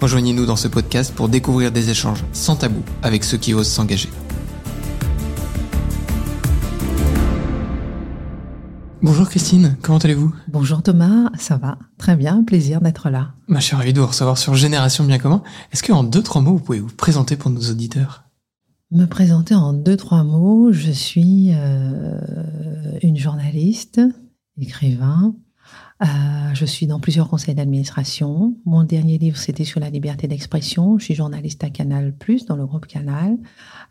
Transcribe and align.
Rejoignez-nous 0.00 0.46
dans 0.46 0.56
ce 0.56 0.66
podcast 0.66 1.14
pour 1.14 1.28
découvrir 1.28 1.72
des 1.72 1.90
échanges 1.90 2.24
sans 2.32 2.56
tabou 2.56 2.82
avec 3.02 3.22
ceux 3.22 3.36
qui 3.36 3.52
osent 3.52 3.68
s'engager. 3.68 4.08
Bonjour 9.02 9.28
Christine, 9.28 9.76
comment 9.82 9.98
allez-vous? 9.98 10.34
Bonjour 10.48 10.82
Thomas, 10.82 11.30
ça 11.38 11.58
va? 11.58 11.78
Très 11.98 12.16
bien, 12.16 12.44
plaisir 12.44 12.80
d'être 12.80 13.10
là. 13.10 13.32
Bah, 13.48 13.60
je 13.60 13.64
suis 13.64 13.76
ravi 13.76 13.92
de 13.92 14.00
vous 14.00 14.06
recevoir 14.06 14.38
sur 14.38 14.54
Génération 14.54 15.04
Bien 15.04 15.18
Commun. 15.18 15.42
Est-ce 15.70 15.82
qu'en 15.82 16.02
deux, 16.02 16.22
trois 16.22 16.40
mots, 16.40 16.52
vous 16.52 16.60
pouvez 16.60 16.80
vous 16.80 16.88
présenter 16.88 17.36
pour 17.36 17.50
nos 17.50 17.70
auditeurs? 17.70 18.24
Me 18.90 19.04
présenter 19.04 19.54
en 19.54 19.74
deux, 19.74 19.98
trois 19.98 20.24
mots, 20.24 20.72
je 20.72 20.90
suis 20.90 21.50
euh, 21.52 22.18
une 23.02 23.18
journaliste, 23.18 24.00
écrivain. 24.58 25.34
Euh, 26.02 26.06
je 26.54 26.64
suis 26.64 26.86
dans 26.86 26.98
plusieurs 26.98 27.28
conseils 27.28 27.54
d'administration. 27.54 28.54
Mon 28.64 28.84
dernier 28.84 29.18
livre, 29.18 29.36
c'était 29.36 29.64
sur 29.64 29.80
la 29.80 29.90
liberté 29.90 30.28
d'expression. 30.28 30.98
Je 30.98 31.04
suis 31.04 31.14
journaliste 31.14 31.62
à 31.62 31.70
Canal+, 31.70 32.14
dans 32.48 32.56
le 32.56 32.66
groupe 32.66 32.86
Canal. 32.86 33.36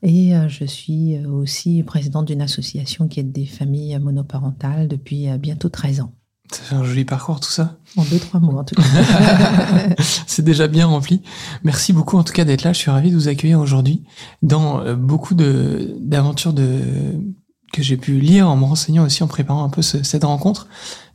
Et 0.02 0.36
euh, 0.36 0.48
je 0.48 0.66
suis 0.66 1.18
euh, 1.18 1.30
aussi 1.30 1.84
présidente 1.84 2.26
d'une 2.26 2.42
association 2.42 3.08
qui 3.08 3.20
aide 3.20 3.32
des 3.32 3.46
familles 3.46 3.98
monoparentales 4.00 4.88
depuis 4.88 5.28
bientôt 5.38 5.70
13 5.70 6.02
ans. 6.02 6.14
Fait 6.52 6.74
un 6.74 6.84
joli 6.84 7.06
parcours 7.06 7.40
tout 7.40 7.52
ça. 7.52 7.78
En 7.96 8.04
deux, 8.06 8.18
trois 8.18 8.40
mots 8.40 8.58
en 8.58 8.64
tout 8.64 8.74
cas. 8.74 8.82
C'est 10.26 10.42
déjà 10.42 10.68
bien 10.68 10.88
rempli. 10.88 11.22
Merci 11.64 11.94
beaucoup 11.94 12.18
en 12.18 12.24
tout 12.24 12.34
cas 12.34 12.44
d'être 12.44 12.64
là. 12.64 12.74
Je 12.74 12.80
suis 12.80 12.90
ravi 12.90 13.12
de 13.12 13.16
vous 13.16 13.28
accueillir 13.28 13.60
aujourd'hui 13.60 14.04
dans 14.42 14.96
beaucoup 14.96 15.36
de 15.36 15.96
d'aventures 16.00 16.54
de 16.54 16.82
que 17.72 17.82
j'ai 17.82 17.98
pu 17.98 18.20
lire 18.20 18.50
en 18.50 18.58
me 18.58 18.66
renseignant 18.66 19.06
aussi 19.06 19.24
en 19.24 19.28
préparant 19.28 19.64
un 19.64 19.70
peu 19.70 19.82
cette 19.82 20.24
rencontre. 20.24 20.68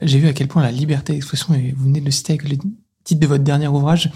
J'ai 0.03 0.19
vu 0.19 0.29
à 0.29 0.33
quel 0.33 0.49
point 0.49 0.63
la 0.63 0.73
liberté 0.73 1.13
d'expression, 1.13 1.55
et 1.55 1.75
vous 1.77 1.85
venez 1.85 2.01
de 2.01 2.05
le 2.05 2.11
citer 2.11 2.35
avec 2.35 2.49
le 2.49 2.57
titre 3.05 3.21
de 3.21 3.27
votre 3.27 3.45
dernier 3.45 3.69
ouvrage, 3.69 4.11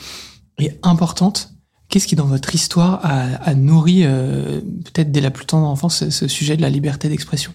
est 0.58 0.78
importante 0.82 1.52
Qu'est-ce 1.88 2.06
qui, 2.06 2.16
dans 2.16 2.26
votre 2.26 2.54
histoire, 2.54 3.00
a, 3.02 3.54
nourri, 3.54 4.02
euh, 4.04 4.60
peut-être 4.60 5.10
dès 5.10 5.22
la 5.22 5.30
plus 5.30 5.46
tendre 5.46 5.66
enfance, 5.66 6.10
ce, 6.10 6.28
sujet 6.28 6.56
de 6.56 6.62
la 6.62 6.68
liberté 6.68 7.08
d'expression? 7.08 7.52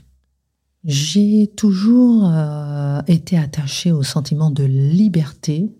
J'ai 0.84 1.52
toujours 1.56 2.26
euh, 2.26 3.00
été 3.08 3.38
attachée 3.38 3.92
au 3.92 4.02
sentiment 4.02 4.50
de 4.50 4.64
liberté 4.64 5.72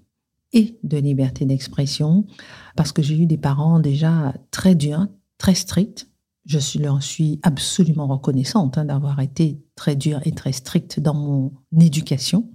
et 0.54 0.78
de 0.84 0.98
liberté 0.98 1.46
d'expression, 1.46 2.28
parce 2.76 2.92
que 2.92 3.02
j'ai 3.02 3.18
eu 3.18 3.26
des 3.26 3.40
parents 3.40 3.80
déjà 3.80 4.36
très 4.52 4.76
durs, 4.76 5.08
très 5.40 5.56
stricts, 5.56 6.08
je 6.46 6.80
leur 6.80 7.02
suis 7.02 7.40
absolument 7.42 8.08
reconnaissante 8.08 8.78
hein, 8.78 8.86
d'avoir 8.86 9.20
été 9.22 9.62
très 9.76 9.96
dure 9.96 10.20
et 10.26 10.32
très 10.32 10.52
stricte 10.52 11.00
dans 11.00 11.14
mon 11.14 11.54
éducation. 11.80 12.50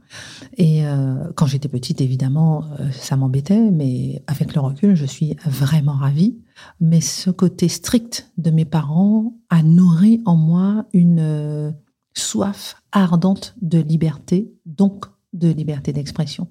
Et 0.56 0.86
euh, 0.86 1.31
quand 1.34 1.47
j'étais 1.47 1.69
petite, 1.69 2.00
évidemment, 2.00 2.64
euh, 2.78 2.91
ça 2.92 3.16
m'embêtait, 3.16 3.70
mais 3.70 4.22
avec 4.27 4.55
le 4.55 4.61
recul, 4.61 4.94
je 4.94 5.06
suis 5.06 5.36
vraiment 5.47 5.94
ravie. 5.94 6.39
Mais 6.81 7.00
ce 7.00 7.31
côté 7.31 7.69
strict 7.69 8.31
de 8.36 8.50
mes 8.50 8.64
parents 8.64 9.34
a 9.48 9.62
nourri 9.62 10.20
en 10.27 10.36
moi 10.36 10.86
une 10.92 11.20
euh, 11.20 11.72
soif 12.14 12.82
ardente 12.93 13.54
de 13.62 13.78
liberté, 13.78 14.53
donc 14.66 15.06
de 15.32 15.48
liberté 15.48 15.93
d'expression. 15.93 16.48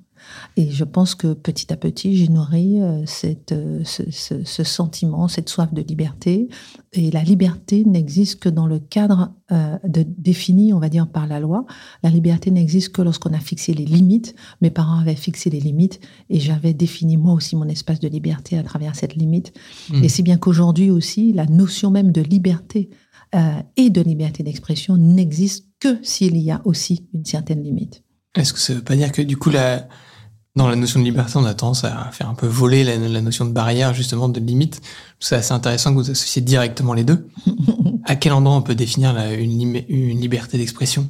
Et 0.55 0.71
je 0.71 0.83
pense 0.83 1.15
que 1.15 1.33
petit 1.33 1.71
à 1.71 1.77
petit, 1.77 2.15
j'ai 2.17 2.29
nourri 2.29 2.81
euh, 2.81 3.03
cette, 3.05 3.51
euh, 3.51 3.83
ce, 3.83 4.63
sentiment, 4.63 5.27
cette 5.27 5.49
soif 5.49 5.73
de 5.73 5.81
liberté. 5.81 6.47
Et 6.93 7.11
la 7.11 7.23
liberté 7.23 7.85
n'existe 7.85 8.39
que 8.39 8.49
dans 8.49 8.65
le 8.65 8.79
cadre 8.79 9.33
euh, 9.51 9.77
de, 9.83 10.05
défini, 10.17 10.73
on 10.73 10.79
va 10.79 10.89
dire, 10.89 11.07
par 11.07 11.27
la 11.27 11.39
loi. 11.39 11.65
La 12.03 12.09
liberté 12.09 12.49
n'existe 12.51 12.89
que 12.89 13.01
lorsqu'on 13.01 13.33
a 13.33 13.39
fixé 13.39 13.73
les 13.73 13.85
limites. 13.85 14.35
Mes 14.61 14.71
parents 14.71 14.99
avaient 14.99 15.15
fixé 15.15 15.49
les 15.49 15.59
limites 15.59 15.99
et 16.29 16.39
j'avais 16.39 16.73
défini 16.73 17.17
moi 17.17 17.33
aussi 17.33 17.55
mon 17.55 17.67
espace 17.67 17.99
de 17.99 18.07
liberté 18.07 18.57
à 18.57 18.63
travers 18.63 18.95
cette 18.95 19.15
limite. 19.15 19.53
Mmh. 19.89 20.03
Et 20.03 20.09
si 20.09 20.23
bien 20.23 20.37
qu'aujourd'hui 20.37 20.89
aussi, 20.89 21.33
la 21.33 21.45
notion 21.45 21.91
même 21.91 22.11
de 22.11 22.21
liberté 22.21 22.89
et 23.75 23.89
de 23.89 24.01
liberté 24.01 24.41
d'expression 24.41 24.95
n'existe 24.95 25.67
que 25.81 25.97
s'il 26.01 26.37
y 26.37 26.49
a 26.49 26.61
aussi 26.63 27.07
une 27.13 27.25
certaine 27.25 27.61
limite. 27.61 28.01
Est-ce 28.35 28.53
que 28.53 28.59
ça 28.59 28.73
veut 28.73 28.83
pas 28.83 28.95
dire 28.95 29.11
que 29.11 29.21
du 29.21 29.35
coup, 29.35 29.49
la, 29.49 29.87
dans 30.57 30.67
la 30.67 30.75
notion 30.75 30.99
de 30.99 31.05
liberté, 31.05 31.33
on 31.35 31.45
a 31.45 31.53
tendance 31.53 31.83
à 31.83 32.09
faire 32.11 32.27
un 32.27 32.33
peu 32.33 32.47
voler 32.47 32.83
la, 32.83 33.21
notion 33.21 33.45
de 33.45 33.51
barrière, 33.51 33.93
justement, 33.93 34.27
de 34.27 34.39
limite. 34.39 34.81
C'est 35.19 35.35
assez 35.35 35.53
intéressant 35.53 35.91
que 35.91 35.99
vous 35.99 36.09
associez 36.09 36.41
directement 36.41 36.93
les 36.93 37.03
deux. 37.03 37.27
à 38.05 38.15
quel 38.15 38.33
endroit 38.33 38.55
on 38.55 38.63
peut 38.63 38.75
définir 38.75 39.15
une, 39.17 39.83
une 39.87 40.19
liberté 40.19 40.57
d'expression? 40.57 41.09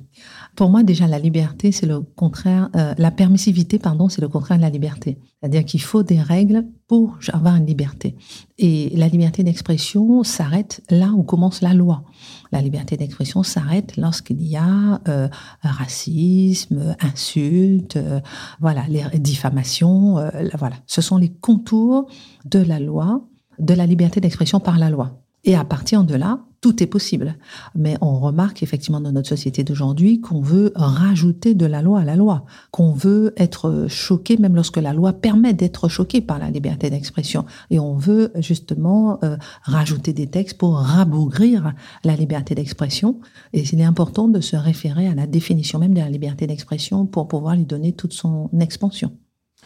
Pour 0.58 0.72
moi, 0.72 0.82
déjà, 0.82 1.06
la 1.06 1.20
liberté, 1.20 1.72
c'est 1.72 1.86
le 1.86 2.02
contraire, 2.02 2.70
euh, 2.76 2.96
la 2.98 3.12
permissivité, 3.12 3.78
pardon, 3.78 4.10
c'est 4.10 4.22
le 4.22 4.28
contraire 4.28 4.58
de 4.58 4.64
la 4.64 4.72
liberté. 4.72 5.20
C'est-à-dire 5.40 5.64
qu'il 5.64 5.82
faut 5.84 6.02
des 6.02 6.20
règles 6.20 6.66
pour 6.88 7.20
avoir 7.32 7.58
une 7.58 7.68
liberté. 7.68 8.16
Et 8.58 8.92
la 8.96 9.08
liberté 9.08 9.44
d'expression 9.44 10.24
s'arrête 10.24 10.82
là 10.90 11.12
où 11.16 11.22
commence 11.22 11.62
la 11.62 11.76
loi. 11.76 12.04
La 12.52 12.60
liberté 12.60 12.98
d'expression 12.98 13.44
s'arrête 13.44 13.98
lorsqu'il 13.98 14.42
y 14.42 14.58
a 14.58 15.00
euh, 15.08 15.28
racisme, 15.62 16.96
insultes, 17.02 17.98
euh, 17.98 18.20
voilà, 18.60 18.84
les 18.90 19.20
diffamations, 19.20 20.18
euh, 20.18 20.30
voilà. 20.58 20.78
Ce 20.88 21.04
sont 21.04 21.18
les 21.18 21.30
contours 21.30 22.08
de 22.46 22.60
la 22.60 22.80
loi, 22.80 23.22
de 23.60 23.76
la 23.76 23.86
liberté 23.86 24.22
d'expression 24.22 24.60
par 24.60 24.80
la 24.80 24.90
loi. 24.90 25.22
Et 25.44 25.56
à 25.56 25.64
partir 25.64 26.04
de 26.04 26.16
là, 26.16 26.40
tout 26.62 26.82
est 26.82 26.88
possible. 26.88 27.36
Mais 27.76 27.98
on 28.02 28.20
remarque 28.20 28.64
effectivement 28.64 29.02
dans 29.02 29.12
notre 29.12 29.30
société 29.30 29.64
d'aujourd'hui 29.64 30.22
qu'on 30.22 30.42
veut 30.42 30.72
rajouter 30.76 31.56
de 31.56 31.66
la 31.66 31.82
loi 31.82 32.02
à 32.02 32.04
la 32.04 32.16
loi, 32.16 32.46
qu'on 32.72 32.92
veut 32.92 33.34
être 33.38 33.86
choqué 33.88 34.38
même 34.38 34.56
lorsque 34.56 34.78
la 34.78 34.94
loi 34.94 35.14
permet 35.14 35.54
d'être 35.54 35.90
choqué 35.90 36.22
par 36.22 36.40
la 36.40 36.50
liberté 36.50 36.90
d'expression. 36.90 37.46
Et 37.70 37.80
on 37.80 37.96
veut 37.96 38.32
justement 38.40 39.20
euh, 39.24 39.38
rajouter 39.64 40.14
des 40.14 40.28
textes 40.28 40.58
pour 40.58 40.78
rabougrir 40.78 41.74
la 42.04 42.16
liberté 42.16 42.56
d'expression. 42.56 43.20
Et 43.54 43.62
il 43.62 43.80
est 43.80 43.86
important 43.86 44.28
de 44.28 44.42
se 44.42 44.56
référer 44.56 45.08
à 45.08 45.16
la 45.16 45.28
définition 45.28 45.80
même 45.80 45.94
de 45.94 46.00
la 46.00 46.10
liberté 46.10 46.48
d'expression 46.48 47.06
pour 47.06 47.28
pouvoir 47.28 47.56
lui 47.56 47.66
donner 47.66 47.94
toute 47.94 48.14
son 48.14 48.50
expansion. 48.60 49.12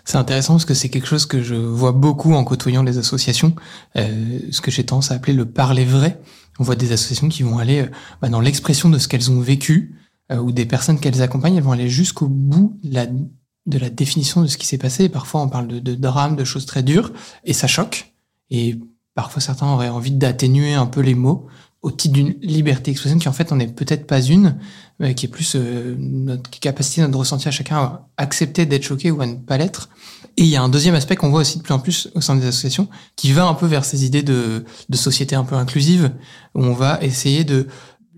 C'est 0.03 0.17
intéressant 0.17 0.53
parce 0.53 0.65
que 0.65 0.73
c'est 0.73 0.89
quelque 0.89 1.07
chose 1.07 1.25
que 1.25 1.41
je 1.43 1.55
vois 1.55 1.91
beaucoup 1.91 2.33
en 2.33 2.43
côtoyant 2.43 2.83
les 2.83 2.97
associations, 2.97 3.55
euh, 3.97 4.39
ce 4.51 4.61
que 4.61 4.71
j'ai 4.71 4.83
tendance 4.83 5.11
à 5.11 5.15
appeler 5.15 5.33
le 5.33 5.45
parler 5.45 5.85
vrai. 5.85 6.19
On 6.59 6.63
voit 6.63 6.75
des 6.75 6.91
associations 6.91 7.29
qui 7.29 7.43
vont 7.43 7.57
aller 7.57 7.81
euh, 7.81 7.91
bah, 8.21 8.29
dans 8.29 8.41
l'expression 8.41 8.89
de 8.89 8.97
ce 8.97 9.07
qu'elles 9.07 9.31
ont 9.31 9.39
vécu, 9.39 9.95
euh, 10.31 10.37
ou 10.37 10.51
des 10.51 10.65
personnes 10.65 10.99
qu'elles 10.99 11.21
accompagnent, 11.21 11.55
elles 11.55 11.63
vont 11.63 11.71
aller 11.71 11.89
jusqu'au 11.89 12.27
bout 12.27 12.79
de 12.83 12.93
la, 12.93 13.89
définition 13.89 14.41
de 14.41 14.47
ce 14.47 14.57
qui 14.57 14.65
s'est 14.65 14.77
passé. 14.77 15.09
Parfois, 15.09 15.41
on 15.41 15.49
parle 15.49 15.67
de, 15.67 15.79
de 15.79 15.95
drames, 15.95 16.35
de 16.35 16.43
choses 16.43 16.65
très 16.65 16.83
dures, 16.83 17.11
et 17.43 17.53
ça 17.53 17.67
choque. 17.67 18.13
Et 18.49 18.79
parfois, 19.15 19.41
certains 19.41 19.67
auraient 19.67 19.89
envie 19.89 20.11
d'atténuer 20.11 20.73
un 20.73 20.87
peu 20.87 21.01
les 21.01 21.15
mots 21.15 21.47
au 21.81 21.89
titre 21.89 22.13
d'une 22.13 22.35
liberté 22.41 22.91
d'expression 22.91 23.17
qui 23.17 23.27
en 23.27 23.33
fait 23.33 23.51
n'en 23.51 23.59
est 23.59 23.67
peut-être 23.67 24.05
pas 24.05 24.21
une, 24.21 24.57
mais 24.99 25.15
qui 25.15 25.25
est 25.25 25.29
plus 25.29 25.55
euh, 25.55 25.95
notre 25.97 26.49
capacité, 26.49 27.01
notre 27.01 27.17
ressenti 27.17 27.47
à 27.47 27.51
chacun 27.51 27.77
à 27.77 28.07
accepter 28.17 28.67
d'être 28.67 28.83
choqué 28.83 29.09
ou 29.09 29.19
à 29.21 29.25
ne 29.25 29.35
pas 29.35 29.57
l'être. 29.57 29.89
Et 30.37 30.43
il 30.43 30.47
y 30.47 30.55
a 30.55 30.61
un 30.61 30.69
deuxième 30.69 30.93
aspect 30.93 31.15
qu'on 31.15 31.29
voit 31.29 31.41
aussi 31.41 31.57
de 31.57 31.63
plus 31.63 31.73
en 31.73 31.79
plus 31.79 32.09
au 32.13 32.21
sein 32.21 32.35
des 32.35 32.45
associations, 32.45 32.87
qui 33.15 33.31
va 33.31 33.45
un 33.45 33.55
peu 33.55 33.65
vers 33.65 33.83
ces 33.83 34.05
idées 34.05 34.21
de, 34.21 34.63
de 34.89 34.97
société 34.97 35.35
un 35.35 35.43
peu 35.43 35.55
inclusive, 35.55 36.11
où 36.53 36.63
on 36.63 36.73
va 36.73 36.99
essayer 37.01 37.43
de, 37.43 37.67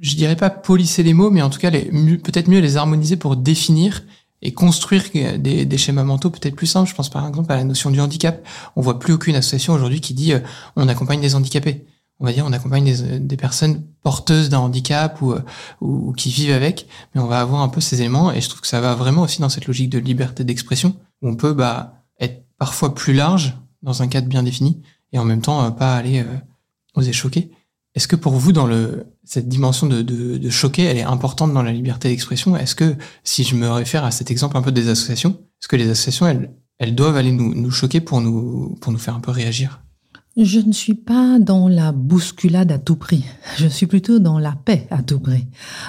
je 0.01 0.15
dirais 0.15 0.35
pas 0.35 0.49
polisser 0.49 1.01
les 1.01 1.13
mots, 1.13 1.31
mais 1.31 1.41
en 1.41 1.49
tout 1.49 1.59
cas 1.59 1.71
peut-être 1.71 2.49
mieux 2.49 2.59
les 2.59 2.75
harmoniser 2.75 3.15
pour 3.15 3.37
définir 3.37 4.03
et 4.41 4.51
construire 4.53 5.03
des, 5.39 5.65
des 5.65 5.77
schémas 5.77 6.03
mentaux 6.03 6.29
peut-être 6.29 6.55
plus 6.55 6.67
simples. 6.67 6.89
Je 6.89 6.95
pense 6.95 7.09
par 7.09 7.25
exemple 7.25 7.49
à 7.53 7.55
la 7.55 7.63
notion 7.63 7.89
du 7.91 8.01
handicap. 8.01 8.45
On 8.75 8.81
voit 8.81 8.99
plus 8.99 9.13
aucune 9.13 9.35
association 9.35 9.73
aujourd'hui 9.73 10.01
qui 10.01 10.13
dit 10.13 10.33
euh, 10.33 10.39
on 10.75 10.89
accompagne 10.89 11.21
des 11.21 11.35
handicapés 11.35 11.85
on 12.23 12.25
va 12.25 12.31
dire, 12.31 12.45
on 12.47 12.53
accompagne 12.53 12.85
des, 13.19 13.37
personnes 13.37 13.83
porteuses 14.01 14.47
d'un 14.47 14.59
handicap 14.59 15.21
ou, 15.81 16.13
qui 16.13 16.29
vivent 16.29 16.53
avec, 16.53 16.87
mais 17.13 17.19
on 17.19 17.27
va 17.27 17.41
avoir 17.41 17.61
un 17.61 17.67
peu 17.67 17.81
ces 17.81 17.99
éléments 17.99 18.31
et 18.31 18.39
je 18.39 18.47
trouve 18.47 18.61
que 18.61 18.67
ça 18.67 18.79
va 18.79 18.95
vraiment 18.95 19.23
aussi 19.23 19.41
dans 19.41 19.49
cette 19.49 19.67
logique 19.67 19.89
de 19.89 19.99
liberté 19.99 20.45
d'expression 20.45 20.95
où 21.21 21.27
on 21.27 21.35
peut 21.35 21.51
bah, 21.51 22.01
être 22.21 22.45
parfois 22.57 22.95
plus 22.95 23.11
large 23.13 23.57
dans 23.81 24.01
un 24.01 24.07
cadre 24.07 24.29
bien 24.29 24.41
défini 24.41 24.81
et 25.11 25.19
en 25.19 25.25
même 25.25 25.41
temps 25.41 25.65
euh, 25.65 25.69
pas 25.69 25.97
aller 25.97 26.21
euh, 26.21 26.37
oser 26.95 27.11
choquer. 27.11 27.51
Est-ce 27.93 28.07
que 28.07 28.15
pour 28.15 28.33
vous, 28.33 28.53
dans 28.53 28.69
cette 29.25 29.49
dimension 29.49 29.85
de, 29.85 30.49
choquer, 30.49 30.83
elle 30.83 30.97
est 30.97 31.03
importante 31.03 31.53
dans 31.53 31.61
la 31.61 31.73
liberté 31.73 32.07
d'expression? 32.07 32.55
Est-ce 32.55 32.73
que, 32.73 32.95
si 33.23 33.43
je 33.43 33.55
me 33.55 33.69
réfère 33.69 34.03
à 34.03 34.09
cet 34.09 34.31
exemple 34.31 34.57
un 34.57 34.63
peu 34.63 34.71
des 34.71 34.87
associations, 34.87 35.31
est-ce 35.61 35.67
que 35.67 35.75
les 35.75 35.89
associations, 35.89 36.25
elles, 36.79 36.95
doivent 36.95 37.17
aller 37.17 37.31
nous, 37.31 37.69
choquer 37.69 38.01
pour 38.01 38.19
nous 38.19 38.97
faire 38.97 39.13
un 39.13 39.19
peu 39.19 39.29
réagir? 39.29 39.83
Je 40.35 40.59
ne 40.59 40.71
suis 40.71 40.95
pas 40.95 41.37
dans 41.37 41.67
la 41.67 41.91
bousculade 41.91 42.71
à 42.71 42.79
tout 42.79 42.95
prix. 42.95 43.23
Je 43.57 43.67
suis 43.67 43.85
plutôt 43.85 44.17
dans 44.17 44.39
la 44.39 44.53
paix 44.53 44.87
à 44.89 45.03
tout 45.03 45.19
prix. 45.19 45.45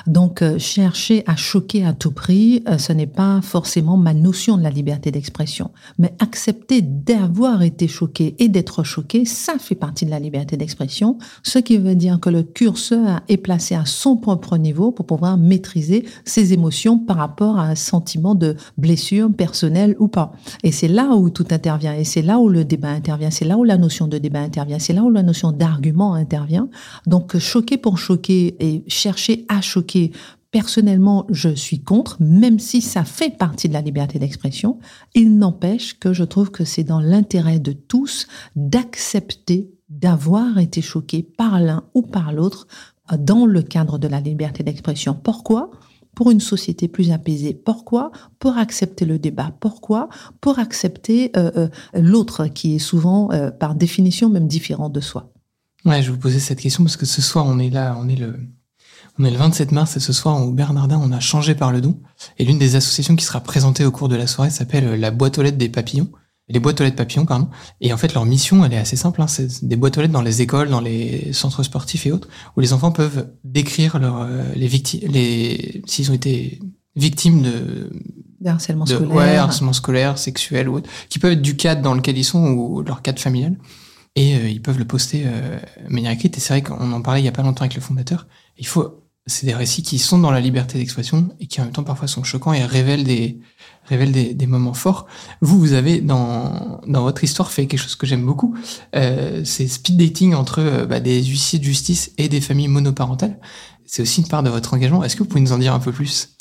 Donc, 0.07 0.43
euh, 0.43 0.59
chercher 0.59 1.25
à 1.27 1.35
choquer 1.35 1.87
à 1.87 1.95
tout 1.95 2.11
prix, 2.11 2.63
euh, 2.69 2.77
ce 2.77 2.93
n'est 2.93 3.07
pas 3.07 3.41
forcément 3.41 3.97
ma 3.97 4.13
notion 4.13 4.59
de 4.59 4.63
la 4.63 4.69
liberté 4.69 5.11
d'expression. 5.11 5.71
Mais 5.99 6.15
accepter 6.19 6.83
d'avoir 6.83 7.63
été 7.63 7.89
choqué 7.89 8.37
et 8.39 8.49
d'être 8.49 8.85
choqué, 8.85 9.25
ça 9.25 9.55
fait 9.59 9.75
partie 9.75 10.05
de 10.05 10.11
la 10.11 10.19
liberté 10.19 10.59
d'expression. 10.59 11.17
Ce 11.43 11.59
qui 11.59 11.79
veut 11.79 11.95
dire 11.95 12.21
que 12.21 12.29
le 12.29 12.43
curseur 12.43 13.23
est 13.31 13.39
placé 13.39 13.75
à 13.75 13.87
son 13.87 14.19
propre 14.19 14.59
niveau 14.59 14.93
pour 14.93 15.07
pouvoir 15.07 15.39
maîtriser 15.39 16.05
ses 16.27 16.53
émotions 16.53 16.99
par 16.99 17.17
rapport 17.17 17.59
à 17.59 17.69
un 17.69 17.77
sentiment 17.77 18.35
de 18.35 18.57
blessure 18.77 19.33
personnelle 19.33 19.97
ou 19.99 20.09
pas. 20.09 20.33
Et 20.65 20.71
c'est 20.71 20.89
là 20.89 21.15
où 21.15 21.31
tout 21.31 21.47
intervient. 21.51 21.95
Et 21.95 22.05
c'est 22.05 22.21
là 22.21 22.39
où 22.39 22.51
le 22.51 22.67
débat 22.67 22.91
intervient. 22.91 23.31
C'est 23.31 23.47
là 23.47 23.57
où 23.57 23.65
la 23.65 23.79
notion 23.79 24.07
de 24.07 24.19
débat 24.19 24.34
intervient. 24.41 24.79
C'est 24.79 24.93
là 24.93 25.03
où 25.03 25.11
la 25.11 25.23
notion 25.23 25.53
d'argument 25.53 26.15
intervient. 26.15 26.69
Donc, 27.07 27.39
choquer 27.39 27.77
pour 27.77 27.99
choquer 27.99 28.57
et 28.61 28.85
chercher 28.89 29.45
à 29.49 29.61
choquer 29.61 30.13
Personnellement, 30.55 31.27
je 31.31 31.49
suis 31.49 31.83
contre, 31.83 32.17
même 32.21 32.61
si 32.61 32.81
ça 32.81 33.03
fait 33.03 33.37
partie 33.37 33.67
de 33.67 33.73
la 33.73 33.81
liberté 33.81 34.21
d'expression. 34.21 34.79
Il 35.13 35.37
n'empêche 35.37 35.99
que 35.99 36.13
je 36.13 36.23
trouve 36.23 36.53
que 36.53 36.65
c'est 36.65 36.85
dans 36.85 37.01
l'intérêt 37.01 37.59
de 37.59 37.73
tous 37.73 38.29
d'accepter 38.55 39.73
d'avoir 39.89 40.59
été 40.59 40.81
choqué 40.81 41.25
par 41.25 41.59
l'un 41.59 41.83
ou 41.93 42.03
par 42.03 42.33
l'autre 42.33 42.69
dans 43.19 43.47
le 43.47 43.63
cadre 43.63 43.99
de 43.99 44.07
la 44.07 44.21
liberté 44.21 44.63
d'expression. 44.63 45.19
Pourquoi? 45.21 45.73
Pour 46.15 46.31
une 46.31 46.41
société 46.41 46.89
plus 46.89 47.11
apaisée. 47.11 47.55
Pourquoi? 47.55 48.11
Pour 48.39 48.57
accepter 48.59 49.05
le 49.05 49.19
débat. 49.19 49.53
Pourquoi? 49.61 50.09
Pour 50.41 50.59
accepter 50.59 51.33
euh, 51.37 51.51
euh, 51.57 51.69
l'autre 51.95 52.47
qui 52.47 52.77
est 52.77 52.79
souvent, 52.79 53.31
euh, 53.33 53.51
par 53.51 53.75
définition, 53.75 54.29
même 54.29 54.49
différent 54.49 54.89
de 54.89 55.01
soi. 55.01 55.33
Ouais, 55.85 56.03
je 56.03 56.11
vous 56.11 56.19
posais 56.19 56.41
cette 56.41 56.61
question 56.61 56.83
parce 56.83 56.97
que 56.97 57.07
ce 57.07 57.21
soir, 57.21 57.47
on 57.47 57.59
est 57.59 57.71
là, 57.71 57.97
on 58.01 58.09
est 58.09 58.17
le, 58.17 58.39
on 59.19 59.25
est 59.25 59.31
le 59.31 59.37
27 59.37 59.73
mars 59.73 59.97
et 59.97 60.01
ce 60.01 60.13
soir, 60.13 60.43
au 60.43 60.51
Bernardin, 60.51 61.01
on 61.03 61.13
a 61.13 61.21
changé 61.21 61.55
par 61.55 61.73
le 61.73 61.81
don. 61.81 62.01
Et 62.39 62.45
l'une 62.45 62.59
des 62.59 62.77
associations 62.77 63.17
qui 63.17 63.25
sera 63.25 63.41
présentée 63.41 63.85
au 63.85 63.91
cours 63.91 64.09
de 64.09 64.17
la 64.17 64.27
soirée 64.27 64.51
s'appelle 64.51 64.99
la 64.99 65.11
boîte 65.11 65.39
aux 65.39 65.43
lettres 65.43 65.59
des 65.59 65.69
papillons 65.69 66.11
les 66.49 66.61
boîtes 66.61 66.81
aux 66.81 66.85
lettres 66.85 66.97
papillons, 66.97 67.25
pardon. 67.25 67.49
Et 67.81 67.93
en 67.93 67.97
fait, 67.97 68.13
leur 68.13 68.27
mission, 68.27 68.65
elle 68.65 68.73
est 68.75 68.79
assez 68.79 68.97
simple. 68.97 69.23
Hein. 69.23 69.27
C'est 69.27 69.65
des 69.65 69.77
boîtes 69.77 69.97
aux 69.97 70.03
lettres 70.03 70.13
dans 70.13 70.23
les 70.23 70.43
écoles, 70.43 70.69
dans 70.69 70.81
les 70.81 71.33
centres 71.33 71.63
sportifs 71.63 72.07
et 72.07 72.13
autres, 72.13 72.29
où 72.57 72.61
les 72.61 72.73
enfants 72.73 72.93
peuvent 72.93 73.29
décrire 73.45 73.99
leur, 73.99 74.21
euh, 74.21 74.43
les 74.55 74.67
victimes, 74.67 75.09
les, 75.11 75.83
s'ils 75.87 76.11
ont 76.11 76.15
été 76.15 76.61
victimes 76.97 77.43
de, 77.43 77.91
harcèlement 78.45 78.85
scolaire. 78.85 79.15
Ouais, 79.15 79.37
harcèlement 79.37 79.73
scolaire, 79.73 80.19
sexuel 80.19 80.69
ou 80.69 80.77
autre, 80.77 80.91
qui 81.09 81.19
peuvent 81.19 81.33
être 81.33 81.43
du 81.43 81.57
cadre 81.57 81.81
dans 81.81 81.95
lequel 81.95 82.19
ils 82.19 82.25
sont 82.25 82.47
ou 82.49 82.83
leur 82.83 83.01
cadre 83.01 83.21
familial. 83.21 83.57
Et 84.17 84.37
euh, 84.37 84.49
ils 84.49 84.63
peuvent 84.63 84.79
le 84.79 84.85
poster 84.85 85.25
euh, 85.27 85.59
de 85.89 85.93
manière 85.93 86.13
écrite. 86.13 86.37
Et 86.37 86.41
c'est 86.41 86.53
vrai 86.53 86.63
qu'on 86.63 86.93
en 86.93 87.01
parlait 87.01 87.23
il 87.23 87.25
y 87.25 87.29
a 87.29 87.33
pas 87.33 87.43
longtemps 87.43 87.63
avec 87.63 87.75
le 87.75 87.81
fondateur. 87.81 88.27
Il 88.59 88.67
faut, 88.67 89.03
c'est 89.27 89.47
des 89.47 89.55
récits 89.55 89.83
qui 89.83 89.99
sont 89.99 90.19
dans 90.19 90.31
la 90.31 90.41
liberté 90.41 90.79
d'expression 90.79 91.31
et 91.41 91.47
qui 91.47 91.61
en 91.63 91.65
même 91.65 91.73
temps 91.73 91.85
parfois 91.85 92.07
sont 92.07 92.23
choquants 92.23 92.53
et 92.53 92.65
révèlent 92.65 93.05
des, 93.05 93.41
révèle 93.87 94.13
des, 94.13 94.35
des, 94.35 94.47
moments 94.47 94.75
forts. 94.75 95.07
Vous, 95.41 95.59
vous 95.59 95.73
avez 95.73 96.01
dans, 96.01 96.81
dans 96.87 97.03
votre 97.03 97.25
histoire 97.25 97.51
fait 97.51 97.67
quelque 97.67 97.81
chose 97.81 97.97
que 97.97 98.07
j'aime 98.07 98.25
beaucoup, 98.25 98.55
euh, 98.97 99.43
c'est 99.45 99.69
speed 99.69 99.97
dating 99.97 100.35
entre 100.35 100.61
euh, 100.61 100.87
bah, 100.87 101.01
des 101.01 101.23
huissiers 101.23 101.59
de 101.59 101.65
justice 101.65 102.13
et 102.19 102.29
des 102.29 102.41
familles 102.41 102.69
monoparentales. 102.69 103.39
C'est 103.87 104.03
aussi 104.03 104.23
une 104.23 104.29
part 104.29 104.43
de 104.43 104.51
votre 104.51 104.73
engagement. 104.75 105.05
Est-ce 105.05 105.17
que 105.17 105.23
vous 105.23 105.29
pouvez 105.29 105.43
nous 105.43 105.53
en 105.53 105.59
dire 105.59 105.75
un 105.75 105.79
peu 105.79 105.93
plus? 105.93 106.34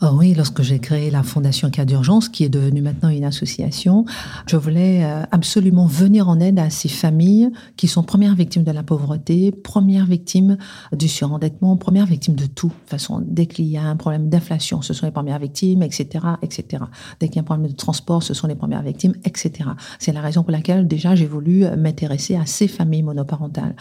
Oh 0.00 0.10
oui, 0.12 0.34
lorsque 0.34 0.62
j'ai 0.62 0.78
créé 0.78 1.10
la 1.10 1.22
Fondation 1.22 1.70
Cas 1.70 1.84
d'urgence, 1.84 2.28
qui 2.28 2.44
est 2.44 2.48
devenue 2.48 2.82
maintenant 2.82 3.08
une 3.08 3.24
association, 3.24 4.04
je 4.46 4.56
voulais 4.56 5.04
euh, 5.04 5.24
absolument 5.32 5.86
venir 5.86 6.28
en 6.28 6.38
aide 6.38 6.58
à 6.58 6.70
ces 6.70 6.88
familles 6.88 7.50
qui 7.76 7.88
sont 7.88 8.04
premières 8.04 8.34
victimes 8.36 8.62
de 8.62 8.70
la 8.70 8.82
pauvreté, 8.82 9.50
premières 9.50 10.06
victimes 10.06 10.56
du 10.92 11.08
surendettement, 11.08 11.76
premières 11.76 12.06
victimes 12.06 12.36
de 12.36 12.46
tout. 12.46 12.68
De 12.68 12.72
toute 12.72 12.90
façon, 12.90 13.22
dès 13.26 13.46
qu'il 13.46 13.66
y 13.66 13.76
a 13.76 13.82
un 13.82 13.96
problème 13.96 14.28
d'inflation, 14.28 14.82
ce 14.82 14.94
sont 14.94 15.06
les 15.06 15.12
premières 15.12 15.40
victimes, 15.40 15.82
etc., 15.82 16.24
etc. 16.42 16.84
Dès 17.18 17.26
qu'il 17.28 17.36
y 17.36 17.38
a 17.38 17.42
un 17.42 17.44
problème 17.44 17.66
de 17.66 17.74
transport, 17.74 18.22
ce 18.22 18.34
sont 18.34 18.46
les 18.46 18.54
premières 18.54 18.82
victimes, 18.82 19.14
etc. 19.24 19.70
C'est 19.98 20.12
la 20.12 20.20
raison 20.20 20.42
pour 20.42 20.52
laquelle 20.52 20.86
déjà 20.86 21.16
j'ai 21.16 21.26
voulu 21.26 21.64
m'intéresser 21.76 22.36
à 22.36 22.46
ces 22.46 22.68
familles 22.68 23.02
monoparentales, 23.02 23.74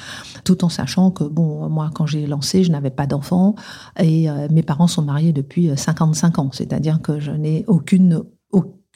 tout 0.43 0.63
en 0.63 0.69
sachant 0.69 1.11
que 1.11 1.23
bon, 1.23 1.69
moi 1.69 1.91
quand 1.93 2.07
j'ai 2.07 2.25
lancé, 2.25 2.63
je 2.63 2.71
n'avais 2.71 2.89
pas 2.89 3.05
d'enfants 3.05 3.55
et 3.99 4.29
euh, 4.29 4.47
mes 4.51 4.63
parents 4.63 4.87
sont 4.87 5.01
mariés 5.01 5.33
depuis 5.33 5.69
50 5.77 6.39
ans, 6.39 6.49
c'est-à-dire 6.51 7.01
que 7.01 7.19
je 7.19 7.31
n'ai 7.31 7.63
aucune 7.67 8.23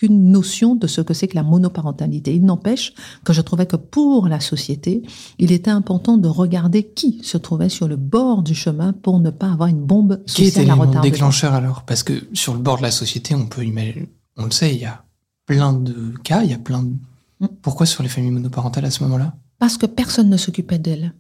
aucune 0.01 0.31
notion 0.31 0.75
de 0.75 0.87
ce 0.87 1.01
que 1.01 1.13
c'est 1.13 1.27
que 1.27 1.35
la 1.35 1.43
monoparentalité. 1.43 2.33
Il 2.33 2.43
n'empêche 2.43 2.93
que 3.23 3.33
je 3.33 3.41
trouvais 3.41 3.67
que 3.67 3.75
pour 3.75 4.27
la 4.27 4.39
société, 4.39 5.03
il 5.37 5.51
était 5.51 5.69
important 5.69 6.17
de 6.17 6.27
regarder 6.27 6.83
qui 6.83 7.19
se 7.23 7.37
trouvait 7.37 7.69
sur 7.69 7.87
le 7.87 7.97
bord 7.97 8.41
du 8.41 8.55
chemin 8.55 8.93
pour 8.93 9.19
ne 9.19 9.29
pas 9.29 9.51
avoir 9.51 9.69
une 9.69 9.83
bombe 9.83 10.21
sociale 10.25 10.65
qui 10.65 10.71
était 10.71 10.97
à 10.97 11.01
déclencheur 11.01 11.53
alors? 11.53 11.83
Parce 11.83 12.03
que 12.03 12.13
sur 12.33 12.53
le 12.53 12.59
bord 12.59 12.77
de 12.77 12.83
la 12.83 12.91
société, 12.91 13.35
on 13.35 13.45
peut 13.45 13.63
imaginer, 13.63 14.09
on 14.37 14.45
le 14.45 14.51
sait, 14.51 14.73
il 14.73 14.81
y 14.81 14.85
a 14.85 15.03
plein 15.45 15.73
de 15.73 16.13
cas, 16.23 16.43
il 16.43 16.49
y 16.49 16.53
a 16.53 16.59
plein 16.59 16.81
de... 16.81 16.93
Mm. 17.39 17.47
Pourquoi 17.61 17.85
sur 17.85 18.01
les 18.01 18.09
familles 18.09 18.31
monoparentales 18.31 18.85
à 18.85 18.91
ce 18.91 19.03
moment-là? 19.03 19.35
Parce 19.59 19.77
que 19.77 19.85
personne 19.85 20.29
ne 20.29 20.37
s'occupait 20.37 20.79
d'elles 20.79 21.13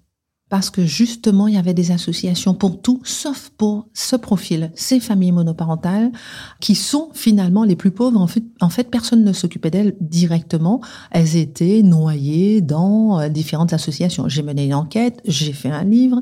parce 0.51 0.69
que 0.69 0.85
justement, 0.85 1.47
il 1.47 1.53
y 1.53 1.57
avait 1.57 1.73
des 1.73 1.91
associations 1.91 2.53
pour 2.53 2.81
tout, 2.81 2.99
sauf 3.05 3.51
pour 3.55 3.87
ce 3.93 4.17
profil, 4.17 4.69
ces 4.75 4.99
familles 4.99 5.31
monoparentales, 5.31 6.11
qui 6.59 6.75
sont 6.75 7.07
finalement 7.13 7.63
les 7.63 7.77
plus 7.77 7.91
pauvres. 7.91 8.19
En 8.59 8.69
fait, 8.69 8.83
personne 8.91 9.23
ne 9.23 9.31
s'occupait 9.31 9.71
d'elles 9.71 9.95
directement. 10.01 10.81
Elles 11.09 11.37
étaient 11.37 11.83
noyées 11.83 12.59
dans 12.59 13.21
euh, 13.21 13.29
différentes 13.29 13.71
associations. 13.71 14.27
J'ai 14.27 14.43
mené 14.43 14.65
une 14.65 14.73
enquête, 14.73 15.21
j'ai 15.25 15.53
fait 15.53 15.71
un 15.71 15.85
livre 15.85 16.21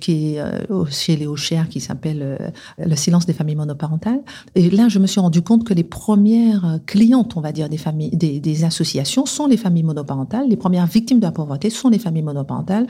qui 0.00 0.36
est 0.36 0.40
euh, 0.40 0.86
chez 0.88 1.16
Léo 1.16 1.36
Cher 1.36 1.68
qui 1.68 1.80
s'appelle 1.80 2.22
euh, 2.22 2.50
Le 2.78 2.96
silence 2.96 3.26
des 3.26 3.34
familles 3.34 3.56
monoparentales. 3.56 4.22
Et 4.54 4.70
là, 4.70 4.88
je 4.88 4.98
me 4.98 5.06
suis 5.06 5.20
rendu 5.20 5.42
compte 5.42 5.64
que 5.64 5.74
les 5.74 5.84
premières 5.84 6.78
clientes, 6.86 7.36
on 7.36 7.42
va 7.42 7.52
dire, 7.52 7.68
des 7.68 7.76
familles, 7.76 8.16
des, 8.16 8.64
associations 8.64 9.26
sont 9.26 9.46
les 9.46 9.58
familles 9.58 9.82
monoparentales. 9.82 10.48
Les 10.48 10.56
premières 10.56 10.86
victimes 10.86 11.18
de 11.18 11.26
la 11.26 11.32
pauvreté 11.32 11.68
sont 11.68 11.90
les 11.90 11.98
familles 11.98 12.22
monoparentales. 12.22 12.86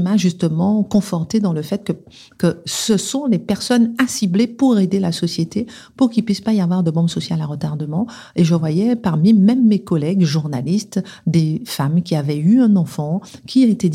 M'a 0.00 0.16
justement 0.16 0.82
conforté 0.82 1.40
dans 1.40 1.52
le 1.52 1.62
fait 1.62 1.84
que, 1.84 1.92
que 2.38 2.60
ce 2.64 2.96
sont 2.96 3.26
les 3.26 3.38
personnes 3.38 3.94
à 3.98 4.06
cibler 4.06 4.46
pour 4.46 4.78
aider 4.78 5.00
la 5.00 5.12
société, 5.12 5.66
pour 5.96 6.10
qu'il 6.10 6.24
puisse 6.24 6.40
pas 6.40 6.52
y 6.52 6.60
avoir 6.60 6.82
de 6.82 6.90
bombes 6.90 7.08
sociales 7.08 7.40
à 7.40 7.46
retardement. 7.46 8.06
Et 8.36 8.44
je 8.44 8.54
voyais 8.54 8.96
parmi 8.96 9.32
même 9.32 9.66
mes 9.66 9.80
collègues 9.80 10.24
journalistes 10.24 11.02
des 11.26 11.62
femmes 11.64 12.02
qui 12.02 12.14
avaient 12.14 12.36
eu 12.36 12.60
un 12.60 12.76
enfant, 12.76 13.20
qui 13.46 13.64
a 13.64 13.66
été 13.66 13.90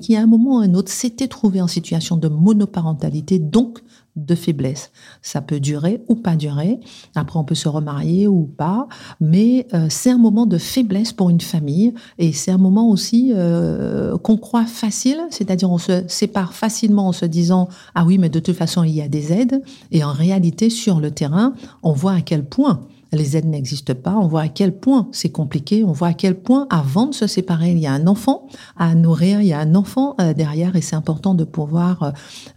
qui 0.00 0.16
à 0.16 0.22
un 0.22 0.26
moment 0.26 0.56
ou 0.56 0.58
à 0.58 0.64
un 0.64 0.74
autre 0.74 0.90
s'étaient 0.90 1.28
trouvées 1.28 1.60
en 1.60 1.66
situation 1.66 2.16
de 2.16 2.28
monoparentalité, 2.28 3.38
donc 3.38 3.80
de 4.16 4.34
faiblesse. 4.34 4.90
Ça 5.22 5.40
peut 5.40 5.60
durer 5.60 6.02
ou 6.08 6.16
pas 6.16 6.36
durer. 6.36 6.80
Après, 7.14 7.38
on 7.38 7.44
peut 7.44 7.54
se 7.54 7.68
remarier 7.68 8.26
ou 8.26 8.44
pas. 8.44 8.88
Mais 9.20 9.66
euh, 9.74 9.86
c'est 9.88 10.10
un 10.10 10.18
moment 10.18 10.46
de 10.46 10.58
faiblesse 10.58 11.12
pour 11.12 11.30
une 11.30 11.40
famille. 11.40 11.94
Et 12.18 12.32
c'est 12.32 12.50
un 12.50 12.58
moment 12.58 12.88
aussi 12.88 13.32
euh, 13.34 14.18
qu'on 14.18 14.36
croit 14.36 14.66
facile. 14.66 15.20
C'est-à-dire, 15.30 15.70
on 15.70 15.78
se 15.78 16.04
sépare 16.08 16.54
facilement 16.54 17.08
en 17.08 17.12
se 17.12 17.24
disant, 17.24 17.68
ah 17.94 18.04
oui, 18.04 18.18
mais 18.18 18.28
de 18.28 18.40
toute 18.40 18.56
façon, 18.56 18.82
il 18.82 18.94
y 18.94 19.02
a 19.02 19.08
des 19.08 19.32
aides. 19.32 19.62
Et 19.90 20.04
en 20.04 20.12
réalité, 20.12 20.70
sur 20.70 21.00
le 21.00 21.10
terrain, 21.10 21.54
on 21.82 21.92
voit 21.92 22.12
à 22.12 22.20
quel 22.20 22.44
point 22.44 22.80
les 23.12 23.36
aides 23.36 23.46
n'existent 23.46 23.94
pas. 23.94 24.14
On 24.16 24.26
voit 24.26 24.42
à 24.42 24.48
quel 24.48 24.76
point 24.76 25.08
c'est 25.12 25.30
compliqué. 25.30 25.84
On 25.84 25.92
voit 25.92 26.08
à 26.08 26.14
quel 26.14 26.36
point, 26.36 26.66
avant 26.70 27.06
de 27.06 27.14
se 27.14 27.26
séparer, 27.26 27.70
il 27.70 27.78
y 27.78 27.86
a 27.86 27.92
un 27.92 28.06
enfant 28.06 28.46
à 28.76 28.94
nourrir, 28.94 29.40
il 29.40 29.48
y 29.48 29.52
a 29.52 29.58
un 29.58 29.74
enfant 29.74 30.14
euh, 30.20 30.32
derrière, 30.32 30.76
et 30.76 30.80
c'est 30.80 30.96
important 30.96 31.34
de 31.34 31.44
pouvoir 31.44 32.02
euh, 32.02 32.10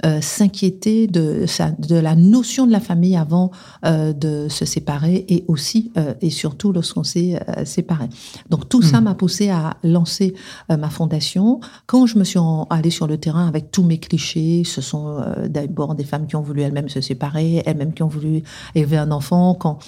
euh, 0.05 0.21
s'inquiéter 0.21 1.07
de, 1.07 1.45
de 1.79 1.95
la 1.95 2.15
notion 2.15 2.67
de 2.67 2.71
la 2.71 2.79
famille 2.79 3.15
avant 3.15 3.51
de 3.83 4.47
se 4.49 4.65
séparer, 4.65 5.25
et 5.27 5.45
aussi 5.47 5.91
et 6.21 6.29
surtout 6.29 6.71
lorsqu'on 6.71 7.03
s'est 7.03 7.39
séparé. 7.65 8.05
Donc 8.49 8.69
tout 8.69 8.81
ça 8.81 9.01
hmm. 9.01 9.03
m'a 9.03 9.15
poussé 9.15 9.49
à 9.49 9.77
lancer 9.83 10.33
ma 10.69 10.89
fondation. 10.89 11.59
Quand 11.85 12.05
je 12.05 12.17
me 12.17 12.23
suis 12.23 12.39
allée 12.69 12.89
sur 12.89 13.07
le 13.07 13.17
terrain 13.17 13.47
avec 13.47 13.71
tous 13.71 13.83
mes 13.83 13.97
clichés, 13.97 14.63
ce 14.65 14.81
sont 14.81 15.17
d'abord 15.47 15.95
des 15.95 16.03
femmes 16.03 16.27
qui 16.27 16.35
ont 16.35 16.41
voulu 16.41 16.61
elles-mêmes 16.61 16.89
se 16.89 17.01
séparer, 17.01 17.61
elles-mêmes 17.65 17.93
qui 17.93 18.03
ont 18.03 18.07
voulu 18.07 18.43
élever 18.75 18.97
un 18.97 19.11
enfant. 19.11 19.53
Quand 19.55 19.79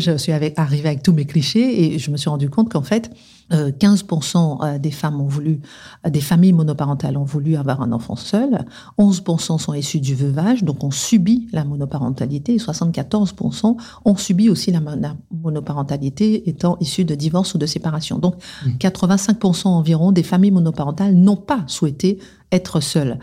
je 0.00 0.16
suis 0.16 0.32
avec, 0.32 0.58
arrivée 0.58 0.88
avec 0.88 1.02
tous 1.02 1.12
mes 1.12 1.24
clichés 1.24 1.94
et 1.94 1.98
je 1.98 2.10
me 2.10 2.16
suis 2.16 2.28
rendu 2.28 2.50
compte 2.50 2.70
qu'en 2.70 2.82
fait, 2.82 3.10
15% 3.50 4.36
euh, 4.62 4.64
euh, 4.64 4.78
des 4.78 4.90
femmes 4.90 5.20
ont 5.20 5.26
voulu, 5.26 5.60
euh, 6.06 6.10
des 6.10 6.20
familles 6.20 6.52
monoparentales 6.52 7.16
ont 7.16 7.24
voulu 7.24 7.56
avoir 7.56 7.82
un 7.82 7.92
enfant 7.92 8.16
seul, 8.16 8.64
11% 8.98 9.58
sont 9.58 9.74
issus 9.74 10.00
du 10.00 10.14
veuvage, 10.14 10.62
donc 10.62 10.84
on 10.84 10.90
subit 10.90 11.48
la 11.52 11.64
monoparentalité, 11.64 12.54
et 12.54 12.58
74% 12.58 13.76
ont 14.04 14.16
subi 14.16 14.48
aussi 14.48 14.70
la, 14.70 14.80
monoparentalité 15.42 16.48
étant 16.48 16.76
issus 16.80 17.04
de 17.04 17.14
divorce 17.14 17.54
ou 17.54 17.58
de 17.58 17.66
séparation. 17.66 18.18
Donc 18.18 18.36
85% 18.78 19.64
mmh. 19.64 19.68
environ 19.68 20.12
des 20.12 20.22
familles 20.22 20.52
monoparentales 20.52 21.14
n'ont 21.14 21.36
pas 21.36 21.64
souhaité 21.66 22.18
être 22.52 22.80
seul. 22.80 23.18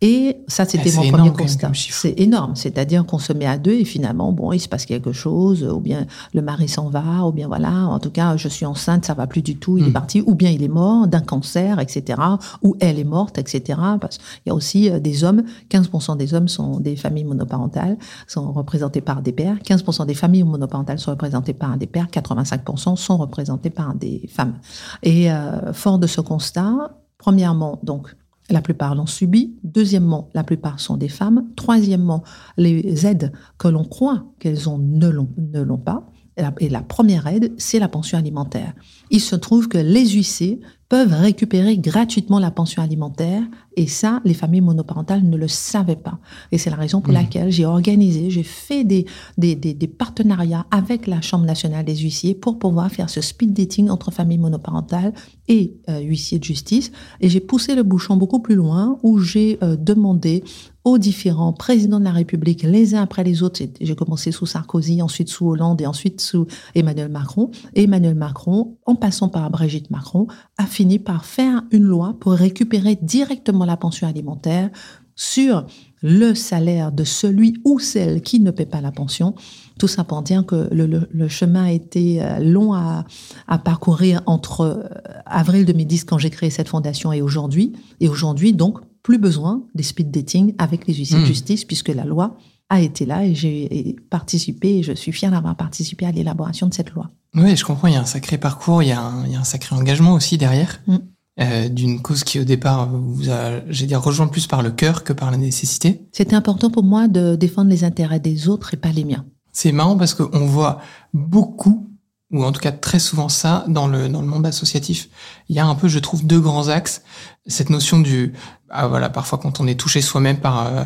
Et 0.00 0.38
ça, 0.48 0.64
c'était 0.64 0.90
c'est 0.90 1.00
mon 1.02 1.10
premier 1.10 1.32
constat. 1.32 1.70
C'est 1.74 2.18
énorme. 2.20 2.56
C'est-à-dire 2.56 3.06
qu'on 3.06 3.18
se 3.18 3.32
met 3.32 3.46
à 3.46 3.56
deux 3.56 3.72
et 3.72 3.84
finalement, 3.84 4.32
bon, 4.32 4.52
il 4.52 4.60
se 4.60 4.68
passe 4.68 4.84
quelque 4.84 5.12
chose, 5.12 5.62
ou 5.64 5.80
bien 5.80 6.06
le 6.34 6.42
mari 6.42 6.68
s'en 6.68 6.88
va, 6.88 7.24
ou 7.26 7.32
bien 7.32 7.46
voilà, 7.46 7.86
en 7.86 7.98
tout 7.98 8.10
cas, 8.10 8.36
je 8.36 8.48
suis 8.48 8.66
enceinte, 8.66 9.04
ça 9.04 9.14
va 9.14 9.26
plus 9.26 9.42
du 9.42 9.56
tout, 9.56 9.78
il 9.78 9.84
est 9.84 9.90
Mm. 9.90 9.92
parti, 9.92 10.22
ou 10.26 10.34
bien 10.34 10.50
il 10.50 10.62
est 10.62 10.68
mort 10.68 11.06
d'un 11.06 11.20
cancer, 11.20 11.78
etc., 11.78 12.20
ou 12.62 12.76
elle 12.80 12.98
est 12.98 13.04
morte, 13.04 13.38
etc. 13.38 13.78
Parce 14.00 14.18
qu'il 14.18 14.46
y 14.46 14.50
a 14.50 14.54
aussi 14.54 14.90
euh, 14.90 14.98
des 14.98 15.24
hommes, 15.24 15.44
15% 15.70 16.16
des 16.16 16.34
hommes 16.34 16.48
sont 16.48 16.80
des 16.80 16.96
familles 16.96 17.24
monoparentales, 17.24 17.96
sont 18.26 18.52
représentés 18.52 19.00
par 19.00 19.22
des 19.22 19.32
pères, 19.32 19.56
15% 19.64 20.06
des 20.06 20.14
familles 20.14 20.42
monoparentales 20.44 20.98
sont 20.98 21.12
représentées 21.12 21.54
par 21.54 21.76
des 21.76 21.86
pères, 21.86 22.08
85% 22.12 22.96
sont 22.96 23.16
représentés 23.16 23.70
par 23.70 23.94
des 23.94 24.28
femmes. 24.32 24.54
Et 25.02 25.30
euh, 25.30 25.72
fort 25.72 25.98
de 25.98 26.06
ce 26.06 26.20
constat, 26.20 26.96
premièrement, 27.18 27.78
donc, 27.82 28.14
la 28.50 28.60
plupart 28.62 28.94
l'ont 28.94 29.06
subi. 29.06 29.56
Deuxièmement, 29.64 30.28
la 30.34 30.44
plupart 30.44 30.80
sont 30.80 30.96
des 30.96 31.08
femmes. 31.08 31.46
Troisièmement, 31.56 32.22
les 32.56 33.06
aides 33.06 33.32
que 33.58 33.68
l'on 33.68 33.84
croit 33.84 34.26
qu'elles 34.38 34.68
ont 34.68 34.78
ne 34.78 35.08
l'ont 35.08 35.78
pas. 35.78 36.10
Et 36.58 36.68
la, 36.68 36.82
première 36.82 37.26
aide, 37.28 37.52
c'est 37.58 37.78
la 37.78 37.88
pension 37.88 38.18
alimentaire. 38.18 38.72
Il 39.10 39.20
se 39.20 39.36
trouve 39.36 39.68
que 39.68 39.78
les 39.78 40.08
huissiers 40.08 40.60
peuvent 40.88 41.12
récupérer 41.12 41.78
gratuitement 41.78 42.38
la 42.40 42.50
pension 42.50 42.82
alimentaire 42.82 43.42
et 43.76 43.86
ça, 43.86 44.20
les 44.24 44.34
familles 44.34 44.60
monoparentales 44.60 45.22
ne 45.22 45.36
le 45.36 45.46
savaient 45.48 45.96
pas. 45.96 46.18
Et 46.52 46.58
c'est 46.58 46.70
la 46.70 46.76
raison 46.76 47.00
pour 47.00 47.12
Mhm. 47.12 47.20
laquelle 47.20 47.50
j'ai 47.52 47.64
organisé, 47.66 48.30
j'ai 48.30 48.42
fait 48.42 48.82
des, 48.84 49.06
des, 49.38 49.54
des, 49.54 49.74
des 49.74 49.86
partenariats 49.86 50.66
avec 50.72 51.06
la 51.06 51.20
Chambre 51.20 51.44
nationale 51.46 51.84
des 51.84 51.96
huissiers 51.96 52.34
pour 52.34 52.58
pouvoir 52.58 52.90
faire 52.90 53.10
ce 53.10 53.20
speed 53.20 53.52
dating 53.52 53.88
entre 53.88 54.10
familles 54.10 54.38
monoparentales 54.38 55.12
et 55.48 55.74
euh, 55.88 56.00
huissiers 56.00 56.38
de 56.40 56.44
justice. 56.44 56.90
Et 57.20 57.28
j'ai 57.28 57.40
poussé 57.40 57.74
le 57.76 57.84
bouchon 57.84 58.16
beaucoup 58.16 58.40
plus 58.40 58.56
loin 58.56 58.98
où 59.02 59.18
j'ai 59.20 59.58
euh, 59.62 59.76
demandé 59.76 60.42
aux 60.84 60.98
différents 60.98 61.54
présidents 61.54 61.98
de 61.98 62.04
la 62.04 62.12
République, 62.12 62.62
les 62.62 62.94
uns 62.94 63.02
après 63.02 63.24
les 63.24 63.42
autres. 63.42 63.62
J'ai 63.80 63.96
commencé 63.96 64.30
sous 64.32 64.46
Sarkozy, 64.46 65.00
ensuite 65.00 65.30
sous 65.30 65.48
Hollande 65.48 65.80
et 65.80 65.86
ensuite 65.86 66.20
sous 66.20 66.46
Emmanuel 66.74 67.08
Macron. 67.08 67.50
Emmanuel 67.74 68.14
Macron, 68.14 68.76
en 68.84 68.94
passant 68.94 69.28
par 69.28 69.50
Brigitte 69.50 69.90
Macron, 69.90 70.26
a 70.58 70.66
fini 70.66 70.98
par 70.98 71.24
faire 71.24 71.62
une 71.70 71.84
loi 71.84 72.16
pour 72.20 72.32
récupérer 72.32 72.98
directement 73.00 73.64
la 73.64 73.78
pension 73.78 74.06
alimentaire 74.06 74.70
sur 75.16 75.66
le 76.02 76.34
salaire 76.34 76.92
de 76.92 77.04
celui 77.04 77.54
ou 77.64 77.78
celle 77.78 78.20
qui 78.20 78.40
ne 78.40 78.50
paie 78.50 78.66
pas 78.66 78.82
la 78.82 78.92
pension. 78.92 79.34
Tout 79.78 79.88
ça 79.88 80.04
pour 80.04 80.22
dire 80.22 80.44
que 80.44 80.68
le 80.70 81.28
chemin 81.28 81.64
a 81.64 81.70
été 81.70 82.22
euh, 82.22 82.40
long 82.40 82.74
à, 82.74 83.04
à 83.48 83.58
parcourir 83.58 84.20
entre 84.26 84.60
euh, 84.60 84.82
avril 85.24 85.64
2010 85.64 86.04
quand 86.04 86.18
j'ai 86.18 86.30
créé 86.30 86.50
cette 86.50 86.68
fondation 86.68 87.12
et 87.12 87.22
aujourd'hui. 87.22 87.72
Et 88.00 88.08
aujourd'hui, 88.08 88.52
donc, 88.52 88.80
plus 89.04 89.18
besoin 89.18 89.62
des 89.76 89.84
speed 89.84 90.10
dating 90.10 90.54
avec 90.58 90.88
les 90.88 90.94
huissiers 90.94 91.18
de 91.18 91.22
Hmm. 91.22 91.26
justice 91.26 91.64
puisque 91.64 91.90
la 91.90 92.04
loi 92.04 92.36
a 92.70 92.80
été 92.80 93.06
là 93.06 93.24
et 93.24 93.34
j'ai 93.34 93.94
participé 94.10 94.78
et 94.78 94.82
je 94.82 94.92
suis 94.92 95.12
fière 95.12 95.30
d'avoir 95.30 95.54
participé 95.56 96.06
à 96.06 96.10
l'élaboration 96.10 96.66
de 96.66 96.74
cette 96.74 96.90
loi. 96.90 97.10
Oui, 97.36 97.54
je 97.56 97.64
comprends, 97.64 97.86
il 97.88 97.94
y 97.94 97.96
a 97.96 98.00
un 98.00 98.04
sacré 98.06 98.38
parcours, 98.38 98.82
il 98.82 98.88
y 98.88 98.92
a 98.92 99.00
un, 99.00 99.26
il 99.26 99.32
y 99.32 99.36
a 99.36 99.40
un 99.40 99.44
sacré 99.44 99.76
engagement 99.76 100.14
aussi 100.14 100.38
derrière, 100.38 100.80
Mm. 100.86 100.96
euh, 101.40 101.68
d'une 101.68 102.00
cause 102.00 102.24
qui 102.24 102.40
au 102.40 102.44
départ 102.44 102.88
vous 102.90 103.28
a, 103.30 103.60
j'ai 103.68 103.86
dire, 103.86 104.00
rejoint 104.02 104.28
plus 104.28 104.46
par 104.46 104.62
le 104.62 104.70
cœur 104.70 105.04
que 105.04 105.12
par 105.12 105.30
la 105.30 105.36
nécessité. 105.36 106.00
C'était 106.12 106.34
important 106.36 106.70
pour 106.70 106.82
moi 106.84 107.06
de 107.06 107.36
défendre 107.36 107.70
les 107.70 107.84
intérêts 107.84 108.20
des 108.20 108.48
autres 108.48 108.72
et 108.74 108.76
pas 108.78 108.90
les 108.92 109.04
miens. 109.04 109.26
C'est 109.52 109.70
marrant 109.72 109.96
parce 109.98 110.14
qu'on 110.14 110.46
voit 110.46 110.80
beaucoup, 111.12 111.90
ou 112.34 112.44
en 112.44 112.52
tout 112.52 112.60
cas 112.60 112.72
très 112.72 112.98
souvent 112.98 113.28
ça, 113.28 113.64
dans 113.68 113.86
le, 113.86 114.08
dans 114.08 114.20
le 114.20 114.26
monde 114.26 114.44
associatif. 114.44 115.08
Il 115.48 115.56
y 115.56 115.60
a 115.60 115.66
un 115.66 115.74
peu, 115.76 115.86
je 115.88 116.00
trouve, 116.00 116.26
deux 116.26 116.40
grands 116.40 116.68
axes. 116.68 117.02
Cette 117.46 117.70
notion 117.70 118.00
du, 118.00 118.32
ah 118.70 118.88
voilà, 118.88 119.08
parfois 119.08 119.38
quand 119.38 119.60
on 119.60 119.66
est 119.68 119.78
touché 119.78 120.02
soi-même 120.02 120.38
par, 120.38 120.66
euh, 120.66 120.84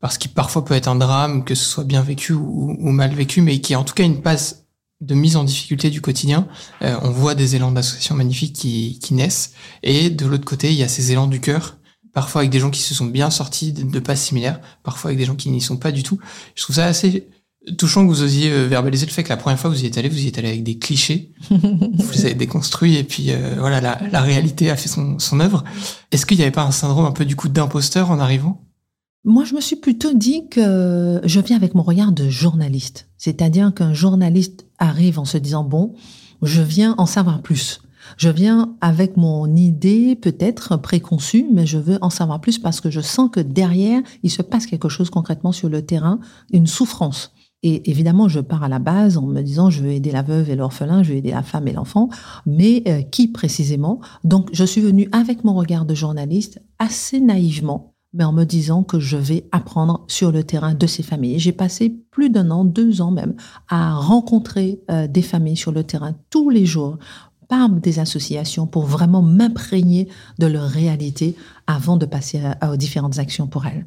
par 0.00 0.12
ce 0.12 0.18
qui 0.18 0.28
parfois 0.28 0.64
peut 0.64 0.74
être 0.74 0.88
un 0.88 0.96
drame, 0.96 1.44
que 1.44 1.54
ce 1.54 1.64
soit 1.64 1.84
bien 1.84 2.02
vécu 2.02 2.34
ou, 2.34 2.76
ou 2.78 2.90
mal 2.90 3.14
vécu, 3.14 3.40
mais 3.40 3.60
qui 3.60 3.72
est 3.72 3.76
en 3.76 3.84
tout 3.84 3.94
cas 3.94 4.04
une 4.04 4.20
passe 4.20 4.66
de 5.00 5.14
mise 5.14 5.36
en 5.36 5.44
difficulté 5.44 5.88
du 5.88 6.02
quotidien. 6.02 6.46
Euh, 6.82 6.96
on 7.02 7.10
voit 7.10 7.34
des 7.34 7.56
élans 7.56 7.72
d'associations 7.72 8.14
magnifiques 8.14 8.54
qui, 8.54 8.98
qui 9.00 9.14
naissent. 9.14 9.54
Et 9.82 10.10
de 10.10 10.26
l'autre 10.26 10.44
côté, 10.44 10.70
il 10.72 10.78
y 10.78 10.82
a 10.82 10.88
ces 10.88 11.10
élans 11.10 11.26
du 11.26 11.40
cœur, 11.40 11.78
parfois 12.12 12.42
avec 12.42 12.50
des 12.50 12.60
gens 12.60 12.70
qui 12.70 12.82
se 12.82 12.94
sont 12.94 13.06
bien 13.06 13.30
sortis 13.30 13.72
de, 13.72 13.98
pas 13.98 14.14
similaires, 14.14 14.60
parfois 14.82 15.08
avec 15.08 15.18
des 15.18 15.24
gens 15.24 15.36
qui 15.36 15.50
n'y 15.50 15.62
sont 15.62 15.78
pas 15.78 15.90
du 15.90 16.02
tout. 16.02 16.18
Je 16.54 16.62
trouve 16.62 16.76
ça 16.76 16.84
assez 16.84 17.28
touchant 17.78 18.04
que 18.04 18.08
vous 18.08 18.22
osiez 18.22 18.50
euh, 18.50 18.66
verbaliser 18.66 19.06
le 19.06 19.12
fait 19.12 19.22
que 19.22 19.28
la 19.28 19.36
première 19.36 19.58
fois 19.58 19.70
que 19.70 19.76
vous 19.76 19.82
y 19.82 19.86
êtes 19.86 19.98
allé, 19.98 20.08
vous 20.08 20.18
y 20.18 20.28
êtes 20.28 20.38
allé 20.38 20.48
avec 20.48 20.62
des 20.62 20.78
clichés. 20.78 21.32
vous 21.50 22.12
les 22.12 22.24
avez 22.26 22.34
déconstruits 22.34 22.96
et 22.96 23.04
puis 23.04 23.30
euh, 23.30 23.56
voilà, 23.58 23.80
la, 23.80 24.00
la 24.10 24.20
réalité 24.20 24.70
a 24.70 24.76
fait 24.76 24.88
son, 24.88 25.18
son 25.18 25.40
œuvre. 25.40 25.64
Est-ce 26.10 26.26
qu'il 26.26 26.36
n'y 26.38 26.42
avait 26.42 26.52
pas 26.52 26.64
un 26.64 26.70
syndrome 26.70 27.06
un 27.06 27.12
peu 27.12 27.24
du 27.24 27.36
coup 27.36 27.48
d'imposteur 27.48 28.10
en 28.10 28.18
arrivant? 28.18 28.62
Moi, 29.24 29.44
je 29.44 29.54
me 29.54 29.60
suis 29.60 29.76
plutôt 29.76 30.14
dit 30.14 30.48
que 30.50 31.20
je 31.22 31.40
viens 31.40 31.56
avec 31.56 31.76
mon 31.76 31.82
regard 31.82 32.10
de 32.10 32.28
journaliste. 32.28 33.08
C'est-à-dire 33.18 33.72
qu'un 33.72 33.94
journaliste 33.94 34.66
arrive 34.78 35.20
en 35.20 35.24
se 35.24 35.38
disant, 35.38 35.62
bon, 35.62 35.94
je 36.42 36.60
viens 36.60 36.96
en 36.98 37.06
savoir 37.06 37.40
plus. 37.40 37.80
Je 38.16 38.28
viens 38.28 38.74
avec 38.80 39.16
mon 39.16 39.54
idée 39.54 40.16
peut-être 40.16 40.76
préconçue, 40.76 41.46
mais 41.52 41.66
je 41.66 41.78
veux 41.78 41.98
en 42.02 42.10
savoir 42.10 42.40
plus 42.40 42.58
parce 42.58 42.80
que 42.80 42.90
je 42.90 43.00
sens 43.00 43.30
que 43.30 43.38
derrière, 43.40 44.02
il 44.24 44.30
se 44.30 44.42
passe 44.42 44.66
quelque 44.66 44.88
chose 44.88 45.08
concrètement 45.08 45.52
sur 45.52 45.68
le 45.68 45.82
terrain, 45.82 46.18
une 46.52 46.66
souffrance. 46.66 47.32
Et 47.64 47.88
évidemment, 47.90 48.28
je 48.28 48.40
pars 48.40 48.64
à 48.64 48.68
la 48.68 48.80
base 48.80 49.16
en 49.16 49.26
me 49.26 49.40
disant, 49.40 49.70
je 49.70 49.82
veux 49.82 49.92
aider 49.92 50.10
la 50.10 50.22
veuve 50.22 50.50
et 50.50 50.56
l'orphelin, 50.56 51.02
je 51.02 51.12
veux 51.12 51.18
aider 51.18 51.30
la 51.30 51.42
femme 51.42 51.68
et 51.68 51.72
l'enfant, 51.72 52.08
mais 52.44 52.82
euh, 52.88 53.02
qui 53.02 53.28
précisément? 53.28 54.00
Donc, 54.24 54.48
je 54.52 54.64
suis 54.64 54.80
venue 54.80 55.08
avec 55.12 55.44
mon 55.44 55.54
regard 55.54 55.84
de 55.84 55.94
journaliste 55.94 56.60
assez 56.80 57.20
naïvement, 57.20 57.94
mais 58.14 58.24
en 58.24 58.32
me 58.32 58.44
disant 58.44 58.82
que 58.82 58.98
je 58.98 59.16
vais 59.16 59.48
apprendre 59.52 60.04
sur 60.08 60.32
le 60.32 60.42
terrain 60.42 60.74
de 60.74 60.86
ces 60.88 61.04
familles. 61.04 61.38
J'ai 61.38 61.52
passé 61.52 61.90
plus 62.10 62.30
d'un 62.30 62.50
an, 62.50 62.64
deux 62.64 63.00
ans 63.00 63.12
même, 63.12 63.34
à 63.68 63.94
rencontrer 63.94 64.80
euh, 64.90 65.06
des 65.06 65.22
familles 65.22 65.56
sur 65.56 65.70
le 65.70 65.84
terrain 65.84 66.14
tous 66.30 66.50
les 66.50 66.66
jours 66.66 66.98
par 67.48 67.68
des 67.68 67.98
associations 68.00 68.66
pour 68.66 68.86
vraiment 68.86 69.22
m'imprégner 69.22 70.08
de 70.38 70.46
leur 70.46 70.68
réalité 70.68 71.36
avant 71.66 71.96
de 71.96 72.06
passer 72.06 72.40
à- 72.60 72.72
aux 72.72 72.76
différentes 72.76 73.18
actions 73.18 73.46
pour 73.46 73.66
elles. 73.66 73.86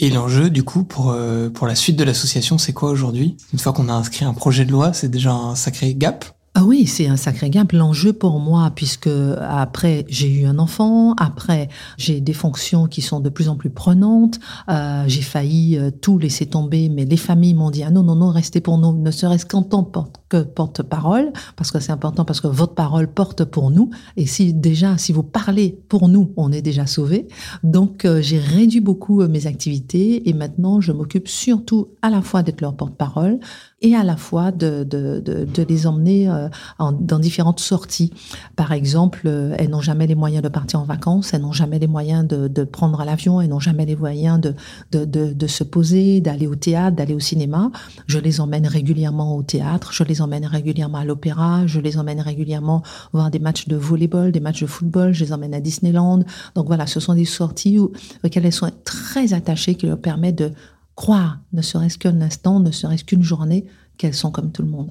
Et 0.00 0.10
l'enjeu, 0.10 0.50
du 0.50 0.64
coup, 0.64 0.84
pour, 0.84 1.10
euh, 1.10 1.50
pour 1.50 1.66
la 1.66 1.76
suite 1.76 1.96
de 1.96 2.04
l'association, 2.04 2.58
c'est 2.58 2.72
quoi 2.72 2.90
aujourd'hui? 2.90 3.36
Une 3.52 3.58
fois 3.60 3.72
qu'on 3.72 3.88
a 3.88 3.92
inscrit 3.92 4.24
un 4.24 4.34
projet 4.34 4.64
de 4.64 4.72
loi, 4.72 4.92
c'est 4.92 5.08
déjà 5.08 5.32
un 5.32 5.54
sacré 5.54 5.94
gap? 5.94 6.33
Ah 6.56 6.62
oui, 6.62 6.86
c'est 6.86 7.08
un 7.08 7.16
sacré 7.16 7.50
gap. 7.50 7.72
L'enjeu 7.72 8.12
pour 8.12 8.38
moi, 8.38 8.70
puisque 8.76 9.10
après 9.40 10.04
j'ai 10.08 10.28
eu 10.32 10.46
un 10.46 10.60
enfant, 10.60 11.14
après 11.14 11.68
j'ai 11.98 12.20
des 12.20 12.32
fonctions 12.32 12.86
qui 12.86 13.02
sont 13.02 13.18
de 13.18 13.28
plus 13.28 13.48
en 13.48 13.56
plus 13.56 13.70
prenantes, 13.70 14.38
euh, 14.68 15.02
j'ai 15.08 15.22
failli 15.22 15.76
euh, 15.76 15.90
tout 15.90 16.16
laisser 16.16 16.46
tomber, 16.46 16.88
mais 16.90 17.06
les 17.06 17.16
familles 17.16 17.54
m'ont 17.54 17.70
dit 17.70 17.82
ah 17.82 17.90
non 17.90 18.04
non 18.04 18.14
non 18.14 18.30
restez 18.30 18.60
pour 18.60 18.78
nous, 18.78 18.92
ne 18.92 19.10
serait-ce 19.10 19.46
qu'en 19.46 19.64
tant 19.64 19.82
que 20.28 20.44
porte-parole, 20.44 21.32
parce 21.56 21.72
que 21.72 21.80
c'est 21.80 21.90
important 21.90 22.24
parce 22.24 22.40
que 22.40 22.46
votre 22.46 22.74
parole 22.74 23.08
porte 23.08 23.44
pour 23.44 23.72
nous. 23.72 23.90
Et 24.16 24.26
si 24.26 24.54
déjà 24.54 24.96
si 24.96 25.12
vous 25.12 25.24
parlez 25.24 25.76
pour 25.88 26.08
nous, 26.08 26.32
on 26.36 26.52
est 26.52 26.62
déjà 26.62 26.86
sauvé. 26.86 27.26
Donc 27.64 28.04
euh, 28.04 28.22
j'ai 28.22 28.38
réduit 28.38 28.80
beaucoup 28.80 29.22
euh, 29.22 29.28
mes 29.28 29.48
activités 29.48 30.28
et 30.28 30.32
maintenant 30.32 30.80
je 30.80 30.92
m'occupe 30.92 31.26
surtout 31.26 31.88
à 32.00 32.10
la 32.10 32.22
fois 32.22 32.44
d'être 32.44 32.60
leur 32.60 32.76
porte-parole 32.76 33.40
et 33.82 33.94
à 33.94 34.04
la 34.04 34.16
fois 34.16 34.50
de, 34.50 34.84
de, 34.84 35.20
de, 35.20 35.44
de 35.44 35.62
les 35.62 35.86
emmener 35.86 36.28
euh, 36.28 36.48
en- 36.78 36.92
dans 36.92 37.18
différentes 37.18 37.60
sorties. 37.60 38.12
Par 38.56 38.72
exemple, 38.72 39.22
euh, 39.26 39.54
elles 39.58 39.68
n'ont 39.70 39.80
jamais 39.80 40.06
les 40.06 40.14
moyens 40.14 40.42
de 40.42 40.48
partir 40.48 40.80
en 40.80 40.84
vacances, 40.84 41.34
elles 41.34 41.42
n'ont 41.42 41.52
jamais 41.52 41.78
les 41.78 41.86
moyens 41.86 42.26
de, 42.26 42.48
de 42.48 42.64
prendre 42.64 43.04
l'avion, 43.04 43.40
elles 43.40 43.50
n'ont 43.50 43.60
jamais 43.60 43.84
les 43.84 43.96
moyens 43.96 44.40
de, 44.40 44.54
de, 44.92 45.46
se 45.46 45.64
poser, 45.64 46.20
d'aller 46.20 46.46
au 46.46 46.54
théâtre, 46.54 46.96
d'aller 46.96 47.14
au 47.14 47.20
cinéma. 47.20 47.70
Je 48.06 48.18
les 48.18 48.40
emmène 48.40 48.66
régulièrement 48.66 49.36
au 49.36 49.42
théâtre, 49.42 49.92
je 49.92 50.02
les 50.04 50.22
emmène 50.22 50.46
régulièrement 50.46 50.98
à 50.98 51.04
l'opéra, 51.04 51.66
je 51.66 51.80
les 51.80 51.98
emmène 51.98 52.20
régulièrement 52.20 52.82
voir 53.12 53.30
des 53.30 53.38
matchs 53.38 53.68
de 53.68 53.76
volleyball, 53.76 54.32
des 54.32 54.40
matchs 54.40 54.62
de 54.62 54.66
football, 54.66 55.12
je 55.12 55.24
les 55.24 55.32
emmène 55.32 55.54
à 55.54 55.60
Disneyland. 55.60 56.20
Donc 56.54 56.66
voilà, 56.66 56.86
ce 56.86 57.00
sont 57.00 57.14
des 57.14 57.24
sorties 57.24 57.78
auxquelles 57.78 58.46
elles 58.46 58.52
sont 58.52 58.70
très 58.84 59.34
attachées, 59.34 59.74
qui 59.74 59.86
leur 59.86 59.98
permettent 59.98 60.38
de 60.38 60.52
croire, 60.94 61.38
ne 61.52 61.62
serait-ce 61.62 61.98
qu'un 61.98 62.20
instant, 62.20 62.60
ne 62.60 62.70
serait-ce 62.70 63.04
qu'une 63.04 63.22
journée, 63.22 63.64
qu'elles 63.98 64.14
sont 64.14 64.30
comme 64.30 64.52
tout 64.52 64.62
le 64.62 64.68
monde. 64.68 64.90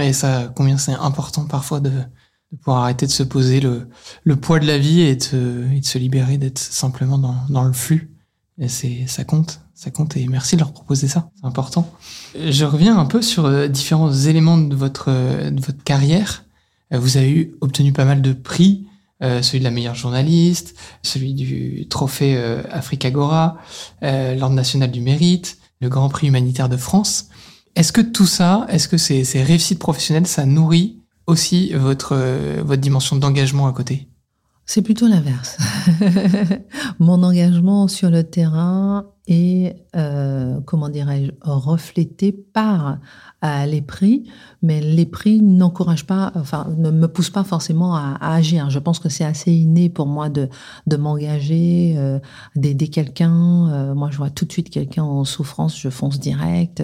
Et 0.00 0.12
ça, 0.12 0.52
combien 0.54 0.78
c'est 0.78 0.94
important 0.94 1.44
parfois 1.46 1.80
de, 1.80 1.92
pouvoir 2.62 2.82
arrêter 2.82 3.06
de 3.06 3.12
se 3.12 3.22
poser 3.22 3.60
le, 3.60 4.36
poids 4.36 4.58
de 4.58 4.66
la 4.66 4.78
vie 4.78 5.00
et 5.00 5.16
de, 5.16 5.22
se- 5.22 5.98
libérer 5.98 6.38
d'être 6.38 6.58
simplement 6.58 7.18
dans, 7.48 7.64
le 7.64 7.72
flux. 7.72 8.10
Et 8.58 8.68
ça 8.68 9.24
compte, 9.24 9.60
ça 9.74 9.90
compte 9.90 10.16
et 10.16 10.26
merci 10.26 10.56
de 10.56 10.60
leur 10.60 10.72
proposer 10.72 11.08
ça, 11.08 11.30
c'est 11.36 11.46
important. 11.46 11.92
Je 12.34 12.64
reviens 12.64 12.98
un 12.98 13.04
peu 13.04 13.20
sur 13.20 13.44
euh, 13.44 13.68
différents 13.68 14.12
éléments 14.12 14.56
de 14.56 14.74
votre, 14.74 15.06
euh, 15.08 15.50
de 15.50 15.60
votre 15.60 15.84
carrière. 15.84 16.44
Euh, 16.94 16.98
Vous 16.98 17.18
avez 17.18 17.30
eu, 17.30 17.54
obtenu 17.60 17.92
pas 17.92 18.06
mal 18.06 18.22
de 18.22 18.32
prix, 18.32 18.86
euh, 19.22 19.42
celui 19.42 19.60
de 19.60 19.64
la 19.64 19.70
meilleure 19.70 19.94
journaliste, 19.94 20.76
celui 21.02 21.34
du 21.34 21.86
trophée 21.88 22.36
euh, 22.36 22.62
Africagora, 22.70 23.58
euh, 24.02 24.34
l'Ordre 24.34 24.54
national 24.54 24.90
du 24.90 25.00
mérite, 25.00 25.58
le 25.80 25.88
Grand 25.88 26.08
Prix 26.08 26.28
humanitaire 26.28 26.68
de 26.68 26.76
France. 26.76 27.28
Est-ce 27.74 27.92
que 27.92 28.00
tout 28.00 28.26
ça, 28.26 28.66
est-ce 28.68 28.88
que 28.88 28.96
ces, 28.96 29.24
ces 29.24 29.42
réussites 29.42 29.78
professionnelles, 29.78 30.26
ça 30.26 30.46
nourrit 30.46 31.02
aussi 31.26 31.72
votre, 31.74 32.12
euh, 32.12 32.62
votre 32.64 32.80
dimension 32.80 33.16
d'engagement 33.16 33.66
à 33.66 33.72
côté? 33.72 34.08
C'est 34.64 34.82
plutôt 34.82 35.06
l'inverse. 35.06 35.58
Mon 36.98 37.22
engagement 37.22 37.86
sur 37.86 38.10
le 38.10 38.24
terrain 38.24 39.06
est, 39.26 39.76
euh, 39.96 40.60
comment 40.64 40.88
dirais-je, 40.88 41.32
reflété 41.42 42.32
par 42.32 42.98
euh, 43.44 43.66
les 43.66 43.82
prix, 43.82 44.24
mais 44.62 44.80
les 44.80 45.06
prix 45.06 45.42
n'encouragent 45.42 46.06
pas, 46.06 46.32
enfin, 46.36 46.68
ne 46.76 46.90
me 46.90 47.08
poussent 47.08 47.30
pas 47.30 47.44
forcément 47.44 47.94
à, 47.96 48.16
agir. 48.20 48.70
Je 48.70 48.78
pense 48.78 48.98
que 48.98 49.08
c'est 49.08 49.24
assez 49.24 49.52
inné 49.52 49.88
pour 49.88 50.06
moi 50.06 50.28
de, 50.28 50.48
de 50.86 50.96
m'engager, 50.96 51.94
euh, 51.96 52.18
d'aider 52.54 52.88
quelqu'un. 52.88 53.94
Moi, 53.94 54.10
je 54.10 54.16
vois 54.16 54.30
tout 54.30 54.44
de 54.44 54.52
suite 54.52 54.70
quelqu'un 54.70 55.02
en 55.02 55.24
souffrance, 55.24 55.78
je 55.78 55.88
fonce 55.88 56.18
direct, 56.18 56.82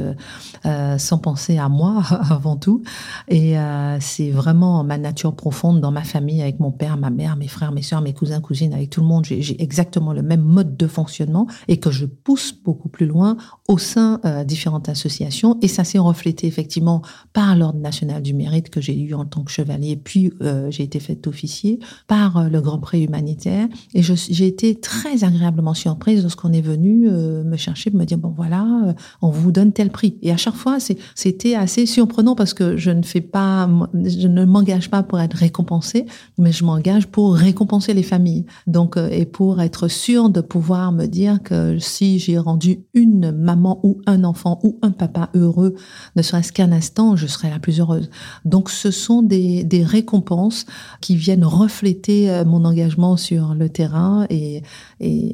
sans 0.99 1.19
penser 1.19 1.59
à 1.59 1.69
moi 1.69 2.03
avant 2.31 2.57
tout. 2.57 2.83
Et 3.29 3.55
c'est 4.01 4.31
vraiment 4.31 4.85
ma 4.85 4.99
nature 4.99 5.35
profonde 5.35 5.81
dans 5.81 5.91
ma 5.91 6.03
famille, 6.05 6.43
avec 6.43 6.61
mon 6.61 6.71
père, 6.71 6.97
ma 6.97 7.11
mère, 7.11 7.37
mes 7.37 7.49
frères, 7.49 7.73
mes 7.73 7.83
soeurs, 7.83 8.03
mes 8.03 8.15
cousins, 8.15 8.41
cousines, 8.41 8.75
avec 8.75 8.91
tout 8.91 9.01
le 9.01 9.07
monde. 9.07 9.25
J'ai 9.25 9.61
exactement 9.63 10.13
le 10.13 10.23
même 10.23 10.43
mode 10.43 10.77
de 10.77 10.87
fonctionnement 10.87 11.47
et 11.69 11.79
que 11.79 11.91
je 11.91 12.07
pousse 12.07 12.32
beaucoup 12.65 12.89
plus 12.89 13.07
loin 13.07 13.37
au 13.69 13.79
sein 13.79 14.21
euh, 14.25 14.45
différentes 14.45 14.89
associations. 14.89 15.59
Et 15.63 15.69
ça 15.69 15.85
s'est 15.85 15.99
reflété 15.99 16.47
effectivement 16.47 17.03
par 17.33 17.57
l'Ordre 17.57 17.79
national 17.81 18.23
du 18.23 18.35
mérite 18.35 18.71
que 18.71 18.81
j'ai 18.81 18.99
eu 18.99 19.15
en 19.15 19.25
tant 19.25 19.43
que 19.43 19.51
chevalier, 19.51 19.97
puis 19.97 20.33
euh, 20.43 20.71
j'ai 20.71 20.83
été 20.83 21.01
faite 21.01 21.27
officier, 21.27 21.79
par 22.07 22.37
euh, 22.37 22.49
le 22.49 22.61
Grand 22.61 22.79
Prix 22.79 23.05
humanitaire. 23.05 23.69
Et 23.95 24.03
j'ai 24.03 24.47
été 24.47 24.75
très 24.81 25.25
agréablement 25.25 25.75
surprise 25.75 26.23
lorsqu'on 26.23 26.53
est 26.53 26.61
venu 26.61 27.09
euh, 27.09 27.45
me 27.45 27.57
chercher, 27.57 27.91
me 27.91 28.05
dire, 28.05 28.19
bon 28.19 28.33
voilà, 28.37 28.95
on 29.21 29.31
vous 29.31 29.53
donne 29.53 29.73
tel 29.73 29.91
prix. 29.91 30.17
Et 30.23 30.33
à 30.33 30.37
chaque 30.37 30.55
fois, 30.55 30.79
c'était 31.15 31.55
assez 31.55 31.87
surprenant 31.87 32.35
parce 32.35 32.55
que 32.55 32.77
je 32.77 32.91
ne 32.91 33.03
fais 33.03 33.21
pas, 33.21 33.69
je 33.95 34.29
ne 34.29 34.45
m'engage 34.45 34.91
pas 34.91 35.03
pour 35.03 35.21
être 35.21 35.37
récompensé, 35.37 36.07
mais 36.39 36.53
je 36.53 36.65
m'engage 36.65 37.07
pour 37.07 37.35
récompenser 37.35 37.95
les 37.95 38.03
familles. 38.03 38.45
Donc, 38.67 38.97
et 38.97 39.27
pour 39.27 39.61
être 39.61 39.89
sûr 39.89 40.31
de 40.31 40.41
pouvoir 40.41 40.93
me 40.93 41.07
dire 41.07 41.43
que 41.43 41.79
si 41.79 42.19
j'ai 42.23 42.39
rendu 42.39 42.85
une 42.95 43.33
maman 43.33 43.81
ou 43.83 44.01
un 44.07 44.25
enfant 44.25 44.61
ou 44.63 44.79
un 44.83 44.91
papa 44.91 45.31
heureux, 45.35 45.75
ne 46.17 46.23
serait-ce 46.23 46.53
qu'un 46.53 46.73
instant, 46.73 47.17
je 47.17 47.27
serai 47.27 47.51
la 47.51 47.59
plus 47.59 47.81
heureuse. 47.81 48.11
Donc 48.45 48.71
ce 48.71 48.91
sont 48.91 49.23
des, 49.23 49.67
récompenses 49.85 50.65
qui 51.01 51.17
viennent 51.17 51.45
refléter 51.45 52.31
euh, 52.31 52.45
mon 52.45 52.65
engagement 52.65 53.17
sur 53.17 53.55
le 53.55 53.69
terrain 53.69 54.27
et, 54.31 54.63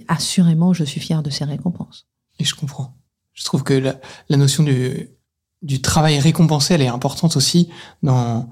assurément, 0.08 0.72
je 0.72 0.84
suis 0.84 1.00
fière 1.00 1.22
de 1.22 1.30
ces 1.30 1.44
récompenses. 1.44 2.06
Et 2.38 2.44
je 2.44 2.54
comprends. 2.54 2.96
Je 3.34 3.44
trouve 3.44 3.62
que 3.62 3.74
la, 3.74 4.36
notion 4.36 4.62
du, 4.64 5.10
du 5.62 5.82
travail 5.82 6.18
récompensé, 6.18 6.74
elle 6.74 6.82
est 6.82 6.88
importante 6.88 7.36
aussi 7.36 7.68
dans... 8.02 8.48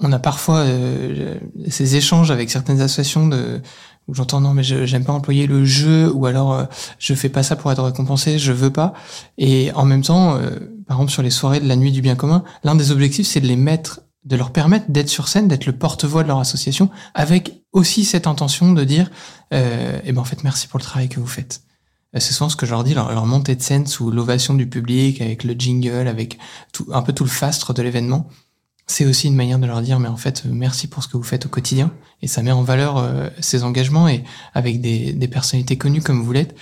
On 0.00 0.10
a 0.10 0.18
parfois 0.18 0.58
euh, 0.58 1.38
ces 1.68 1.94
échanges 1.94 2.32
avec 2.32 2.50
certaines 2.50 2.80
associations 2.80 3.28
de 3.28 3.62
où 4.08 4.14
j'entends 4.14 4.40
non 4.40 4.52
mais 4.52 4.62
j'aime 4.62 5.04
pas 5.04 5.12
employer 5.12 5.46
le 5.46 5.64
jeu 5.64 6.10
ou 6.12 6.26
alors 6.26 6.52
euh, 6.52 6.64
je 6.98 7.14
fais 7.14 7.28
pas 7.28 7.42
ça 7.42 7.56
pour 7.56 7.72
être 7.72 7.82
récompensé, 7.82 8.38
je 8.38 8.52
veux 8.52 8.70
pas. 8.70 8.92
Et 9.38 9.72
en 9.72 9.84
même 9.84 10.02
temps, 10.02 10.36
euh, 10.36 10.50
par 10.86 10.98
exemple 10.98 11.12
sur 11.12 11.22
les 11.22 11.30
soirées 11.30 11.60
de 11.60 11.68
la 11.68 11.76
nuit 11.76 11.92
du 11.92 12.02
bien 12.02 12.16
commun, 12.16 12.44
l'un 12.64 12.74
des 12.74 12.90
objectifs 12.90 13.26
c'est 13.26 13.40
de 13.40 13.46
les 13.46 13.56
mettre, 13.56 14.00
de 14.24 14.36
leur 14.36 14.52
permettre 14.52 14.90
d'être 14.90 15.08
sur 15.08 15.28
scène, 15.28 15.48
d'être 15.48 15.66
le 15.66 15.72
porte-voix 15.72 16.22
de 16.22 16.28
leur 16.28 16.38
association, 16.38 16.90
avec 17.14 17.62
aussi 17.72 18.04
cette 18.04 18.26
intention 18.26 18.72
de 18.72 18.84
dire, 18.84 19.10
euh, 19.52 19.98
eh 20.04 20.12
ben 20.12 20.20
en 20.20 20.24
fait 20.24 20.44
merci 20.44 20.68
pour 20.68 20.78
le 20.78 20.84
travail 20.84 21.08
que 21.08 21.20
vous 21.20 21.26
faites. 21.26 21.62
Euh, 22.14 22.20
c'est 22.20 22.32
souvent 22.32 22.48
ce 22.48 22.56
que 22.56 22.66
je 22.66 22.70
leur 22.70 22.84
dis, 22.84 22.94
leur, 22.94 23.12
leur 23.12 23.26
montée 23.26 23.56
de 23.56 23.62
scène 23.62 23.86
sous 23.86 24.10
l'ovation 24.10 24.54
du 24.54 24.68
public, 24.68 25.20
avec 25.20 25.44
le 25.44 25.54
jingle, 25.54 26.08
avec 26.08 26.38
tout, 26.72 26.86
un 26.92 27.02
peu 27.02 27.12
tout 27.12 27.24
le 27.24 27.30
fastre 27.30 27.72
de 27.74 27.82
l'événement 27.82 28.28
c'est 28.86 29.06
aussi 29.06 29.28
une 29.28 29.34
manière 29.34 29.58
de 29.58 29.66
leur 29.66 29.80
dire 29.80 29.98
mais 29.98 30.08
en 30.08 30.16
fait 30.16 30.44
merci 30.44 30.88
pour 30.88 31.02
ce 31.02 31.08
que 31.08 31.16
vous 31.16 31.22
faites 31.22 31.46
au 31.46 31.48
quotidien. 31.48 31.92
Et 32.22 32.26
ça 32.26 32.42
met 32.42 32.52
en 32.52 32.62
valeur 32.62 32.98
euh, 32.98 33.28
ces 33.40 33.64
engagements. 33.64 34.08
Et 34.08 34.24
avec 34.54 34.80
des, 34.80 35.12
des, 35.12 35.28
personnalités 35.28 35.76
connues 35.76 36.02
comme 36.02 36.22
vous 36.22 36.32
l'êtes 36.32 36.54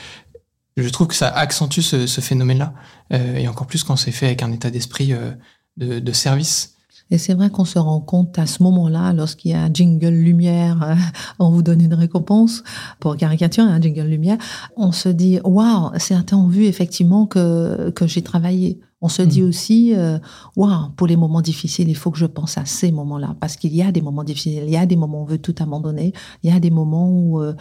je 0.76 0.88
trouve 0.88 1.08
que 1.08 1.14
ça 1.14 1.28
accentue 1.28 1.80
ce, 1.80 2.06
ce 2.06 2.20
phénomène 2.20 2.58
là 2.58 2.74
euh, 3.12 3.36
et 3.36 3.48
encore 3.48 3.66
plus 3.66 3.84
quand 3.84 3.96
c'est 3.96 4.12
fait 4.12 4.26
avec 4.26 4.42
un 4.42 4.52
état 4.52 4.70
d'esprit 4.70 5.12
euh, 5.12 5.32
de, 5.76 5.98
de, 5.98 6.12
service. 6.12 6.76
Et 7.10 7.18
c'est 7.18 7.34
vrai 7.34 7.50
qu'on 7.50 7.66
se 7.66 7.78
rend 7.78 8.00
compte 8.00 8.38
à 8.38 8.46
ce 8.46 8.62
moment-là, 8.62 9.12
lorsqu'il 9.12 9.50
y 9.50 9.54
a 9.54 9.62
un 9.62 9.72
jingle 9.72 10.08
lumière, 10.08 10.82
euh, 10.82 10.94
on 11.38 11.50
vous 11.50 11.62
donne 11.62 11.82
une 11.82 11.94
récompense 11.94 12.62
pour 13.00 13.16
caricature, 13.16 13.64
un 13.64 13.80
jingle 13.80 14.06
lumière, 14.06 14.38
on 14.76 14.92
se 14.92 15.08
dit 15.10 15.40
waouh, 15.44 15.90
certains 15.98 16.38
ont 16.38 16.48
vu 16.48 16.64
effectivement 16.64 17.26
que 17.26 17.90
que 17.90 18.06
j'ai 18.06 18.22
travaillé. 18.22 18.80
On 19.02 19.08
se 19.08 19.22
dit 19.22 19.42
mmh. 19.42 19.48
aussi, 19.48 19.94
euh, 19.96 20.18
waouh, 20.56 20.90
pour 20.96 21.08
les 21.08 21.16
moments 21.16 21.40
difficiles, 21.40 21.88
il 21.88 21.96
faut 21.96 22.12
que 22.12 22.18
je 22.18 22.26
pense 22.26 22.56
à 22.56 22.64
ces 22.64 22.92
moments-là, 22.92 23.34
parce 23.40 23.56
qu'il 23.56 23.74
y 23.74 23.82
a 23.82 23.90
des 23.90 24.00
moments 24.00 24.22
difficiles, 24.22 24.62
il 24.64 24.70
y 24.70 24.76
a 24.76 24.86
des 24.86 24.94
moments 24.94 25.18
où 25.18 25.22
on 25.22 25.26
veut 25.26 25.38
tout 25.38 25.56
abandonner, 25.58 26.12
il 26.44 26.52
y 26.52 26.54
a 26.54 26.60
des 26.60 26.70
moments 26.70 27.10
où, 27.10 27.40
euh, 27.40 27.52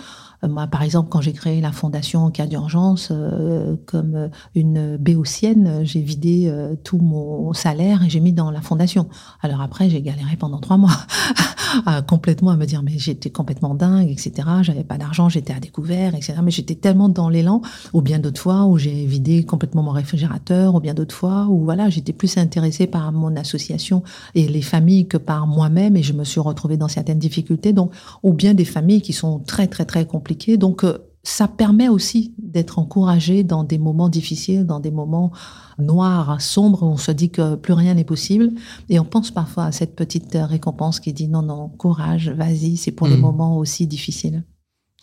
moi, 0.48 0.68
par 0.68 0.84
exemple, 0.84 1.10
quand 1.10 1.20
j'ai 1.20 1.34
créé 1.34 1.60
la 1.60 1.72
fondation 1.72 2.26
en 2.26 2.30
cas 2.30 2.46
d'urgence, 2.46 3.10
euh, 3.12 3.76
comme 3.88 4.30
une 4.54 4.98
béotienne, 4.98 5.82
j'ai 5.84 6.02
vidé 6.02 6.46
euh, 6.46 6.76
tout 6.84 7.00
mon 7.00 7.54
salaire 7.54 8.04
et 8.04 8.10
j'ai 8.10 8.20
mis 8.20 8.34
dans 8.34 8.52
la 8.52 8.62
fondation. 8.62 9.10
Alors 9.42 9.62
après, 9.62 9.90
j'ai 9.90 10.02
galéré 10.04 10.36
pendant 10.38 10.60
trois 10.60 10.78
mois, 10.78 10.98
complètement 12.08 12.52
à 12.52 12.56
me 12.56 12.66
dire, 12.66 12.84
mais 12.84 13.00
j'étais 13.00 13.32
complètement 13.32 13.74
dingue, 13.74 14.10
etc. 14.10 14.48
J'avais 14.62 14.84
pas 14.84 15.00
d'argent, 15.00 15.28
j'étais 15.28 15.54
à 15.54 15.60
découvert, 15.60 16.14
etc. 16.14 16.36
Mais 16.44 16.52
j'étais 16.52 16.76
tellement 16.76 17.10
dans 17.10 17.30
l'élan, 17.30 17.64
ou 17.94 18.02
bien 18.02 18.20
d'autres 18.20 18.42
fois 18.42 18.66
où 18.66 18.78
j'ai 18.78 19.08
vidé 19.08 19.44
complètement 19.44 19.82
mon 19.82 19.92
réfrigérateur, 19.92 20.76
ou 20.76 20.80
bien 20.80 20.94
d'autres 20.94 21.16
fois 21.16 21.31
où 21.50 21.64
voilà, 21.64 21.90
j'étais 21.90 22.14
plus 22.14 22.38
intéressée 22.38 22.88
par 22.88 23.12
mon 23.12 23.36
association 23.36 24.04
et 24.36 24.48
les 24.48 24.62
familles 24.62 25.08
que 25.08 25.18
par 25.18 25.48
moi-même 25.48 25.96
et 25.98 26.04
je 26.04 26.14
me 26.14 26.24
suis 26.24 26.40
retrouvée 26.40 26.78
dans 26.78 26.88
certaines 26.88 27.20
difficultés. 27.20 27.74
Donc, 27.74 27.92
ou 28.24 28.34
bien 28.34 28.54
des 28.54 28.66
familles 28.66 29.02
qui 29.02 29.14
sont 29.14 29.40
très 29.40 29.68
très 29.68 29.86
très 29.86 30.06
compliquées. 30.06 30.58
Donc, 30.58 30.84
euh, 30.84 30.98
ça 31.24 31.48
permet 31.48 31.88
aussi 31.88 32.34
d'être 32.40 32.80
encouragé 32.80 33.44
dans 33.44 33.64
des 33.64 33.78
moments 33.78 34.10
difficiles, 34.10 34.66
dans 34.66 34.80
des 34.80 34.90
moments 34.90 35.32
noirs, 35.78 36.42
sombres, 36.42 36.84
où 36.84 36.88
on 36.88 36.98
se 36.98 37.12
dit 37.12 37.30
que 37.30 37.56
plus 37.56 37.74
rien 37.74 37.94
n'est 37.94 38.04
possible. 38.04 38.52
Et 38.90 39.00
on 39.00 39.06
pense 39.06 39.30
parfois 39.30 39.66
à 39.66 39.72
cette 39.72 39.96
petite 39.96 40.36
récompense 40.36 41.00
qui 41.00 41.14
dit 41.14 41.28
non, 41.28 41.44
non, 41.44 41.70
courage, 41.70 42.30
vas-y, 42.30 42.78
c'est 42.78 42.92
pour 42.92 43.08
mmh. 43.08 43.12
les 43.12 43.18
moments 43.18 43.58
aussi 43.58 43.86
difficiles. 43.86 44.44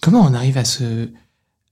Comment 0.01 0.23
on 0.23 0.35
arrive 0.35 0.59
à 0.59 0.65
se, 0.65 1.09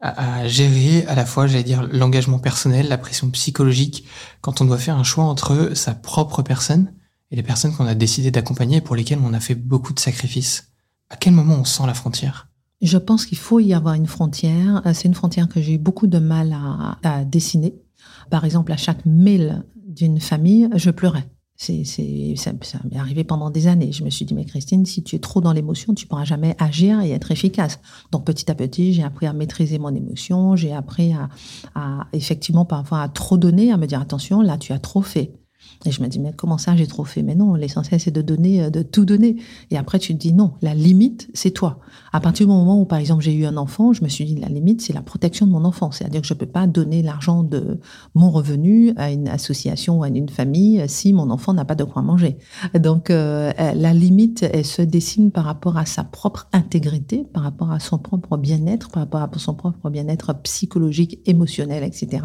à, 0.00 0.46
gérer 0.46 1.06
à 1.06 1.14
la 1.14 1.24
fois, 1.24 1.46
j'allais 1.46 1.64
dire, 1.64 1.88
l'engagement 1.90 2.38
personnel, 2.38 2.88
la 2.88 2.98
pression 2.98 3.30
psychologique, 3.30 4.04
quand 4.40 4.60
on 4.60 4.64
doit 4.64 4.78
faire 4.78 4.96
un 4.96 5.04
choix 5.04 5.24
entre 5.24 5.72
sa 5.74 5.94
propre 5.94 6.42
personne 6.42 6.92
et 7.30 7.36
les 7.36 7.42
personnes 7.42 7.74
qu'on 7.74 7.86
a 7.86 7.94
décidé 7.94 8.30
d'accompagner 8.30 8.78
et 8.78 8.80
pour 8.80 8.96
lesquelles 8.96 9.20
on 9.22 9.32
a 9.32 9.40
fait 9.40 9.54
beaucoup 9.54 9.92
de 9.92 10.00
sacrifices. 10.00 10.72
À 11.10 11.16
quel 11.16 11.32
moment 11.32 11.54
on 11.54 11.64
sent 11.64 11.86
la 11.86 11.94
frontière? 11.94 12.48
Je 12.82 12.98
pense 12.98 13.24
qu'il 13.24 13.38
faut 13.38 13.58
y 13.58 13.72
avoir 13.72 13.94
une 13.94 14.06
frontière. 14.06 14.82
Euh, 14.86 14.92
c'est 14.92 15.08
une 15.08 15.14
frontière 15.14 15.48
que 15.48 15.62
j'ai 15.62 15.74
eu 15.74 15.78
beaucoup 15.78 16.06
de 16.06 16.18
mal 16.18 16.52
à, 16.52 16.98
à 17.02 17.24
dessiner. 17.24 17.74
Par 18.30 18.44
exemple, 18.44 18.72
à 18.72 18.76
chaque 18.76 19.06
mail 19.06 19.64
d'une 19.86 20.20
famille, 20.20 20.68
je 20.74 20.90
pleurais. 20.90 21.26
C'est, 21.56 21.84
c'est, 21.84 22.34
ça, 22.36 22.52
m'est 22.90 22.98
arrivé 22.98 23.24
pendant 23.24 23.50
des 23.50 23.66
années. 23.66 23.92
Je 23.92 24.04
me 24.04 24.10
suis 24.10 24.24
dit, 24.24 24.34
mais 24.34 24.44
Christine, 24.44 24.84
si 24.84 25.02
tu 25.02 25.16
es 25.16 25.18
trop 25.18 25.40
dans 25.40 25.52
l'émotion, 25.52 25.94
tu 25.94 26.06
pourras 26.06 26.24
jamais 26.24 26.54
agir 26.58 27.00
et 27.00 27.10
être 27.12 27.30
efficace. 27.30 27.80
Donc 28.12 28.24
petit 28.24 28.50
à 28.50 28.54
petit, 28.54 28.92
j'ai 28.92 29.02
appris 29.02 29.26
à 29.26 29.32
maîtriser 29.32 29.78
mon 29.78 29.94
émotion, 29.94 30.54
j'ai 30.56 30.72
appris 30.72 31.14
à, 31.14 31.28
à 31.74 32.06
effectivement 32.12 32.64
parfois 32.64 33.02
à 33.02 33.08
trop 33.08 33.38
donner, 33.38 33.72
à 33.72 33.76
me 33.76 33.86
dire, 33.86 34.00
attention, 34.00 34.42
là, 34.42 34.58
tu 34.58 34.72
as 34.72 34.78
trop 34.78 35.02
fait. 35.02 35.32
Et 35.84 35.90
je 35.90 36.02
me 36.02 36.08
dis, 36.08 36.18
mais 36.18 36.32
comment 36.34 36.58
ça, 36.58 36.74
j'ai 36.74 36.86
trop 36.86 37.04
fait? 37.04 37.22
Mais 37.22 37.34
non, 37.34 37.54
l'essentiel, 37.54 38.00
c'est 38.00 38.10
de 38.10 38.22
donner, 38.22 38.64
euh, 38.64 38.70
de 38.70 38.82
tout 38.82 39.04
donner. 39.04 39.36
Et 39.70 39.76
après, 39.76 39.98
tu 39.98 40.14
te 40.14 40.18
dis, 40.18 40.32
non, 40.32 40.54
la 40.62 40.74
limite, 40.74 41.28
c'est 41.34 41.50
toi. 41.50 41.78
À 42.12 42.20
partir 42.20 42.46
du 42.46 42.52
moment 42.52 42.80
où, 42.80 42.84
par 42.84 42.98
exemple, 42.98 43.22
j'ai 43.22 43.34
eu 43.34 43.46
un 43.46 43.56
enfant, 43.56 43.92
je 43.92 44.02
me 44.02 44.08
suis 44.08 44.24
dit, 44.24 44.36
la 44.36 44.48
limite, 44.48 44.80
c'est 44.80 44.92
la 44.92 45.02
protection 45.02 45.46
de 45.46 45.52
mon 45.52 45.64
enfant. 45.64 45.90
C'est-à-dire 45.90 46.22
que 46.22 46.26
je 46.26 46.34
ne 46.34 46.38
peux 46.38 46.46
pas 46.46 46.66
donner 46.66 47.02
l'argent 47.02 47.42
de 47.42 47.78
mon 48.14 48.30
revenu 48.30 48.92
à 48.96 49.10
une 49.10 49.28
association 49.28 49.98
ou 49.98 50.02
à 50.02 50.08
une 50.08 50.28
famille 50.28 50.82
si 50.88 51.12
mon 51.12 51.30
enfant 51.30 51.54
n'a 51.54 51.64
pas 51.64 51.74
de 51.74 51.84
quoi 51.84 52.02
manger. 52.02 52.38
Donc, 52.78 53.10
euh, 53.10 53.52
la 53.56 53.92
limite, 53.92 54.42
elle 54.42 54.64
se 54.64 54.82
dessine 54.82 55.30
par 55.30 55.44
rapport 55.44 55.76
à 55.76 55.86
sa 55.86 56.04
propre 56.04 56.48
intégrité, 56.52 57.24
par 57.32 57.42
rapport 57.42 57.70
à 57.70 57.80
son 57.80 57.98
propre 57.98 58.36
bien-être, 58.36 58.90
par 58.90 59.02
rapport 59.02 59.20
à 59.20 59.30
son 59.38 59.54
propre 59.54 59.90
bien-être 59.90 60.34
psychologique, 60.42 61.20
émotionnel, 61.26 61.84
etc. 61.84 62.24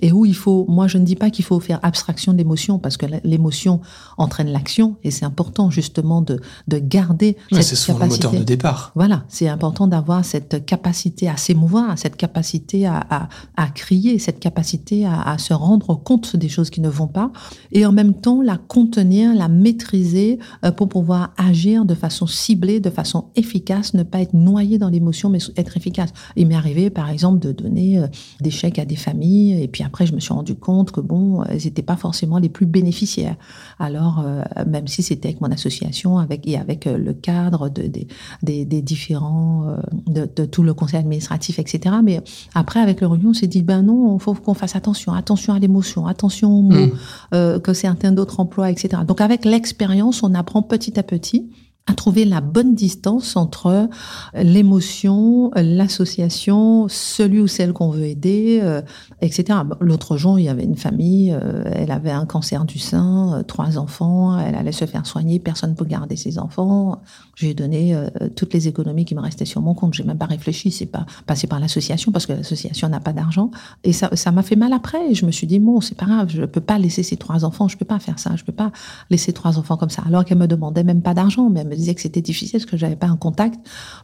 Et 0.00 0.12
où 0.12 0.24
il 0.24 0.34
faut, 0.34 0.66
moi, 0.68 0.88
je 0.88 0.98
ne 0.98 1.04
dis 1.04 1.16
pas 1.16 1.30
qu'il 1.30 1.44
faut 1.44 1.60
faire 1.60 1.78
abstraction 1.82 2.32
de 2.32 2.38
parce 2.78 2.96
que 2.96 3.06
l'émotion 3.24 3.80
entraîne 4.18 4.48
l'action 4.48 4.96
et 5.02 5.10
c'est 5.10 5.24
important 5.24 5.70
justement 5.70 6.22
de, 6.22 6.40
de 6.68 6.78
garder 6.78 7.36
ouais, 7.52 7.62
cette 7.62 7.78
capacité. 7.86 7.88
C'est 7.88 7.92
le 7.92 8.08
moteur 8.08 8.32
de 8.32 8.44
départ. 8.44 8.92
Voilà, 8.94 9.24
c'est 9.28 9.48
important 9.48 9.86
d'avoir 9.86 10.24
cette 10.24 10.64
capacité 10.64 11.28
à 11.28 11.36
s'émouvoir, 11.36 11.98
cette 11.98 12.16
capacité 12.16 12.86
à, 12.86 13.04
à, 13.10 13.28
à, 13.56 13.68
crier, 13.68 14.18
cette 14.18 14.40
capacité 14.40 15.06
à, 15.06 15.20
à, 15.22 15.38
se 15.38 15.54
rendre 15.54 15.94
compte 15.94 16.36
des 16.36 16.48
choses 16.48 16.70
qui 16.70 16.80
ne 16.80 16.88
vont 16.88 17.06
pas 17.06 17.30
et 17.72 17.86
en 17.86 17.92
même 17.92 18.14
temps 18.14 18.42
la 18.42 18.56
contenir, 18.56 19.34
la 19.34 19.48
maîtriser 19.48 20.38
euh, 20.64 20.72
pour 20.72 20.88
pouvoir 20.88 21.32
agir 21.36 21.84
de 21.84 21.94
façon 21.94 22.26
ciblée, 22.26 22.80
de 22.80 22.90
façon 22.90 23.26
efficace, 23.36 23.94
ne 23.94 24.02
pas 24.02 24.20
être 24.20 24.34
noyé 24.34 24.78
dans 24.78 24.88
l'émotion 24.88 25.28
mais 25.28 25.38
être 25.56 25.76
efficace. 25.76 26.10
Il 26.36 26.46
m'est 26.46 26.54
arrivé 26.54 26.90
par 26.90 27.10
exemple 27.10 27.38
de 27.40 27.52
donner 27.52 27.98
euh, 27.98 28.06
des 28.40 28.50
chèques 28.50 28.78
à 28.78 28.84
des 28.84 28.96
familles 28.96 29.62
et 29.62 29.68
puis 29.68 29.82
après 29.84 30.06
je 30.06 30.14
me 30.14 30.20
suis 30.20 30.34
rendu 30.34 30.54
compte 30.54 30.90
que 30.90 31.00
bon, 31.00 31.42
elles 31.44 31.64
n'étaient 31.64 31.82
pas 31.82 31.96
forcément 31.96 32.38
les 32.40 32.48
plus 32.48 32.66
bénéficiaires. 32.66 33.36
Alors, 33.78 34.22
euh, 34.24 34.42
même 34.66 34.88
si 34.88 35.02
c'était 35.02 35.28
avec 35.28 35.40
mon 35.40 35.50
association, 35.50 36.18
avec 36.18 36.46
et 36.46 36.58
avec 36.58 36.86
euh, 36.86 36.98
le 36.98 37.12
cadre 37.12 37.68
de, 37.68 37.82
des, 37.82 38.06
des, 38.42 38.64
des 38.64 38.82
différents, 38.82 39.66
euh, 39.68 39.76
de, 40.06 40.28
de, 40.34 40.44
tout 40.44 40.62
le 40.62 40.74
conseil 40.74 41.00
administratif, 41.00 41.58
etc. 41.58 41.96
Mais 42.02 42.22
après, 42.54 42.80
avec 42.80 43.00
le 43.00 43.06
réunion, 43.06 43.30
on 43.30 43.34
s'est 43.34 43.46
dit, 43.46 43.62
ben 43.62 43.82
non, 43.82 44.16
il 44.16 44.20
faut 44.20 44.34
qu'on 44.34 44.54
fasse 44.54 44.76
attention, 44.76 45.12
attention 45.12 45.54
à 45.54 45.58
l'émotion, 45.58 46.06
attention 46.06 46.52
aux 46.52 46.62
mots, 46.62 46.88
mmh. 47.32 47.60
que 47.60 47.72
certains 47.72 48.12
d'autres 48.12 48.40
emplois, 48.40 48.70
etc. 48.70 49.02
Donc, 49.06 49.20
avec 49.20 49.44
l'expérience, 49.44 50.22
on 50.22 50.34
apprend 50.34 50.62
petit 50.62 50.98
à 50.98 51.02
petit 51.02 51.50
à 51.90 51.94
trouver 51.94 52.24
la 52.24 52.40
bonne 52.40 52.74
distance 52.76 53.36
entre 53.36 53.88
l'émotion, 54.34 55.50
l'association, 55.56 56.86
celui 56.88 57.40
ou 57.40 57.48
celle 57.48 57.72
qu'on 57.72 57.90
veut 57.90 58.06
aider, 58.06 58.60
euh, 58.62 58.80
etc. 59.22 59.58
L'autre 59.80 60.16
jour, 60.16 60.38
il 60.38 60.44
y 60.44 60.48
avait 60.48 60.64
une 60.64 60.76
famille, 60.76 61.32
euh, 61.32 61.64
elle 61.66 61.90
avait 61.90 62.12
un 62.12 62.26
cancer 62.26 62.64
du 62.64 62.78
sein, 62.78 63.34
euh, 63.34 63.42
trois 63.42 63.76
enfants, 63.76 64.38
elle 64.38 64.54
allait 64.54 64.70
se 64.70 64.84
faire 64.84 65.04
soigner, 65.04 65.40
personne 65.40 65.70
ne 65.70 65.74
peut 65.74 65.84
garder 65.84 66.14
ses 66.14 66.38
enfants. 66.38 67.02
J'ai 67.34 67.54
donné 67.54 67.96
toutes 68.36 68.52
les 68.52 68.68
économies 68.68 69.06
qui 69.06 69.14
me 69.14 69.20
restaient 69.20 69.46
sur 69.46 69.62
mon 69.62 69.72
compte. 69.72 69.94
J'ai 69.94 70.04
même 70.04 70.18
pas 70.18 70.26
réfléchi, 70.26 70.70
c'est 70.70 70.84
pas 70.84 71.06
passé 71.26 71.46
par 71.46 71.58
l'association 71.58 72.12
parce 72.12 72.26
que 72.26 72.34
l'association 72.34 72.88
n'a 72.88 73.00
pas 73.00 73.14
d'argent. 73.14 73.50
Et 73.82 73.92
ça, 73.94 74.10
ça 74.14 74.30
m'a 74.30 74.42
fait 74.42 74.56
mal 74.56 74.74
après. 74.74 75.14
Je 75.14 75.24
me 75.24 75.30
suis 75.30 75.46
dit 75.46 75.58
bon, 75.58 75.80
c'est 75.80 75.94
pas 75.96 76.04
grave, 76.04 76.28
je 76.28 76.44
peux 76.44 76.60
pas 76.60 76.78
laisser 76.78 77.02
ces 77.02 77.16
trois 77.16 77.44
enfants, 77.46 77.66
je 77.66 77.78
peux 77.78 77.86
pas 77.86 77.98
faire 77.98 78.18
ça, 78.18 78.36
je 78.36 78.44
peux 78.44 78.52
pas 78.52 78.72
laisser 79.08 79.32
trois 79.32 79.58
enfants 79.58 79.78
comme 79.78 79.88
ça. 79.88 80.02
Alors 80.06 80.24
qu'elle 80.26 80.38
me 80.38 80.46
demandait 80.46 80.84
même 80.84 81.00
pas 81.00 81.14
d'argent, 81.14 81.48
mais 81.48 81.64
me 81.64 81.74
disait 81.80 81.94
que 81.94 82.00
c'était 82.00 82.20
difficile 82.20 82.60
parce 82.60 82.70
que 82.70 82.76
j'avais 82.76 82.96
pas 82.96 83.08
un 83.08 83.16
contact 83.16 83.58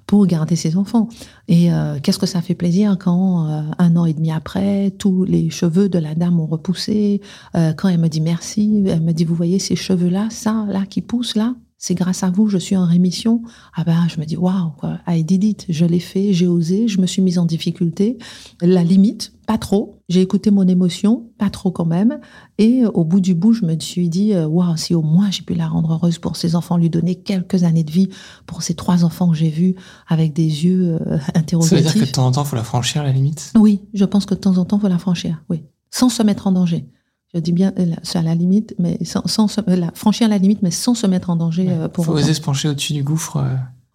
pour 0.06 0.26
garder 0.26 0.56
ses 0.56 0.76
enfants. 0.76 1.08
Et 1.48 1.72
euh, 1.72 1.98
qu'est-ce 2.02 2.18
que 2.18 2.26
ça 2.26 2.42
fait 2.42 2.54
plaisir 2.54 2.96
quand 2.98 3.48
euh, 3.48 3.62
un 3.78 3.96
an 3.96 4.04
et 4.04 4.14
demi 4.14 4.32
après, 4.32 4.92
tous 4.98 5.24
les 5.24 5.50
cheveux 5.50 5.88
de 5.88 5.98
la 5.98 6.14
dame 6.14 6.40
ont 6.40 6.46
repoussé. 6.46 7.20
Euh, 7.54 7.72
quand 7.72 7.88
elle 7.88 8.00
me 8.00 8.08
dit 8.08 8.20
merci, 8.20 8.82
elle 8.86 9.02
me 9.02 9.12
dit 9.12 9.24
vous 9.24 9.34
voyez 9.34 9.58
ces 9.58 9.76
cheveux 9.76 10.08
là, 10.08 10.28
ça 10.30 10.66
là 10.68 10.84
qui 10.88 11.02
pousse 11.02 11.36
là, 11.36 11.54
c'est 11.78 11.94
grâce 11.94 12.22
à 12.22 12.30
vous, 12.30 12.48
je 12.48 12.56
suis 12.56 12.76
en 12.76 12.86
rémission. 12.86 13.42
Ah 13.74 13.84
ben, 13.84 14.06
je 14.08 14.18
me 14.18 14.24
dis, 14.24 14.36
waouh, 14.36 14.72
I 15.06 15.22
did 15.24 15.44
it, 15.44 15.66
je 15.68 15.84
l'ai 15.84 16.00
fait, 16.00 16.32
j'ai 16.32 16.46
osé, 16.46 16.88
je 16.88 17.00
me 17.00 17.06
suis 17.06 17.20
mise 17.20 17.38
en 17.38 17.44
difficulté. 17.44 18.16
La 18.62 18.82
limite, 18.82 19.34
pas 19.46 19.58
trop. 19.58 20.00
J'ai 20.08 20.22
écouté 20.22 20.50
mon 20.50 20.66
émotion, 20.66 21.30
pas 21.38 21.50
trop 21.50 21.70
quand 21.70 21.84
même. 21.84 22.18
Et 22.56 22.84
au 22.86 23.04
bout 23.04 23.20
du 23.20 23.34
bout, 23.34 23.52
je 23.52 23.66
me 23.66 23.78
suis 23.78 24.08
dit, 24.08 24.32
euh, 24.32 24.46
waouh, 24.46 24.76
si 24.76 24.94
au 24.94 25.02
moins 25.02 25.30
j'ai 25.30 25.42
pu 25.42 25.54
la 25.54 25.68
rendre 25.68 25.92
heureuse 25.92 26.18
pour 26.18 26.36
ses 26.36 26.56
enfants, 26.56 26.78
lui 26.78 26.88
donner 26.88 27.16
quelques 27.16 27.64
années 27.64 27.84
de 27.84 27.92
vie 27.92 28.08
pour 28.46 28.62
ces 28.62 28.74
trois 28.74 29.04
enfants 29.04 29.30
que 29.30 29.36
j'ai 29.36 29.50
vus 29.50 29.74
avec 30.08 30.32
des 30.32 30.64
yeux 30.64 30.98
euh, 31.06 31.18
interrogatifs. 31.34 31.68
Ça 31.68 31.76
veut 31.76 31.82
dire 31.82 32.04
que 32.04 32.08
de 32.08 32.12
temps 32.12 32.26
en 32.26 32.32
temps, 32.32 32.42
il 32.44 32.48
faut 32.48 32.56
la 32.56 32.64
franchir, 32.64 33.02
la 33.02 33.12
limite? 33.12 33.52
Oui, 33.54 33.82
je 33.92 34.04
pense 34.06 34.24
que 34.24 34.34
de 34.34 34.40
temps 34.40 34.56
en 34.56 34.64
temps, 34.64 34.78
il 34.78 34.80
faut 34.80 34.88
la 34.88 34.98
franchir, 34.98 35.42
oui. 35.50 35.62
Sans 35.90 36.08
se 36.08 36.22
mettre 36.22 36.46
en 36.46 36.52
danger. 36.52 36.88
Je 37.36 37.40
dis 37.40 37.52
bien, 37.52 37.74
euh, 37.78 37.92
c'est 38.02 38.18
à 38.18 38.22
la 38.22 38.34
limite, 38.34 38.74
mais 38.78 38.98
sans, 39.04 39.46
franchir 39.94 40.26
la 40.26 40.38
limite, 40.38 40.62
mais 40.62 40.70
sans 40.70 40.94
se 40.94 41.06
mettre 41.06 41.28
en 41.28 41.36
danger 41.36 41.68
ouais. 41.68 41.88
pour. 41.90 42.06
Faut 42.06 42.14
oser 42.14 42.32
se 42.32 42.40
pencher 42.40 42.68
au-dessus 42.68 42.94
du 42.94 43.02
gouffre. 43.02 43.44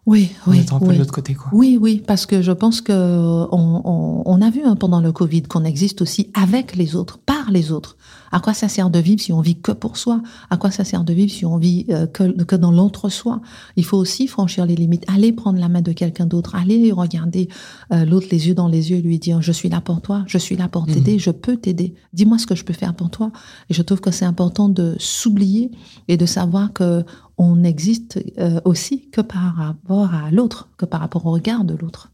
Oui, 0.06 0.32
oui. 0.46 0.60
Étant 0.60 0.78
un 0.78 0.80
peu 0.80 0.88
oui. 0.88 0.94
de 0.94 1.00
l'autre 1.00 1.14
côté, 1.14 1.34
quoi. 1.34 1.50
Oui, 1.52 1.78
oui, 1.82 2.04
parce 2.06 2.28
que 2.28 2.44
je 2.44 2.52
pense 2.52 2.82
que 2.82 2.94
on, 2.94 3.82
on, 3.84 4.24
on 4.26 4.42
a 4.42 4.50
vu 4.52 4.62
hein, 4.64 4.76
pendant 4.76 5.02
le 5.02 5.12
Covid 5.12 5.44
qu'on 5.44 5.64
existe 5.64 6.04
aussi 6.04 6.30
avec 6.36 6.76
les 6.76 6.96
autres, 6.96 7.18
par 7.18 7.50
les 7.50 7.72
autres. 7.72 7.98
À 8.32 8.40
quoi 8.40 8.54
ça 8.54 8.68
sert 8.68 8.90
de 8.90 9.00
vivre 9.00 9.22
si 9.22 9.34
on 9.34 9.42
vit 9.42 9.60
que 9.60 9.72
pour 9.72 9.98
soi? 9.98 10.22
À 10.50 10.58
quoi 10.58 10.72
ça 10.72 10.84
sert 10.84 11.04
de 11.04 11.14
vivre 11.14 11.32
si 11.32 11.46
on 11.46 11.58
vit 11.58 11.86
euh, 11.90 12.08
que, 12.08 12.44
que 12.44 12.56
dans 12.56 12.72
l'entre-soi 12.72 13.42
Il 13.76 13.86
faut 13.86 13.98
aussi 13.98 14.28
franchir 14.28 14.66
les 14.66 14.76
limites, 14.76 15.04
aller 15.08 15.34
prendre 15.34 15.60
la 15.60 15.70
main 15.70 15.82
de 15.82 15.92
quelqu'un 15.92 16.26
d'autre, 16.26 16.56
aller 16.56 16.92
regarder 16.92 17.50
euh, 17.94 18.06
l'autre 18.06 18.28
les 18.32 18.48
yeux 18.48 18.56
dans 18.56 18.68
les 18.68 18.92
yeux 18.92 18.98
et 18.98 19.02
lui 19.02 19.20
dire 19.20 19.42
je 19.42 19.52
suis 19.52 19.70
là 19.70 19.82
pour 19.82 20.02
toi, 20.02 20.24
je 20.28 20.38
suis 20.38 20.56
là 20.56 20.68
pour 20.68 20.86
t'aider, 20.86 21.16
mmh. 21.16 21.20
je 21.20 21.32
peux 21.32 21.58
t'aider. 21.58 21.94
Dis-moi 22.14 22.38
ce 22.38 22.46
que 22.46 22.56
je 22.56 22.64
peux 22.64 22.74
faire 22.74 22.94
pour 22.94 23.10
toi. 23.10 23.32
Et 23.70 23.74
je 23.74 23.82
trouve 23.82 24.02
que 24.02 24.12
c'est 24.12 24.26
important 24.26 24.70
de 24.70 24.96
s'oublier 25.00 25.72
et 26.08 26.18
de 26.18 26.26
savoir 26.26 26.74
que 26.74 27.04
on 27.38 27.56
n'existe 27.56 28.24
euh, 28.38 28.60
aussi 28.66 29.10
que 29.10 29.22
par 29.22 29.56
rapport 29.56 30.14
à 30.14 30.30
l'autre, 30.32 30.70
que 30.78 30.86
par 30.86 31.00
rapport 31.00 31.26
au 31.26 31.32
regard 31.32 31.64
de 31.64 31.76
l'autre. 31.76 32.11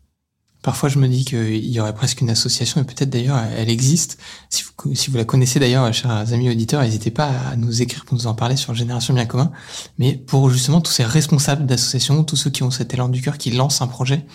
Parfois, 0.67 0.89
je 0.89 0.99
me 0.99 1.08
dis 1.08 1.23
qu'il 1.23 1.65
y 1.65 1.80
aurait 1.80 1.93
presque 1.93 2.19
une 2.19 2.30
association, 2.30 2.82
et 2.82 2.84
peut-être 2.84 3.10
d'ailleurs, 3.10 3.39
elle 3.56 3.69
existe. 3.69 4.17
Si 4.49 4.65
vous, 5.10 5.15
la 5.17 5.23
connaissez 5.23 5.62
d'ailleurs, 5.62 5.93
chers 5.93 6.34
amis 6.34 6.49
auditeurs, 6.49 6.82
n'hésitez 6.82 7.10
pas 7.10 7.30
à 7.30 7.56
nous 7.56 7.82
écrire 7.82 8.03
pour 8.03 8.15
nous 8.17 8.27
en 8.27 8.34
parler 8.34 8.58
sur 8.58 8.75
Génération 8.75 9.13
Bien 9.13 9.25
Commun. 9.25 9.49
Mais 9.97 10.17
pour 10.17 10.49
justement 10.49 10.82
tous 10.82 10.91
ces 10.91 11.06
responsables 11.06 11.65
d'associations, 11.65 12.25
tous 12.25 12.36
ceux 12.36 12.49
qui 12.49 12.63
ont 12.63 12.69
cet 12.69 12.93
élan 12.93 13.08
du 13.08 13.21
cœur, 13.21 13.38
qui 13.38 13.51
lancent 13.51 13.82
un 13.82 13.88
projet, 13.88 14.25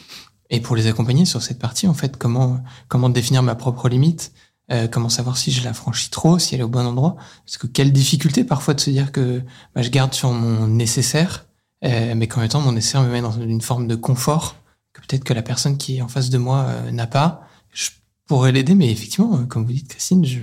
et 0.49 0.61
pour 0.61 0.75
les 0.75 0.87
accompagner 0.87 1.27
sur 1.27 1.43
cette 1.43 1.59
partie, 1.59 1.87
en 1.87 1.93
fait, 1.93 2.17
comment, 2.17 2.63
comment 2.89 3.11
définir 3.11 3.43
ma 3.43 3.55
propre 3.55 3.91
limite, 3.91 4.33
euh, 4.71 4.89
comment 4.89 5.11
savoir 5.11 5.37
si 5.37 5.53
je 5.53 5.63
la 5.63 5.75
franchis 5.75 6.09
trop, 6.09 6.39
si 6.39 6.55
elle 6.55 6.63
est 6.63 6.65
au 6.65 6.69
bon 6.69 6.87
endroit. 6.87 7.17
Parce 7.45 7.59
que 7.59 7.67
quelle 7.67 7.93
difficulté 7.93 8.45
parfois 8.45 8.73
de 8.73 8.81
se 8.81 8.89
dire 8.89 9.13
que 9.13 9.43
bah, 9.75 9.83
je 9.83 9.91
garde 9.91 10.15
sur 10.15 10.33
mon 10.33 10.67
nécessaire, 10.67 11.45
euh, 11.85 12.15
mais 12.17 12.27
qu'en 12.27 12.41
même 12.41 12.49
temps, 12.49 12.63
mon 12.63 12.73
nécessaire 12.73 13.03
me 13.03 13.11
met 13.11 13.21
dans 13.21 13.39
une 13.39 13.61
forme 13.61 13.87
de 13.87 13.97
confort 13.97 14.57
que 14.93 15.01
peut-être 15.01 15.25
que 15.25 15.33
la 15.33 15.43
personne 15.43 15.77
qui 15.79 15.99
est 15.99 16.03
en 16.03 16.09
face 16.09 16.31
de 16.31 16.39
moi 16.39 16.65
euh, 16.69 16.91
n'a 16.91 17.07
pas. 17.07 17.47
Je 17.73 17.91
pourrais 18.27 18.53
l'aider, 18.53 18.75
mais 18.75 18.91
effectivement, 18.91 19.37
euh, 19.37 19.45
comme 19.45 19.65
vous 19.65 19.73
dites, 19.73 19.89
Christine, 19.89 20.25
je, 20.25 20.41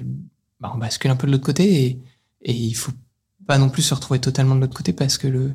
bah, 0.59 0.71
on 0.73 0.77
bascule 0.77 1.11
un 1.11 1.15
peu 1.15 1.27
de 1.27 1.31
l'autre 1.31 1.45
côté 1.45 1.83
et, 1.85 2.01
et 2.41 2.53
il 2.53 2.73
faut 2.73 2.91
pas 3.47 3.57
non 3.57 3.69
plus 3.69 3.81
se 3.81 3.93
retrouver 3.93 4.19
totalement 4.19 4.55
de 4.55 4.61
l'autre 4.61 4.75
côté 4.77 4.93
parce 4.93 5.17
que 5.17 5.27
le, 5.27 5.53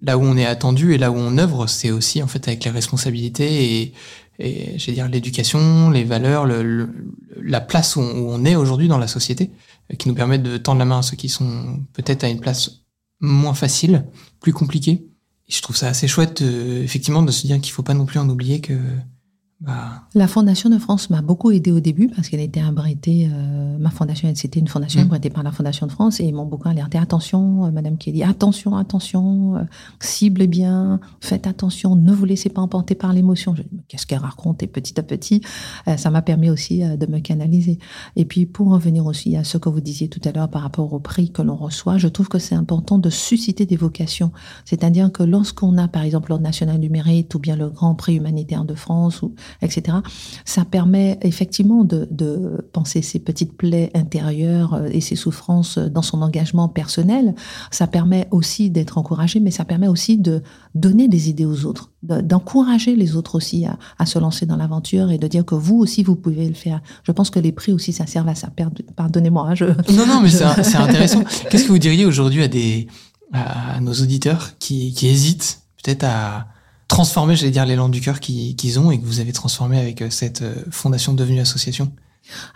là 0.00 0.18
où 0.18 0.22
on 0.22 0.36
est 0.36 0.46
attendu 0.46 0.94
et 0.94 0.98
là 0.98 1.10
où 1.10 1.16
on 1.16 1.38
œuvre, 1.38 1.66
c'est 1.66 1.90
aussi 1.90 2.22
en 2.22 2.26
fait 2.26 2.46
avec 2.48 2.64
les 2.64 2.70
responsabilités 2.70 3.82
et, 3.82 3.94
et 4.38 4.92
dire 4.92 5.08
l'éducation, 5.08 5.90
les 5.90 6.04
valeurs, 6.04 6.46
le, 6.46 6.62
le, 6.62 6.90
la 7.42 7.60
place 7.60 7.96
où 7.96 8.00
on, 8.00 8.18
où 8.18 8.30
on 8.30 8.44
est 8.44 8.56
aujourd'hui 8.56 8.88
dans 8.88 8.98
la 8.98 9.06
société, 9.06 9.50
euh, 9.92 9.96
qui 9.96 10.08
nous 10.08 10.14
permettent 10.14 10.42
de 10.42 10.56
tendre 10.56 10.78
la 10.78 10.84
main 10.84 10.98
à 10.98 11.02
ceux 11.02 11.16
qui 11.16 11.28
sont 11.28 11.80
peut-être 11.92 12.24
à 12.24 12.28
une 12.28 12.40
place 12.40 12.82
moins 13.20 13.54
facile, 13.54 14.06
plus 14.40 14.52
compliquée. 14.52 15.06
Je 15.48 15.60
trouve 15.60 15.76
ça 15.76 15.88
assez 15.88 16.08
chouette, 16.08 16.40
effectivement, 16.40 17.22
de 17.22 17.30
se 17.30 17.46
dire 17.46 17.60
qu'il 17.60 17.72
faut 17.72 17.82
pas 17.82 17.94
non 17.94 18.06
plus 18.06 18.18
en 18.18 18.28
oublier 18.28 18.60
que 18.60 18.78
bah... 19.64 20.02
La 20.14 20.28
Fondation 20.28 20.70
de 20.70 20.78
France 20.78 21.10
m'a 21.10 21.22
beaucoup 21.22 21.50
aidé 21.50 21.72
au 21.72 21.80
début 21.80 22.08
parce 22.08 22.28
qu'elle 22.28 22.40
était 22.40 22.60
abritée. 22.60 23.28
Euh, 23.32 23.78
ma 23.78 23.90
fondation, 23.90 24.30
c'était 24.34 24.60
une 24.60 24.68
fondation 24.68 25.00
mmh. 25.00 25.04
abritée 25.04 25.30
par 25.30 25.42
la 25.42 25.52
Fondation 25.52 25.86
de 25.86 25.92
France 25.92 26.20
et 26.20 26.24
ils 26.24 26.34
m'ont 26.34 26.46
beaucoup 26.46 26.68
alerté. 26.68 26.98
Attention, 26.98 27.66
euh, 27.66 27.70
Madame 27.70 27.96
Kelly, 27.96 28.22
attention, 28.22 28.76
attention, 28.76 29.56
euh, 29.56 29.62
ciblez 30.00 30.46
bien, 30.46 31.00
faites 31.20 31.46
attention, 31.46 31.96
ne 31.96 32.12
vous 32.12 32.24
laissez 32.24 32.48
pas 32.48 32.60
emporter 32.60 32.94
par 32.94 33.12
l'émotion. 33.12 33.54
Qu'est-ce 33.88 34.06
qu'elle 34.06 34.18
raconte? 34.18 34.62
Et 34.62 34.66
petit 34.66 34.98
à 34.98 35.02
petit, 35.02 35.40
euh, 35.88 35.96
ça 35.96 36.10
m'a 36.10 36.22
permis 36.22 36.50
aussi 36.50 36.82
euh, 36.82 36.96
de 36.96 37.06
me 37.06 37.18
canaliser. 37.20 37.78
Et 38.16 38.24
puis, 38.24 38.46
pour 38.46 38.70
revenir 38.70 39.06
aussi 39.06 39.36
à 39.36 39.44
ce 39.44 39.58
que 39.58 39.68
vous 39.68 39.80
disiez 39.80 40.08
tout 40.08 40.20
à 40.24 40.32
l'heure 40.32 40.48
par 40.48 40.62
rapport 40.62 40.92
au 40.92 41.00
prix 41.00 41.30
que 41.30 41.42
l'on 41.42 41.56
reçoit, 41.56 41.98
je 41.98 42.08
trouve 42.08 42.28
que 42.28 42.38
c'est 42.38 42.54
important 42.54 42.98
de 42.98 43.10
susciter 43.10 43.66
des 43.66 43.76
vocations. 43.76 44.32
C'est-à-dire 44.64 45.10
que 45.12 45.22
lorsqu'on 45.22 45.76
a, 45.78 45.88
par 45.88 46.02
exemple, 46.02 46.30
l'Ordre 46.30 46.44
national 46.44 46.80
du 46.80 46.90
mérite 46.90 47.34
ou 47.34 47.38
bien 47.38 47.56
le 47.56 47.68
Grand 47.70 47.94
Prix 47.94 48.16
humanitaire 48.16 48.64
de 48.64 48.74
France 48.74 49.22
ou 49.22 49.34
etc. 49.62 49.98
Ça 50.44 50.64
permet 50.64 51.18
effectivement 51.22 51.84
de, 51.84 52.06
de, 52.10 52.68
penser 52.72 53.02
ses 53.02 53.18
petites 53.18 53.56
plaies 53.56 53.90
intérieures 53.94 54.82
et 54.90 55.00
ses 55.00 55.16
souffrances 55.16 55.78
dans 55.78 56.02
son 56.02 56.22
engagement 56.22 56.68
personnel. 56.68 57.34
Ça 57.70 57.86
permet 57.86 58.28
aussi 58.30 58.70
d'être 58.70 58.98
encouragé, 58.98 59.40
mais 59.40 59.50
ça 59.50 59.64
permet 59.64 59.88
aussi 59.88 60.18
de 60.18 60.42
donner 60.74 61.08
des 61.08 61.28
idées 61.28 61.44
aux 61.44 61.64
autres, 61.66 61.90
d'encourager 62.02 62.96
les 62.96 63.16
autres 63.16 63.36
aussi 63.36 63.64
à, 63.64 63.78
à 63.98 64.06
se 64.06 64.18
lancer 64.18 64.46
dans 64.46 64.56
l'aventure 64.56 65.10
et 65.10 65.18
de 65.18 65.26
dire 65.28 65.44
que 65.44 65.54
vous 65.54 65.76
aussi 65.76 66.02
vous 66.02 66.16
pouvez 66.16 66.48
le 66.48 66.54
faire. 66.54 66.80
Je 67.04 67.12
pense 67.12 67.30
que 67.30 67.38
les 67.38 67.52
prix 67.52 67.72
aussi 67.72 67.92
ça 67.92 68.06
sert 68.06 68.26
à 68.28 68.34
ça. 68.34 68.48
Pardonnez-moi. 68.96 69.48
Hein, 69.48 69.54
je... 69.54 69.64
Non 69.92 70.06
non 70.06 70.20
mais 70.20 70.28
je... 70.30 70.38
c'est 70.62 70.76
intéressant. 70.76 71.22
Qu'est-ce 71.50 71.64
que 71.64 71.72
vous 71.72 71.78
diriez 71.78 72.04
aujourd'hui 72.04 72.42
à 72.42 72.48
des 72.48 72.88
à 73.32 73.80
nos 73.80 73.92
auditeurs 73.92 74.52
qui, 74.58 74.92
qui 74.92 75.08
hésitent 75.08 75.62
peut-être 75.82 76.04
à 76.04 76.46
transformer, 76.94 77.34
j'allais 77.34 77.50
dire, 77.50 77.66
l'élan 77.66 77.88
du 77.88 78.00
cœur 78.00 78.20
qu'ils 78.20 78.78
ont 78.78 78.90
et 78.90 79.00
que 79.00 79.04
vous 79.04 79.18
avez 79.18 79.32
transformé 79.32 79.78
avec 79.78 80.04
cette 80.10 80.44
fondation 80.70 81.12
devenue 81.12 81.40
association 81.40 81.92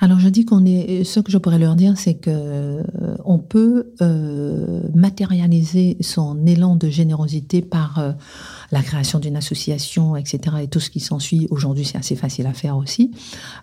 alors 0.01 0.19
je 0.19 0.29
dis 0.29 0.45
qu'on 0.45 0.65
est, 0.65 1.05
ce 1.05 1.21
que 1.21 1.31
je 1.31 1.39
pourrais 1.39 1.59
leur 1.59 1.77
dire, 1.77 1.99
c'est 1.99 2.15
que 2.15 2.31
euh, 2.31 2.83
on 3.25 3.39
peut 3.39 3.93
euh, 4.01 4.81
matérialiser 4.95 5.99
son 6.01 6.47
élan 6.47 6.77
de 6.77 6.89
générosité 6.89 7.61
par 7.61 7.99
euh, 7.99 8.13
la 8.71 8.83
création 8.83 9.19
d'une 9.19 9.37
association, 9.37 10.17
etc. 10.17 10.57
et 10.63 10.69
tout 10.69 10.81
ce 10.81 10.89
qui 10.89 11.01
s'ensuit. 11.01 11.47
Aujourd'hui, 11.51 11.85
c'est 11.85 11.99
assez 11.99 12.17
facile 12.17 12.47
à 12.47 12.55
faire 12.55 12.79
aussi, 12.79 13.11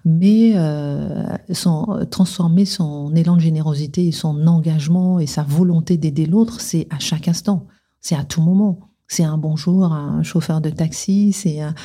mais 0.03 0.53
euh, 0.55 1.25
son, 1.51 2.05
transformer 2.11 2.65
son 2.65 3.15
élan 3.15 3.35
de 3.35 3.41
générosité 3.41 4.07
et 4.07 4.11
son 4.11 4.45
engagement 4.45 5.19
et 5.19 5.25
sa 5.27 5.43
volonté 5.43 5.97
d'aider 5.97 6.27
l'autre, 6.27 6.61
c'est 6.61 6.87
à 6.91 6.99
chaque 6.99 7.27
instant, 7.27 7.65
c'est 7.99 8.15
à 8.15 8.23
tout 8.23 8.41
moment. 8.41 8.79
C'est 9.07 9.23
un 9.23 9.37
bonjour 9.37 9.93
à 9.93 9.97
un 9.97 10.23
chauffeur 10.23 10.61
de 10.61 10.71
taxi, 10.71 11.31
c'est 11.31 11.61
un, 11.61 11.75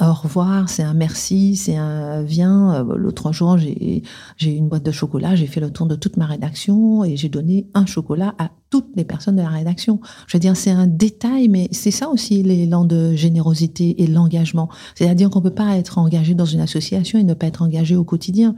au 0.00 0.14
revoir, 0.14 0.68
c'est 0.70 0.82
un 0.82 0.94
merci, 0.94 1.54
c'est 1.54 1.76
un 1.76 2.22
viens. 2.22 2.82
L'autre 2.96 3.32
jour, 3.32 3.58
j'ai 3.58 4.02
j'ai 4.38 4.52
une 4.52 4.68
boîte 4.68 4.82
de 4.82 4.90
chocolat, 4.90 5.36
j'ai 5.36 5.46
fait 5.46 5.60
le 5.60 5.70
tour 5.70 5.86
de 5.86 5.94
toute 5.94 6.16
ma 6.16 6.26
rédaction 6.26 7.04
et 7.04 7.16
j'ai 7.16 7.28
donné 7.28 7.68
un 7.74 7.84
chocolat 7.84 8.34
à 8.38 8.50
toutes 8.70 8.86
les 8.94 9.04
personnes 9.04 9.36
de 9.36 9.42
la 9.42 9.48
rédaction. 9.48 10.00
Je 10.28 10.36
veux 10.36 10.40
dire, 10.40 10.56
c'est 10.56 10.70
un 10.70 10.86
détail, 10.86 11.48
mais 11.48 11.68
c'est 11.72 11.90
ça 11.90 12.08
aussi 12.08 12.42
l'élan 12.44 12.84
de 12.84 13.14
générosité 13.14 14.00
et 14.02 14.06
l'engagement. 14.06 14.68
C'est-à-dire 14.94 15.28
qu'on 15.28 15.40
peut 15.40 15.50
pas 15.50 15.76
être 15.76 15.98
engagé 15.98 16.34
dans 16.34 16.44
une 16.44 16.60
association 16.60 17.18
et 17.18 17.24
ne 17.24 17.34
pas 17.34 17.48
être 17.48 17.62
engagé 17.62 17.96
au 17.96 18.04
quotidien. 18.04 18.54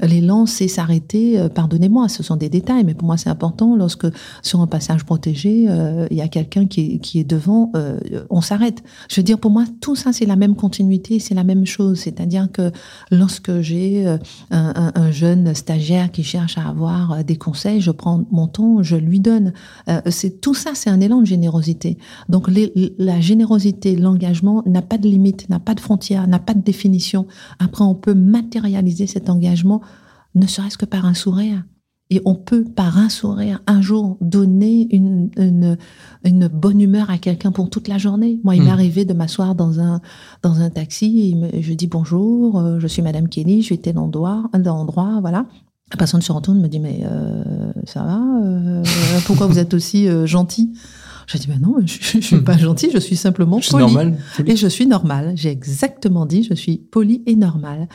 L'élan, 0.00 0.46
c'est 0.46 0.68
s'arrêter, 0.68 1.38
euh, 1.38 1.48
pardonnez-moi, 1.48 2.08
ce 2.08 2.22
sont 2.22 2.36
des 2.36 2.48
détails, 2.48 2.84
mais 2.84 2.94
pour 2.94 3.06
moi 3.06 3.16
c'est 3.16 3.28
important 3.28 3.74
lorsque 3.74 4.06
sur 4.42 4.60
un 4.60 4.68
passage 4.68 5.04
protégé, 5.04 5.66
euh, 5.68 6.06
il 6.12 6.16
y 6.16 6.20
a 6.20 6.28
quelqu'un 6.28 6.66
qui, 6.66 7.00
qui 7.00 7.18
est 7.18 7.24
devant, 7.24 7.72
euh, 7.74 7.98
on 8.30 8.40
s'arrête. 8.40 8.84
Je 9.10 9.16
veux 9.16 9.24
dire, 9.24 9.38
pour 9.38 9.50
moi, 9.50 9.64
tout 9.80 9.96
ça, 9.96 10.12
c'est 10.12 10.26
la 10.26 10.36
même 10.36 10.54
continuité, 10.54 11.18
c'est 11.18 11.34
la 11.34 11.44
même 11.44 11.66
chose. 11.66 11.98
C'est-à-dire 11.98 12.50
que 12.52 12.70
lorsque 13.10 13.60
j'ai 13.60 14.06
un 14.50 15.10
jeune 15.10 15.54
stagiaire 15.54 16.12
qui 16.12 16.22
cherche 16.22 16.56
à 16.56 16.68
avoir 16.68 17.24
des 17.24 17.36
conseils, 17.36 17.80
je 17.80 17.90
prends 17.90 18.24
mon 18.30 18.46
temps, 18.46 18.82
je 18.82 18.96
lui 18.96 19.18
donne. 19.18 19.52
Euh, 19.88 20.00
c'est 20.10 20.40
tout 20.40 20.54
ça, 20.54 20.72
c'est 20.74 20.90
un 20.90 21.00
élan 21.00 21.20
de 21.20 21.26
générosité. 21.26 21.98
Donc 22.28 22.48
la 22.98 23.20
générosité, 23.20 23.96
l'engagement 23.96 24.62
n'a 24.66 24.82
pas 24.82 24.98
de 24.98 25.08
limite, 25.08 25.48
n'a 25.48 25.60
pas 25.60 25.74
de 25.74 25.80
frontière, 25.80 26.26
n'a 26.26 26.38
pas 26.38 26.54
de 26.54 26.62
définition. 26.62 27.26
Après, 27.58 27.84
on 27.84 27.94
peut 27.94 28.14
matérialiser 28.14 29.06
cet 29.06 29.30
engagement, 29.30 29.80
ne 30.34 30.46
serait-ce 30.46 30.78
que 30.78 30.86
par 30.86 31.06
un 31.06 31.14
sourire. 31.14 31.64
Et 32.08 32.22
on 32.24 32.36
peut, 32.36 32.62
par 32.62 32.98
un 32.98 33.08
sourire, 33.08 33.62
un 33.66 33.80
jour 33.80 34.16
donner 34.20 34.86
une, 34.92 35.28
une, 35.36 36.48
bonne 36.48 36.80
humeur 36.80 37.10
à 37.10 37.18
quelqu'un 37.18 37.50
pour 37.50 37.68
toute 37.68 37.88
la 37.88 37.98
journée. 37.98 38.40
Moi, 38.44 38.54
il 38.54 38.62
m'est 38.62 38.68
hmm. 38.68 38.72
arrivé 38.72 39.04
de 39.04 39.12
m'asseoir 39.12 39.56
dans 39.56 39.80
un, 39.80 40.00
dans 40.42 40.60
un 40.60 40.70
taxi 40.70 41.36
et 41.52 41.62
je 41.62 41.72
dis 41.72 41.88
bonjour, 41.88 42.60
euh, 42.60 42.78
je 42.78 42.86
suis 42.86 43.02
Madame 43.02 43.28
Kelly, 43.28 43.60
je 43.62 43.66
suis 43.66 43.80
tel 43.80 43.98
endroit, 43.98 44.48
endroit, 44.52 45.18
voilà. 45.20 45.46
La 45.92 45.96
personne 45.96 46.20
se 46.20 46.32
retourne, 46.32 46.60
me 46.60 46.66
dit 46.66 46.80
mais 46.80 47.02
euh, 47.04 47.72
ça 47.84 48.02
va 48.02 48.20
euh, 48.42 48.82
Pourquoi 49.24 49.46
vous 49.46 49.58
êtes 49.58 49.72
aussi 49.72 50.08
euh, 50.08 50.26
gentil? 50.26 50.72
Je 51.28 51.38
dis 51.38 51.46
ben 51.46 51.60
non, 51.60 51.76
je, 51.84 52.16
ne 52.16 52.22
suis 52.22 52.40
pas 52.40 52.56
gentil, 52.56 52.90
je 52.92 52.98
suis 52.98 53.16
simplement 53.16 53.60
je 53.60 53.76
normal, 53.76 54.16
Et 54.46 54.56
je 54.56 54.66
suis 54.66 54.86
normal. 54.86 55.32
J'ai 55.36 55.50
exactement 55.50 56.26
dit, 56.26 56.42
je 56.42 56.54
suis 56.54 56.78
poli 56.78 57.22
et 57.26 57.36
normal. 57.36 57.88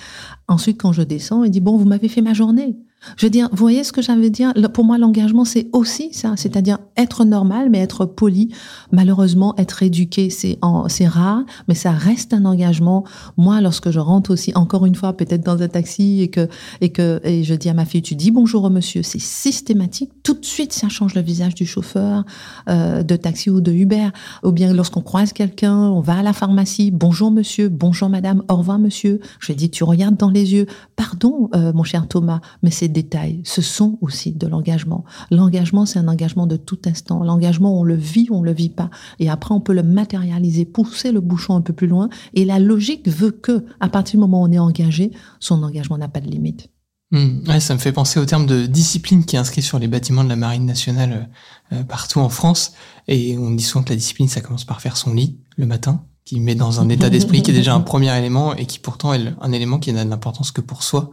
Ensuite, 0.47 0.82
quand 0.82 0.93
je 0.93 1.01
descends, 1.01 1.43
il 1.43 1.51
dit 1.51 1.60
bon, 1.60 1.77
vous 1.77 1.86
m'avez 1.86 2.08
fait 2.08 2.21
ma 2.21 2.34
journée. 2.34 2.77
Je 3.18 3.26
veux 3.26 3.30
dire, 3.32 3.50
vous 3.52 3.58
voyez 3.58 3.84
ce 3.84 3.92
que 3.92 4.02
j'avais 4.02 4.30
dire? 4.30 4.54
Pour 4.74 4.86
moi, 4.86 4.98
l'engagement, 5.00 5.44
c'est 5.44 5.68
aussi 5.74 6.14
ça, 6.14 6.34
c'est-à-dire 6.38 6.78
être 6.98 7.26
normal, 7.26 7.70
mais 7.72 7.80
être 7.80 8.06
poli. 8.06 8.50
Malheureusement, 8.92 9.56
être 9.58 9.82
éduqué, 9.82 10.30
c'est 10.30 10.60
rare, 11.08 11.44
mais 11.68 11.74
ça 11.74 11.92
reste 11.92 12.34
un 12.34 12.46
engagement. 12.46 13.04
Moi, 13.38 13.60
lorsque 13.62 13.90
je 13.90 14.00
rentre 14.00 14.32
aussi, 14.32 14.52
encore 14.54 14.86
une 14.86 14.94
fois, 14.94 15.14
peut-être 15.14 15.44
dans 15.44 15.62
un 15.62 15.68
taxi 15.68 16.22
et 16.22 16.28
que 16.28 16.48
et 16.80 16.90
que 16.90 17.20
et 17.24 17.44
je 17.44 17.56
dis 17.56 17.70
à 17.70 17.74
ma 17.74 17.86
fille, 17.86 18.04
tu 18.04 18.16
dis 18.16 18.30
bonjour 18.30 18.64
au 18.66 18.70
monsieur, 18.70 19.02
c'est 19.02 19.20
systématique. 19.20 20.12
Tout 20.24 20.36
de 20.36 20.46
suite, 20.46 20.72
ça 20.72 20.88
change 20.88 21.16
le 21.16 21.22
visage 21.22 21.56
du 21.56 21.66
chauffeur 21.66 22.24
euh, 22.70 23.02
de 23.02 23.16
taxi 23.16 23.50
ou 23.50 23.62
de 23.62 23.72
Uber. 23.72 24.10
Ou 24.44 24.52
bien 24.52 24.74
lorsqu'on 24.74 25.02
croise 25.02 25.34
quelqu'un, 25.34 25.76
on 25.76 26.02
va 26.02 26.20
à 26.20 26.24
la 26.24 26.34
pharmacie, 26.34 26.92
bonjour 26.92 27.32
monsieur, 27.32 27.68
bonjour 27.70 28.10
madame, 28.10 28.44
au 28.48 28.58
revoir 28.58 28.78
monsieur. 28.78 29.20
Je 29.40 29.48
lui 29.48 29.56
dis, 29.56 29.72
tu 29.72 29.84
regardes 29.84 30.18
dans 30.18 30.30
les 30.30 30.54
yeux, 30.54 30.68
pardon, 30.96 31.50
euh, 31.56 31.74
mon 31.74 31.84
cher 31.84 32.08
Thomas, 32.08 32.42
mais 32.62 32.70
c'est 32.70 32.90
détails, 32.91 33.41
ce 33.43 33.62
sont 33.62 33.97
aussi 34.01 34.34
de 34.34 34.47
l'engagement. 34.47 35.04
L'engagement, 35.32 35.86
c'est 35.86 35.99
un 35.99 36.08
engagement 36.08 36.47
de 36.47 36.58
tout 36.58 36.80
instant. 36.86 37.23
L'engagement, 37.23 37.80
on 37.80 37.84
le 37.84 37.95
vit, 37.95 38.27
on 38.32 38.41
le 38.41 38.54
vit 38.54 38.69
pas. 38.69 38.89
Et 39.19 39.30
après, 39.30 39.54
on 39.54 39.62
peut 39.62 39.73
le 39.73 39.84
matérialiser, 39.84 40.65
pousser 40.65 41.12
le 41.12 41.21
bouchon 41.21 41.56
un 41.56 41.62
peu 41.62 41.73
plus 41.73 41.88
loin. 41.88 42.10
Et 42.34 42.45
la 42.45 42.60
logique 42.60 43.08
veut 43.08 43.32
que, 43.32 43.65
à 43.80 43.89
partir 43.89 44.19
du 44.19 44.21
moment 44.21 44.41
où 44.43 44.45
on 44.45 44.51
est 44.51 44.60
engagé, 44.60 45.12
son 45.39 45.63
engagement 45.63 45.97
n'a 45.97 46.08
pas 46.08 46.21
de 46.21 46.30
limite. 46.30 46.69
Ouais, 47.12 47.60
ça 47.60 47.73
me 47.73 47.80
fait 47.80 47.91
penser 47.91 48.21
au 48.21 48.25
terme 48.25 48.45
de 48.45 48.65
discipline 48.65 49.25
qui 49.25 49.36
est 49.36 49.39
inscrit 49.39 49.62
sur 49.62 49.80
les 49.80 49.89
bâtiments 49.89 50.23
de 50.23 50.30
la 50.30 50.38
marine 50.38 50.65
nationale 50.65 51.30
euh, 51.73 51.84
partout 51.84 52.19
en 52.19 52.30
France. 52.30 52.73
Et 53.10 53.38
on 53.38 53.51
dit 53.51 53.63
souvent 53.63 53.84
que 53.84 53.89
la 53.89 53.97
discipline, 53.97 54.30
ça 54.30 54.39
commence 54.39 54.63
par 54.63 54.80
faire 54.80 54.95
son 54.95 55.13
lit 55.13 55.38
le 55.58 55.65
matin, 55.65 56.06
qui 56.25 56.39
met 56.39 56.55
dans 56.55 56.79
un 56.79 56.89
état 56.89 57.10
d'esprit 57.10 57.41
qui 57.41 57.51
est 57.51 57.53
déjà 57.53 57.73
un 57.73 57.81
premier 57.81 58.15
élément 58.17 58.55
et 58.55 58.65
qui 58.65 58.79
pourtant 58.79 59.13
est 59.13 59.34
un 59.41 59.51
élément 59.51 59.79
qui 59.79 59.91
n'a 59.91 60.05
de 60.05 60.10
l'importance 60.10 60.51
que 60.51 60.62
pour 60.62 60.84
soi. 60.84 61.12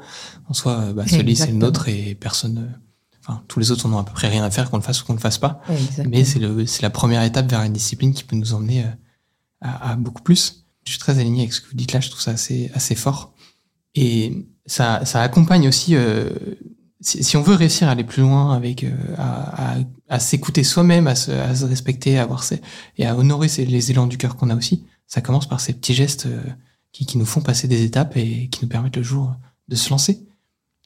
En 0.49 0.55
soi, 0.55 0.93
bah, 0.93 1.05
ce 1.07 1.17
lit, 1.17 1.37
c'est 1.37 1.49
le 1.49 1.55
nôtre 1.55 1.89
et 1.89 2.15
personne, 2.15 2.59
euh, 2.59 2.79
enfin, 3.25 3.43
tous 3.49 3.59
les 3.59 3.71
autres 3.71 3.89
n'ont 3.89 3.99
à 3.99 4.05
peu 4.05 4.13
près 4.13 4.29
rien 4.29 4.45
à 4.45 4.51
faire 4.51 4.71
qu'on 4.71 4.77
le 4.77 4.83
fasse 4.83 5.03
ou 5.03 5.07
qu'on 5.07 5.15
le 5.15 5.19
fasse 5.19 5.39
pas. 5.39 5.61
Mais 6.07 6.25
c'est 6.25 6.39
le, 6.39 6.67
c'est 6.67 6.83
la 6.83 6.91
première 6.91 7.23
étape 7.23 7.51
vers 7.51 7.63
une 7.63 7.73
discipline 7.73 8.13
qui 8.13 8.25
peut 8.25 8.37
nous 8.37 8.53
emmener 8.53 8.85
euh, 8.85 8.91
à, 9.61 9.93
à, 9.93 9.97
beaucoup 9.97 10.23
plus. 10.23 10.67
Je 10.85 10.93
suis 10.93 11.01
très 11.01 11.19
aligné 11.19 11.43
avec 11.43 11.53
ce 11.53 11.61
que 11.61 11.69
vous 11.69 11.77
dites 11.77 11.93
là, 11.93 12.01
je 12.01 12.11
trouve 12.11 12.23
ça 12.23 12.33
assez, 12.33 12.71
assez 12.75 12.95
fort. 12.95 13.35
Et 13.95 14.47
ça, 14.67 15.05
ça 15.05 15.23
accompagne 15.23 15.67
aussi, 15.67 15.97
euh, 15.97 16.31
si, 17.01 17.25
si, 17.25 17.37
on 17.37 17.43
veut 17.43 17.55
réussir 17.55 17.89
à 17.89 17.93
aller 17.93 18.05
plus 18.05 18.23
loin 18.23 18.55
avec, 18.55 18.85
euh, 18.85 18.95
à, 19.17 19.73
à, 19.73 19.77
à 20.09 20.19
s'écouter 20.21 20.63
soi-même, 20.65 21.07
à 21.07 21.15
se, 21.15 21.31
à 21.31 21.55
se 21.55 21.65
respecter, 21.65 22.19
à 22.19 22.23
avoir 22.23 22.45
ses, 22.45 22.61
et 22.97 23.07
à 23.07 23.17
honorer 23.17 23.49
les 23.59 23.91
élans 23.91 24.07
du 24.07 24.19
cœur 24.19 24.37
qu'on 24.37 24.51
a 24.51 24.57
aussi, 24.57 24.85
ça 25.09 25.21
commence 25.21 25.49
par 25.49 25.61
ces 25.61 25.73
petits 25.73 25.95
gestes 25.95 26.27
euh, 26.27 26.41
qui, 26.93 27.19
nous 27.19 27.27
font 27.27 27.41
passer 27.41 27.67
des 27.67 27.83
étapes 27.83 28.17
et 28.17 28.49
qui 28.49 28.61
nous 28.63 28.69
permettent 28.69 28.97
le 28.97 29.03
jour 29.03 29.35
de 29.69 29.75
se 29.75 29.91
lancer. 29.91 30.27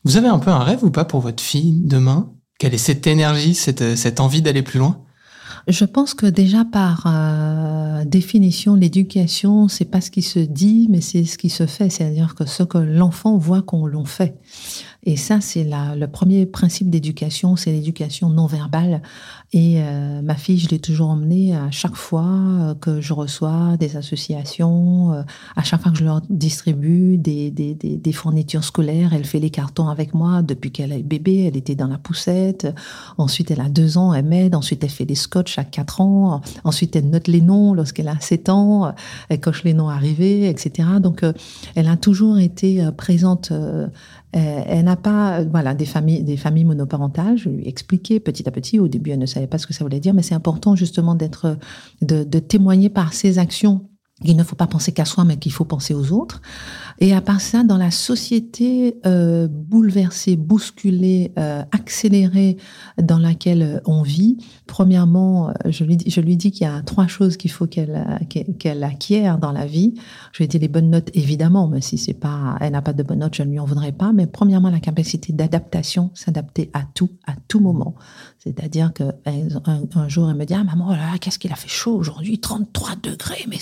Vous 0.05 0.17
avez 0.17 0.29
un 0.29 0.39
peu 0.39 0.51
un 0.51 0.63
rêve 0.65 0.83
ou 0.85 0.91
pas 0.91 1.05
pour 1.05 1.21
votre 1.21 1.43
fille 1.43 1.73
demain? 1.73 2.33
Quelle 2.59 2.75
est 2.75 2.79
cette 2.79 3.07
énergie, 3.07 3.55
cette, 3.55 3.97
cette 3.97 4.21
envie 4.21 4.43
d'aller 4.43 4.63
plus 4.63 4.79
loin? 4.79 5.05
Je 5.69 5.85
pense 5.85 6.15
que 6.15 6.27
déjà 6.27 6.65
par 6.65 7.05
euh, 7.07 8.05
définition, 8.05 8.75
l'éducation, 8.75 9.69
c'est 9.69 9.85
pas 9.85 10.01
ce 10.01 10.11
qui 10.11 10.23
se 10.23 10.41
dit, 10.41 10.89
mais 10.91 11.01
c'est 11.01 11.25
ce 11.25 11.39
qui 11.39 11.51
se 11.51 11.67
fait. 11.67 11.89
C'est-à-dire 11.89 12.35
que 12.35 12.47
ce 12.47 12.63
que 12.63 12.79
l'enfant 12.79 13.37
voit 13.37 13.63
qu'on 13.63 13.87
l'on 13.87 14.05
fait. 14.05 14.37
Et 15.05 15.17
ça, 15.17 15.41
c'est 15.41 15.65
le 15.65 16.07
premier 16.07 16.47
principe 16.47 16.89
d'éducation, 16.89 17.57
c'est 17.57 17.73
l'éducation 17.73 18.29
non 18.29 18.47
verbale. 18.47 19.03
Et 19.53 19.83
euh, 19.83 20.23
ma 20.23 20.37
fille, 20.37 20.59
je 20.59 20.69
l'ai 20.69 20.79
toujours 20.79 21.11
emmenée 21.11 21.55
à 21.57 21.71
chaque 21.71 21.97
fois 21.97 22.25
euh, 22.25 22.75
que 22.75 23.01
je 23.01 23.13
reçois 23.13 23.77
des 23.79 23.97
associations, 23.97 25.25
à 25.57 25.63
chaque 25.63 25.83
fois 25.83 25.93
que 25.93 25.99
je 25.99 26.05
leur 26.05 26.23
distribue 26.31 27.19
des, 27.19 28.13
fournitures 28.13 28.65
scolaires, 28.65 29.13
elle 29.13 29.25
fait 29.25 29.41
les 29.41 29.51
cartons 29.51 29.89
avec 29.89 30.15
moi 30.15 30.43
depuis 30.43 30.71
qu'elle 30.71 30.93
est 30.93 31.03
bébé, 31.03 31.47
elle 31.47 31.57
était 31.57 31.75
dans 31.75 31.89
la 31.89 31.99
poussette. 31.99 32.73
Ensuite, 33.19 33.51
elle 33.51 33.61
a 33.61 33.69
deux 33.69 33.99
ans, 33.99 34.15
elle 34.15 34.25
m'aide. 34.25 34.55
Ensuite, 34.55 34.85
elle 34.85 34.91
fait 34.91 35.05
des 35.05 35.15
scotch 35.15 35.52
à 35.59 35.65
quatre 35.65 36.01
ans. 36.01 36.41
Ensuite, 36.65 36.97
elle 36.97 37.11
note 37.11 37.29
les 37.29 37.41
noms 37.41 37.75
lorsqu'elle 37.75 38.09
a 38.09 38.19
sept 38.21 38.49
ans. 38.49 38.95
Elle 39.29 39.41
coche 39.41 39.65
les 39.65 39.75
noms 39.75 39.89
arrivés, 39.89 40.49
etc. 40.49 40.89
Donc, 41.01 41.25
elle 41.75 41.89
a 41.89 41.97
toujours 41.97 42.39
été 42.39 42.89
présente 42.97 43.53
euh, 44.35 44.63
elle 44.67 44.85
n'a 44.85 44.97
pas, 44.97 45.41
euh, 45.41 45.45
voilà, 45.51 45.75
des 45.75 45.85
familles, 45.85 46.23
des 46.23 46.37
familles 46.37 46.65
monoparentales. 46.65 47.37
Je 47.37 47.51
lui 47.51 47.65
ai 47.65 47.69
expliqué 47.69 48.19
petit 48.19 48.49
à 48.49 48.51
petit. 48.51 48.79
Au 48.79 48.89
début, 48.89 49.11
elle 49.11 49.19
ne 49.19 49.27
savait 49.27 49.47
pas 49.47 49.59
ce 49.59 49.67
que 49.67 49.75
ça 49.75 49.85
voulait 49.85 50.01
dire, 50.01 50.15
mais 50.15 50.23
c'est 50.23 50.35
important 50.35 50.75
justement 50.75 51.15
de 51.15 52.39
témoigner 52.39 52.89
par 52.89 53.13
ses 53.13 53.39
actions 53.39 53.83
qu'il 54.23 54.37
ne 54.37 54.45
faut 54.45 54.57
pas 54.57 54.67
penser 54.67 54.93
qu'à 54.93 55.05
soi, 55.05 55.25
mais 55.25 55.37
qu'il 55.37 55.53
faut 55.53 55.65
penser 55.65 55.95
aux 55.95 56.13
autres. 56.13 56.41
Et 56.99 57.15
à 57.15 57.21
part 57.21 57.41
ça, 57.41 57.65
dans 57.65 57.77
la 57.77 57.91
société 57.91 58.97
euh, 59.07 59.49
bouleversée, 59.51 60.37
bousculée, 60.37 61.33
euh, 61.39 61.63
accélérée 61.73 62.57
dans 63.01 63.19
laquelle 63.19 63.83
on 63.87 64.03
vit, 64.03 64.39
premièrement, 64.67 65.49
euh, 65.49 65.53
je 65.67 65.85
lui, 65.85 65.99
je 66.07 66.21
lui 66.21 66.37
dis 66.37 66.53
qu'il 66.53 66.67
y 66.67 66.71
a 66.71 66.83
trois 66.83 67.07
choses 67.07 67.37
qu'il 67.37 67.51
faut 67.51 67.67
qu'elle 67.67 68.05
qu'elle 68.59 68.85
acquiert 68.85 69.39
dans 69.39 69.53
la 69.53 69.67
vie. 69.67 69.95
Je 70.33 70.39
lui 70.39 70.45
ai 70.45 70.49
dit 70.49 70.59
les 70.59 70.69
bonnes 70.69 70.91
notes, 70.91 71.11
évidemment, 71.15 71.69
mais 71.69 71.81
si 71.81 71.99
c'est 71.99 72.15
pas, 72.15 72.57
elle 72.61 72.73
n'a 72.73 72.83
pas 72.83 72.93
de 72.93 73.03
bonnes 73.03 73.21
notes, 73.21 73.35
je 73.35 73.43
ne 73.43 73.51
lui 73.51 73.59
en 73.59 73.65
voudrais 73.65 73.93
pas. 73.93 74.13
Mais 74.13 74.27
premièrement, 74.27 74.71
la 74.71 74.81
capacité 74.81 75.33
d'adaptation, 75.33 76.11
s'adapter 76.15 76.71
à 76.73 76.83
tout, 76.95 77.11
à 77.27 77.35
tout 77.49 77.61
moment. 77.61 77.95
C'est-à-dire 78.43 78.93
que 78.93 79.05
un, 79.25 80.09
jour, 80.09 80.29
elle 80.29 80.37
me 80.37 80.45
dit, 80.45 80.55
ah 80.55 80.65
maman, 80.65 80.89
oh 80.91 80.93
là, 80.95 81.17
qu'est-ce 81.21 81.39
qu'il 81.39 81.53
a 81.53 81.57
fait 81.57 81.69
chaud 81.69 81.95
aujourd'hui, 81.95 82.41
33 82.41 82.97
degrés. 83.01 83.45
Mais 83.49 83.59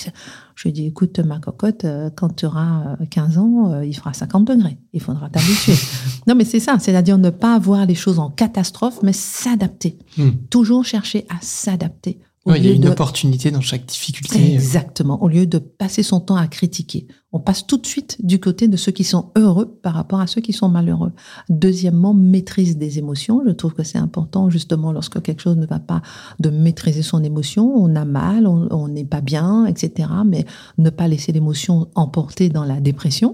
je 0.55 0.63
lui 0.67 0.73
dis, 0.73 0.87
écoute, 0.87 1.19
ma 1.19 1.37
cocotte, 1.37 1.85
quand 2.15 2.35
tu 2.35 2.47
auras 2.47 2.95
15 3.11 3.37
ans, 3.37 3.71
euh, 3.73 3.85
il 3.85 3.93
fera 3.93 4.13
50 4.13 4.45
degrés. 4.45 4.79
Il 4.93 5.01
faudra 5.01 5.29
t'habituer. 5.29 5.75
non, 6.27 6.33
mais 6.33 6.45
c'est 6.45 6.59
ça, 6.59 6.79
c'est-à-dire 6.79 7.19
ne 7.19 7.29
pas 7.29 7.59
voir 7.59 7.85
les 7.85 7.93
choses 7.93 8.17
en 8.17 8.31
catastrophe, 8.31 9.03
mais 9.03 9.13
s'adapter. 9.13 9.99
Hmm. 10.17 10.31
Toujours 10.49 10.83
chercher 10.83 11.27
à 11.29 11.35
s'adapter 11.41 12.19
il 12.47 12.65
y 12.65 12.69
a 12.69 12.73
une 12.73 12.87
opportunité 12.87 13.51
dans 13.51 13.61
chaque 13.61 13.85
difficulté. 13.85 14.53
Exactement. 14.53 15.21
Au 15.21 15.27
lieu 15.27 15.45
de 15.45 15.59
passer 15.59 16.03
son 16.03 16.19
temps 16.19 16.35
à 16.35 16.47
critiquer, 16.47 17.07
on 17.33 17.39
passe 17.39 17.65
tout 17.65 17.77
de 17.77 17.85
suite 17.85 18.17
du 18.25 18.39
côté 18.39 18.67
de 18.67 18.75
ceux 18.75 18.91
qui 18.91 19.03
sont 19.03 19.31
heureux 19.37 19.79
par 19.81 19.93
rapport 19.93 20.19
à 20.19 20.27
ceux 20.27 20.41
qui 20.41 20.51
sont 20.51 20.67
malheureux. 20.67 21.13
Deuxièmement, 21.49 22.13
maîtrise 22.13 22.77
des 22.77 22.99
émotions. 22.99 23.41
Je 23.45 23.51
trouve 23.51 23.73
que 23.73 23.83
c'est 23.83 23.97
important 23.97 24.49
justement 24.49 24.91
lorsque 24.91 25.21
quelque 25.21 25.41
chose 25.41 25.55
ne 25.55 25.65
va 25.65 25.79
pas 25.79 26.01
de 26.39 26.49
maîtriser 26.49 27.01
son 27.01 27.23
émotion. 27.23 27.73
On 27.73 27.95
a 27.95 28.03
mal, 28.03 28.47
on 28.47 28.87
n'est 28.89 29.05
pas 29.05 29.21
bien, 29.21 29.65
etc. 29.65 30.09
Mais 30.25 30.45
ne 30.77 30.89
pas 30.89 31.07
laisser 31.07 31.31
l'émotion 31.31 31.87
emporter 31.95 32.49
dans 32.49 32.65
la 32.65 32.81
dépression. 32.81 33.33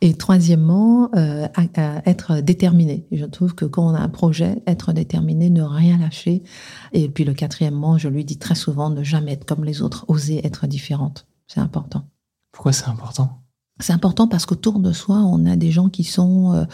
Et 0.00 0.14
troisièmement, 0.14 1.10
euh, 1.14 1.46
être 2.06 2.40
déterminé. 2.40 3.06
je 3.12 3.24
trouve 3.24 3.54
que 3.54 3.64
quand 3.64 3.86
on 3.86 3.94
a 3.94 4.00
un 4.00 4.08
projet, 4.08 4.62
être 4.66 4.92
déterminé, 4.92 5.48
ne 5.48 5.62
rien 5.62 5.98
lâcher. 5.98 6.42
Et 6.92 7.08
puis 7.08 7.24
le 7.24 7.34
quatrièmement, 7.34 7.98
je 7.98 8.08
lui 8.08 8.24
dit 8.24 8.38
très 8.38 8.56
souvent 8.56 8.90
ne 8.90 9.04
jamais 9.04 9.32
être 9.32 9.44
comme 9.44 9.64
les 9.64 9.80
autres, 9.80 10.04
oser 10.08 10.44
être 10.44 10.66
différente. 10.66 11.26
C'est 11.46 11.60
important. 11.60 12.11
Pourquoi 12.52 12.72
c'est 12.72 12.88
important? 12.88 13.42
C'est 13.80 13.94
important 13.94 14.28
parce 14.28 14.46
qu'autour 14.46 14.78
de 14.78 14.92
soi, 14.92 15.16
on 15.16 15.44
a 15.46 15.56
des 15.56 15.72
gens 15.72 15.88
qui 15.88 16.04
sont 16.04 16.52
euh, 16.52 16.64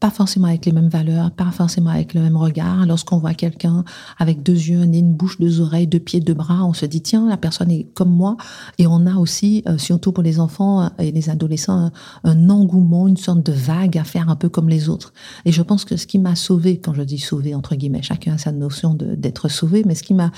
pas 0.00 0.10
forcément 0.10 0.48
avec 0.48 0.66
les 0.66 0.72
mêmes 0.72 0.88
valeurs, 0.88 1.30
pas 1.30 1.50
forcément 1.50 1.90
avec 1.90 2.12
le 2.12 2.20
même 2.20 2.36
regard. 2.36 2.84
Lorsqu'on 2.84 3.18
voit 3.18 3.32
quelqu'un 3.32 3.84
avec 4.18 4.42
deux 4.42 4.52
yeux, 4.52 4.80
un 4.80 4.86
nez, 4.86 4.98
une 4.98 5.14
bouche, 5.14 5.38
deux 5.38 5.60
oreilles, 5.60 5.86
deux 5.86 6.00
pieds, 6.00 6.20
deux 6.20 6.34
bras, 6.34 6.64
on 6.64 6.74
se 6.74 6.84
dit 6.84 7.00
tiens, 7.00 7.26
la 7.26 7.38
personne 7.38 7.70
est 7.70 7.84
comme 7.94 8.10
moi. 8.10 8.36
Et 8.76 8.86
on 8.86 9.06
a 9.06 9.14
aussi, 9.14 9.62
euh, 9.66 9.78
surtout 9.78 10.12
pour 10.12 10.22
les 10.22 10.40
enfants 10.40 10.90
et 10.98 11.10
les 11.10 11.30
adolescents, 11.30 11.78
un, 11.78 11.92
un, 12.24 12.50
engouement, 12.50 13.08
une 13.08 13.16
sorte 13.16 13.42
de 13.42 13.52
vague 13.52 13.96
à 13.96 14.04
faire 14.04 14.28
un 14.28 14.36
peu 14.36 14.50
comme 14.50 14.68
les 14.68 14.90
autres. 14.90 15.14
Et 15.46 15.52
je 15.52 15.62
pense 15.62 15.86
que 15.86 15.96
ce 15.96 16.06
qui 16.06 16.18
m'a 16.18 16.34
sauvé, 16.34 16.80
quand 16.80 16.92
je 16.92 17.02
dis 17.02 17.18
sauvé 17.18 17.54
entre 17.54 17.76
guillemets, 17.76 18.02
chacun 18.02 18.34
a 18.34 18.38
sa 18.38 18.52
notion 18.52 18.94
d'être 18.94 19.48
sauvé, 19.48 19.84
mais 19.86 19.94
ce 19.94 20.02
qui 20.02 20.12
m'a 20.12 20.32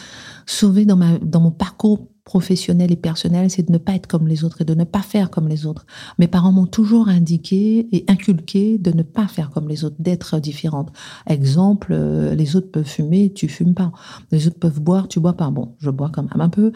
sauvé 0.47 0.85
dans 0.85 0.97
ma 0.97 1.19
dans 1.19 1.41
mon 1.41 1.51
parcours 1.51 2.07
professionnel 2.31 2.93
et 2.93 2.97
personnel, 2.97 3.51
c'est 3.51 3.67
de 3.67 3.73
ne 3.73 3.79
pas 3.79 3.95
être 3.95 4.07
comme 4.07 4.29
les 4.29 4.45
autres 4.45 4.61
et 4.61 4.65
de 4.65 4.75
ne 4.75 4.85
pas 4.85 5.03
faire 5.03 5.31
comme 5.31 5.49
les 5.49 5.67
autres. 5.67 5.85
Mes 6.21 6.29
parents 6.29 6.53
m'ont 6.53 6.69
toujours 6.69 7.09
indiqué 7.09 7.89
et 7.91 8.05
inculqué 8.07 8.79
de 8.79 8.93
ne 8.93 9.03
pas 9.03 9.27
faire 9.27 9.51
comme 9.51 9.69
les 9.69 9.85
autres, 9.85 9.97
d'être 9.99 10.39
différente. 10.39 10.93
Exemple, 11.27 11.89
euh, 11.91 12.37
les 12.37 12.55
autres 12.55 12.71
peuvent 12.71 12.85
fumer, 12.87 13.33
tu 13.33 13.49
fumes 13.49 13.75
pas. 13.75 13.91
Les 14.31 14.47
autres 14.47 14.61
peuvent 14.61 14.81
boire, 14.81 15.09
tu 15.09 15.19
bois 15.19 15.33
pas. 15.33 15.51
Bon, 15.51 15.75
je 15.81 15.91
bois 15.91 16.09
quand 16.13 16.23
même 16.23 16.41
un 16.41 16.49
peu, 16.49 16.71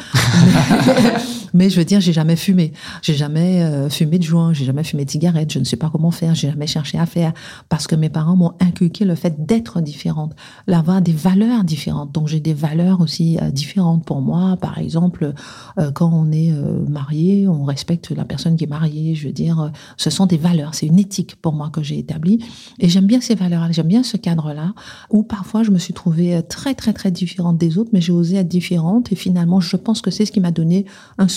mais, 1.54 1.70
je 1.70 1.78
veux 1.78 1.84
dire, 1.84 2.00
j'ai 2.00 2.12
jamais 2.12 2.36
fumé. 2.36 2.72
J'ai 3.00 3.14
jamais 3.14 3.62
euh, 3.62 3.88
fumé 3.88 4.18
de 4.18 4.24
joint, 4.24 4.52
j'ai 4.52 4.64
jamais 4.64 4.82
fumé 4.82 5.04
de 5.04 5.10
cigarette. 5.10 5.52
Je 5.52 5.60
ne 5.60 5.64
sais 5.64 5.76
pas 5.76 5.88
comment 5.88 6.10
faire, 6.10 6.34
j'ai 6.34 6.48
jamais 6.48 6.66
cherché 6.66 6.98
à 6.98 7.06
faire 7.06 7.32
parce 7.68 7.86
que 7.86 7.94
mes 7.94 8.08
parents 8.08 8.34
m'ont 8.34 8.52
inculqué 8.60 9.04
le 9.04 9.14
fait 9.14 9.46
d'être 9.46 9.80
différente, 9.80 10.34
d'avoir 10.66 11.00
des 11.00 11.12
valeurs 11.12 11.62
différentes. 11.62 12.12
Donc 12.12 12.26
j'ai 12.26 12.40
des 12.40 12.54
valeurs 12.54 13.00
aussi 13.00 13.38
euh, 13.40 13.50
différentes 13.50 14.04
pour 14.04 14.20
moi. 14.20 14.56
Par 14.60 14.78
exemple, 14.78 15.32
euh, 15.78 15.92
quand 15.92 16.10
on 16.12 16.32
est 16.32 16.52
marié, 16.88 17.46
on 17.46 17.64
respecte 17.64 18.10
la 18.10 18.24
personne 18.24 18.56
qui 18.56 18.64
est 18.64 18.68
mariée. 18.68 19.14
Je 19.14 19.28
veux 19.28 19.32
dire, 19.32 19.70
ce 19.96 20.10
sont 20.10 20.26
des 20.26 20.36
valeurs. 20.36 20.74
C'est 20.74 20.86
une 20.86 20.98
éthique 20.98 21.36
pour 21.36 21.52
moi 21.52 21.70
que 21.70 21.82
j'ai 21.82 21.98
établie. 21.98 22.44
Et 22.80 22.88
j'aime 22.88 23.06
bien 23.06 23.20
ces 23.20 23.34
valeurs-là. 23.34 23.70
J'aime 23.70 23.86
bien 23.86 24.02
ce 24.02 24.16
cadre-là 24.16 24.74
où 25.10 25.22
parfois 25.22 25.62
je 25.62 25.70
me 25.70 25.78
suis 25.78 25.94
trouvée 25.94 26.42
très, 26.48 26.74
très, 26.74 26.92
très 26.92 27.10
différente 27.10 27.58
des 27.58 27.78
autres, 27.78 27.90
mais 27.92 28.00
j'ai 28.00 28.12
osé 28.12 28.36
être 28.36 28.48
différente. 28.48 29.12
Et 29.12 29.16
finalement, 29.16 29.60
je 29.60 29.76
pense 29.76 30.00
que 30.00 30.10
c'est 30.10 30.26
ce 30.26 30.32
qui 30.32 30.40
m'a 30.40 30.50
donné 30.50 30.84
un 31.18 31.28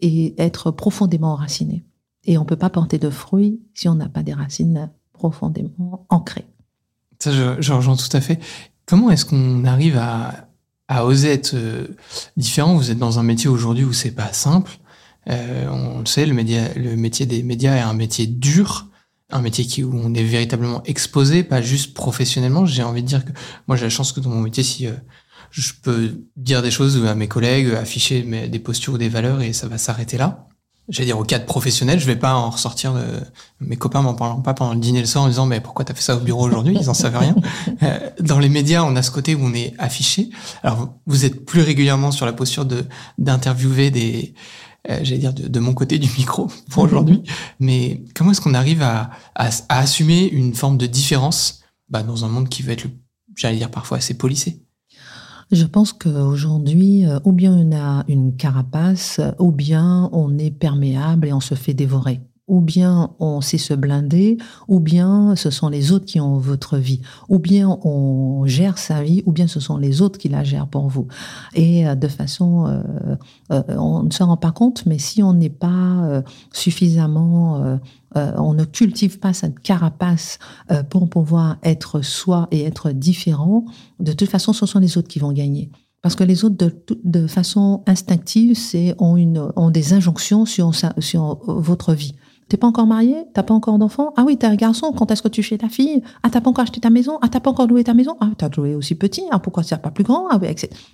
et 0.00 0.34
être 0.40 0.70
profondément 0.70 1.32
enracinée. 1.32 1.84
Et 2.24 2.38
on 2.38 2.44
peut 2.44 2.56
pas 2.56 2.70
porter 2.70 2.98
de 2.98 3.10
fruits 3.10 3.60
si 3.74 3.88
on 3.88 3.94
n'a 3.94 4.08
pas 4.08 4.22
des 4.22 4.34
racines 4.34 4.90
profondément 5.12 6.06
ancrées. 6.08 6.46
Ça, 7.18 7.32
je, 7.32 7.60
je 7.60 7.72
rejoins 7.72 7.96
tout 7.96 8.14
à 8.16 8.20
fait. 8.20 8.40
Comment 8.84 9.10
est-ce 9.10 9.24
qu'on 9.24 9.64
arrive 9.64 9.96
à 9.96 10.46
à 10.88 11.04
oser 11.04 11.30
être 11.30 11.54
euh, 11.54 11.88
différent? 12.36 12.74
Vous 12.74 12.90
êtes 12.90 12.98
dans 12.98 13.18
un 13.18 13.22
métier 13.22 13.48
aujourd'hui 13.48 13.84
où 13.84 13.92
c'est 13.92 14.12
pas 14.12 14.32
simple. 14.32 14.78
Euh, 15.28 15.68
on 15.68 16.00
le 16.00 16.06
sait, 16.06 16.26
le, 16.26 16.34
média, 16.34 16.72
le 16.76 16.96
métier 16.96 17.26
des 17.26 17.42
médias 17.42 17.74
est 17.74 17.80
un 17.80 17.94
métier 17.94 18.26
dur, 18.26 18.86
un 19.30 19.40
métier 19.40 19.64
qui, 19.64 19.82
où 19.82 19.92
on 19.92 20.14
est 20.14 20.22
véritablement 20.22 20.82
exposé, 20.84 21.42
pas 21.42 21.60
juste 21.60 21.94
professionnellement. 21.94 22.64
J'ai 22.66 22.84
envie 22.84 23.02
de 23.02 23.08
dire 23.08 23.24
que 23.24 23.32
moi 23.66 23.76
j'ai 23.76 23.84
la 23.84 23.90
chance 23.90 24.12
que 24.12 24.20
dans 24.20 24.30
mon 24.30 24.40
métier, 24.40 24.62
si 24.62 24.86
euh, 24.86 24.92
je 25.50 25.72
peux 25.82 26.22
dire 26.36 26.62
des 26.62 26.70
choses 26.70 27.04
à 27.06 27.14
mes 27.14 27.28
collègues, 27.28 27.74
afficher 27.74 28.22
mes, 28.22 28.48
des 28.48 28.58
postures 28.58 28.94
ou 28.94 28.98
des 28.98 29.08
valeurs 29.08 29.42
et 29.42 29.52
ça 29.52 29.68
va 29.68 29.78
s'arrêter 29.78 30.16
là 30.16 30.46
j'allais 30.88 31.06
dire 31.06 31.18
au 31.18 31.24
cadre 31.24 31.46
professionnel, 31.46 31.98
je 31.98 32.06
vais 32.06 32.16
pas 32.16 32.34
en 32.34 32.50
ressortir 32.50 32.94
de 32.94 33.04
mes 33.60 33.76
copains 33.76 34.02
m'en 34.02 34.14
parlant 34.14 34.40
pas 34.40 34.54
pendant 34.54 34.74
le 34.74 34.80
dîner 34.80 35.00
le 35.00 35.06
soir 35.06 35.24
en 35.24 35.28
disant 35.28 35.46
mais 35.46 35.60
pourquoi 35.60 35.84
t'as 35.84 35.94
fait 35.94 36.02
ça 36.02 36.16
au 36.16 36.20
bureau 36.20 36.46
aujourd'hui? 36.46 36.76
Ils 36.78 36.90
en 36.90 36.94
savent 36.94 37.16
rien. 37.16 37.34
Euh, 37.82 38.10
dans 38.20 38.38
les 38.38 38.48
médias, 38.48 38.82
on 38.84 38.96
a 38.96 39.02
ce 39.02 39.10
côté 39.10 39.34
où 39.34 39.40
on 39.42 39.52
est 39.52 39.74
affiché. 39.78 40.30
Alors 40.62 40.94
vous 41.06 41.24
êtes 41.24 41.44
plus 41.44 41.60
régulièrement 41.60 42.10
sur 42.10 42.24
la 42.24 42.32
posture 42.32 42.64
de 42.64 42.84
d'interviewer 43.18 43.90
des 43.90 44.34
euh, 44.88 45.00
j'allais 45.02 45.18
dire 45.18 45.34
de, 45.34 45.60
mon 45.60 45.74
côté 45.74 45.98
du 45.98 46.08
micro 46.16 46.50
pour 46.70 46.84
aujourd'hui, 46.84 47.22
mais 47.60 48.02
comment 48.14 48.30
est-ce 48.30 48.40
qu'on 48.40 48.54
arrive 48.54 48.82
à, 48.82 49.10
à, 49.34 49.48
à, 49.68 49.78
assumer 49.80 50.28
une 50.28 50.54
forme 50.54 50.78
de 50.78 50.86
différence 50.86 51.60
bah, 51.88 52.02
dans 52.02 52.24
un 52.24 52.28
monde 52.28 52.48
qui 52.48 52.62
veut 52.62 52.72
être 52.72 52.86
j'allais 53.34 53.58
dire 53.58 53.70
parfois 53.70 53.98
assez 53.98 54.14
policé? 54.14 54.62
Je 55.52 55.64
pense 55.64 55.92
qu'aujourd'hui, 55.92 57.06
euh, 57.06 57.18
ou 57.24 57.32
bien 57.32 57.52
on 57.52 57.74
a 57.74 58.04
une 58.08 58.36
carapace, 58.36 59.20
ou 59.38 59.52
bien 59.52 60.08
on 60.12 60.38
est 60.38 60.50
perméable 60.50 61.28
et 61.28 61.32
on 61.32 61.40
se 61.40 61.54
fait 61.54 61.74
dévorer 61.74 62.20
ou 62.48 62.60
bien 62.60 63.10
on 63.18 63.40
sait 63.40 63.58
se 63.58 63.74
blinder, 63.74 64.38
ou 64.68 64.78
bien 64.80 65.34
ce 65.36 65.50
sont 65.50 65.68
les 65.68 65.92
autres 65.92 66.04
qui 66.04 66.20
ont 66.20 66.38
votre 66.38 66.78
vie, 66.78 67.00
ou 67.28 67.38
bien 67.38 67.78
on 67.82 68.46
gère 68.46 68.78
sa 68.78 69.02
vie, 69.02 69.22
ou 69.26 69.32
bien 69.32 69.48
ce 69.48 69.58
sont 69.58 69.76
les 69.76 70.00
autres 70.00 70.18
qui 70.18 70.28
la 70.28 70.44
gèrent 70.44 70.68
pour 70.68 70.88
vous. 70.88 71.08
Et 71.54 71.86
euh, 71.86 71.94
de 71.94 72.08
façon, 72.08 72.66
euh, 72.66 73.16
euh, 73.52 73.62
on 73.76 74.04
ne 74.04 74.10
se 74.10 74.22
rend 74.22 74.36
pas 74.36 74.52
compte, 74.52 74.86
mais 74.86 74.98
si 74.98 75.22
on 75.22 75.32
n'est 75.32 75.50
pas 75.50 76.22
suffisamment, 76.52 77.78
on 78.14 78.54
ne 78.54 78.64
cultive 78.64 79.18
pas 79.18 79.32
cette 79.32 79.60
carapace 79.60 80.38
pour 80.90 81.08
pouvoir 81.08 81.56
être 81.62 82.02
soi 82.02 82.48
et 82.50 82.62
être 82.64 82.92
différent, 82.92 83.64
de 84.00 84.12
toute 84.12 84.28
façon, 84.28 84.52
ce 84.52 84.66
sont 84.66 84.78
les 84.78 84.98
autres 84.98 85.08
qui 85.08 85.18
vont 85.18 85.32
gagner. 85.32 85.70
Parce 86.02 86.14
que 86.14 86.24
les 86.24 86.44
autres, 86.44 86.56
de, 86.56 86.72
de 87.04 87.26
façon 87.26 87.82
instinctive, 87.86 88.56
ont, 88.98 89.16
une, 89.16 89.50
ont 89.56 89.70
des 89.70 89.92
injonctions 89.92 90.44
sur, 90.44 90.72
sur 90.98 91.40
votre 91.46 91.94
vie. 91.94 92.14
T'es 92.48 92.56
pas 92.56 92.68
encore 92.68 92.86
marié? 92.86 93.24
T'as 93.34 93.42
pas 93.42 93.54
encore 93.54 93.78
d'enfant? 93.78 94.12
Ah 94.16 94.24
oui, 94.24 94.36
t'es 94.36 94.46
un 94.46 94.54
garçon. 94.54 94.92
Quand 94.92 95.10
est-ce 95.10 95.22
que 95.22 95.28
tu 95.28 95.42
fais 95.42 95.58
ta 95.58 95.68
fille? 95.68 96.02
Ah, 96.22 96.30
t'as 96.30 96.40
pas 96.40 96.50
encore 96.50 96.62
acheté 96.62 96.80
ta 96.80 96.90
maison? 96.90 97.18
Ah, 97.20 97.28
t'as 97.28 97.40
pas 97.40 97.50
encore 97.50 97.66
loué 97.66 97.82
ta 97.82 97.94
maison? 97.94 98.16
Ah, 98.20 98.30
t'as 98.38 98.48
loué 98.56 98.74
aussi 98.74 98.94
petit. 98.94 99.24
Ah, 99.30 99.40
pourquoi 99.40 99.64
c'est 99.64 99.76
pas 99.82 99.90
plus 99.90 100.04
grand? 100.04 100.28
Ah, 100.30 100.38
oui, 100.40 100.48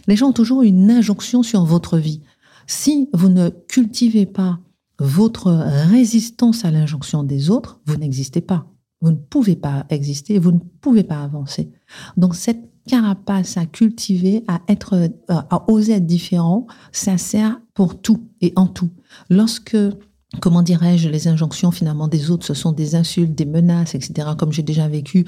Les 0.06 0.16
gens 0.16 0.30
ont 0.30 0.32
toujours 0.32 0.62
une 0.62 0.90
injonction 0.90 1.42
sur 1.42 1.64
votre 1.64 1.98
vie. 1.98 2.22
Si 2.66 3.10
vous 3.12 3.28
ne 3.28 3.50
cultivez 3.50 4.24
pas 4.24 4.60
votre 4.98 5.50
résistance 5.90 6.64
à 6.64 6.70
l'injonction 6.70 7.22
des 7.22 7.50
autres, 7.50 7.80
vous 7.86 7.96
n'existez 7.96 8.40
pas. 8.40 8.66
Vous 9.02 9.10
ne 9.10 9.16
pouvez 9.16 9.56
pas 9.56 9.84
exister, 9.90 10.38
vous 10.38 10.52
ne 10.52 10.60
pouvez 10.80 11.02
pas 11.02 11.22
avancer. 11.22 11.70
Donc 12.16 12.34
cette 12.34 12.70
carapace 12.86 13.56
à 13.56 13.66
cultiver, 13.66 14.44
à 14.48 14.60
être, 14.68 14.94
euh, 14.94 15.08
à 15.28 15.70
oser 15.70 15.94
être 15.94 16.06
différent, 16.06 16.66
ça 16.92 17.18
sert 17.18 17.60
pour 17.74 18.00
tout 18.00 18.28
et 18.40 18.52
en 18.56 18.66
tout. 18.66 18.90
Lorsque 19.28 19.76
comment 20.40 20.62
dirais-je, 20.62 21.08
les 21.08 21.28
injonctions 21.28 21.70
finalement 21.70 22.08
des 22.08 22.30
autres, 22.30 22.46
ce 22.46 22.54
sont 22.54 22.72
des 22.72 22.94
insultes, 22.94 23.34
des 23.34 23.44
menaces, 23.44 23.94
etc., 23.94 24.30
comme 24.38 24.52
j'ai 24.52 24.62
déjà 24.62 24.88
vécu, 24.88 25.24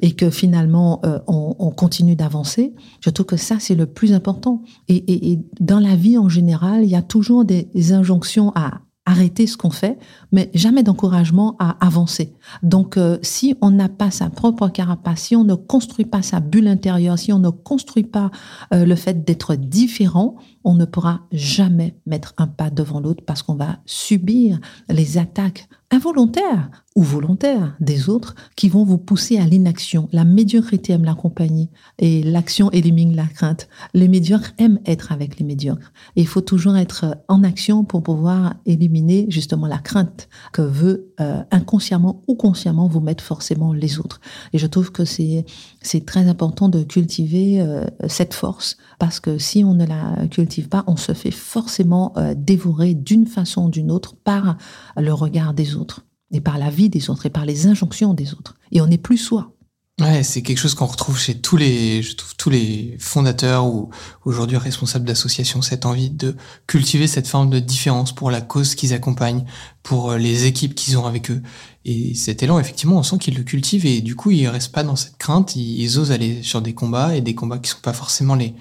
et 0.00 0.12
que 0.12 0.30
finalement 0.30 1.00
euh, 1.04 1.20
on, 1.26 1.54
on, 1.58 1.70
continue 1.70 2.16
d'avancer, 2.16 2.74
je 3.00 3.10
trouve 3.10 3.26
que 3.26 3.36
ça 3.36 3.56
c'est 3.60 3.74
le 3.74 3.86
plus 3.86 4.12
important. 4.12 4.62
Et, 4.88 4.96
et, 4.96 5.32
et, 5.32 5.38
dans 5.60 5.78
la 5.78 5.94
vie 5.94 6.18
en 6.18 6.28
général, 6.28 6.84
il 6.84 6.90
y 6.90 6.96
a 6.96 7.02
toujours 7.02 7.44
des 7.44 7.92
injonctions 7.92 8.52
à 8.54 8.80
arrêter 9.08 9.46
ce 9.46 9.56
qu'on 9.56 9.70
fait, 9.70 9.98
mais 10.32 10.50
jamais 10.52 10.82
d'encouragement 10.82 11.56
à 11.58 11.82
avancer. 11.84 12.34
Donc, 12.62 12.98
euh, 12.98 13.16
si 13.22 13.56
on 13.62 13.70
n'a 13.70 13.88
pas 13.88 14.10
sa 14.10 14.28
propre 14.28 14.68
carapace, 14.68 15.20
si 15.20 15.36
on 15.36 15.44
ne 15.44 15.54
construit 15.54 16.04
pas 16.04 16.20
sa 16.20 16.40
bulle 16.40 16.68
intérieure, 16.68 17.18
si 17.18 17.32
on 17.32 17.38
ne 17.38 17.48
construit 17.48 18.02
pas 18.02 18.30
euh, 18.74 18.84
le 18.84 18.94
fait 18.96 19.24
d'être 19.24 19.54
différent, 19.54 20.36
on 20.68 20.74
ne 20.74 20.84
pourra 20.84 21.22
jamais 21.32 21.96
mettre 22.04 22.34
un 22.36 22.46
pas 22.46 22.68
devant 22.68 23.00
l'autre 23.00 23.24
parce 23.24 23.42
qu'on 23.42 23.54
va 23.54 23.78
subir 23.86 24.60
les 24.90 25.16
attaques 25.16 25.66
involontaires 25.90 26.68
ou 26.94 27.02
volontaires 27.02 27.74
des 27.80 28.08
autres 28.08 28.34
qui 28.56 28.68
vont 28.68 28.84
vous 28.84 28.98
pousser 28.98 29.38
à 29.38 29.46
l'inaction. 29.46 30.08
La 30.12 30.24
médiocrité 30.24 30.92
aime 30.92 31.04
la 31.04 31.14
compagnie 31.14 31.70
et 31.98 32.22
l'action 32.22 32.70
élimine 32.72 33.14
la 33.14 33.26
crainte. 33.26 33.68
Les 33.94 34.08
médiocres 34.08 34.52
aiment 34.58 34.80
être 34.84 35.12
avec 35.12 35.38
les 35.38 35.46
médiocres. 35.46 35.92
Il 36.16 36.26
faut 36.26 36.40
toujours 36.40 36.76
être 36.76 37.16
en 37.28 37.44
action 37.44 37.84
pour 37.84 38.02
pouvoir 38.02 38.54
éliminer 38.66 39.26
justement 39.28 39.66
la 39.66 39.78
crainte 39.78 40.28
que 40.52 40.60
veut 40.60 41.12
euh, 41.20 41.42
inconsciemment 41.50 42.22
ou 42.26 42.34
consciemment 42.34 42.88
vous 42.88 43.00
mettre 43.00 43.24
forcément 43.24 43.72
les 43.72 44.00
autres. 44.00 44.20
Et 44.52 44.58
je 44.58 44.66
trouve 44.66 44.92
que 44.92 45.04
c'est 45.04 45.46
c'est 45.80 46.04
très 46.04 46.28
important 46.28 46.68
de 46.68 46.82
cultiver 46.82 47.60
euh, 47.60 47.84
cette 48.08 48.34
force 48.34 48.76
parce 48.98 49.20
que 49.20 49.38
si 49.38 49.64
on 49.64 49.74
ne 49.74 49.86
la 49.86 50.26
cultive 50.26 50.57
pas, 50.66 50.84
on 50.86 50.96
se 50.96 51.12
fait 51.12 51.30
forcément 51.30 52.12
euh, 52.16 52.34
dévorer 52.36 52.94
d'une 52.94 53.26
façon 53.26 53.66
ou 53.66 53.70
d'une 53.70 53.90
autre 53.90 54.16
par 54.16 54.58
le 54.96 55.12
regard 55.12 55.54
des 55.54 55.76
autres 55.76 56.04
et 56.32 56.40
par 56.40 56.58
la 56.58 56.70
vie 56.70 56.88
des 56.88 57.10
autres 57.10 57.26
et 57.26 57.30
par 57.30 57.46
les 57.46 57.66
injonctions 57.66 58.14
des 58.14 58.32
autres. 58.32 58.56
Et 58.72 58.80
on 58.80 58.86
n'est 58.86 58.98
plus 58.98 59.18
soi. 59.18 59.52
Ouais, 60.00 60.22
c'est 60.22 60.42
quelque 60.42 60.58
chose 60.58 60.76
qu'on 60.76 60.86
retrouve 60.86 61.18
chez 61.18 61.40
tous 61.40 61.56
les, 61.56 62.02
je 62.02 62.14
trouve, 62.14 62.36
tous 62.36 62.50
les 62.50 62.96
fondateurs 63.00 63.66
ou 63.66 63.90
aujourd'hui 64.24 64.56
responsables 64.56 65.04
d'associations, 65.04 65.60
cette 65.60 65.86
envie 65.86 66.08
de 66.08 66.36
cultiver 66.68 67.08
cette 67.08 67.26
forme 67.26 67.50
de 67.50 67.58
différence 67.58 68.14
pour 68.14 68.30
la 68.30 68.40
cause 68.40 68.76
qu'ils 68.76 68.94
accompagnent, 68.94 69.44
pour 69.82 70.12
euh, 70.12 70.18
les 70.18 70.46
équipes 70.46 70.76
qu'ils 70.76 70.98
ont 70.98 71.06
avec 71.06 71.32
eux. 71.32 71.42
Et 71.84 72.14
cet 72.14 72.44
élan, 72.44 72.60
effectivement, 72.60 72.98
on 72.98 73.02
sent 73.02 73.18
qu'ils 73.18 73.34
le 73.34 73.42
cultivent 73.42 73.86
et 73.86 74.00
du 74.00 74.14
coup, 74.14 74.30
ils 74.30 74.46
restent 74.46 74.70
pas 74.70 74.84
dans 74.84 74.94
cette 74.94 75.16
crainte, 75.16 75.56
ils, 75.56 75.98
osent 75.98 76.12
aller 76.12 76.44
sur 76.44 76.62
des 76.62 76.74
combats 76.74 77.16
et 77.16 77.20
des 77.20 77.34
combats 77.34 77.58
qui 77.58 77.70
sont 77.70 77.80
pas 77.82 77.92
forcément 77.92 78.36
les, 78.36 78.54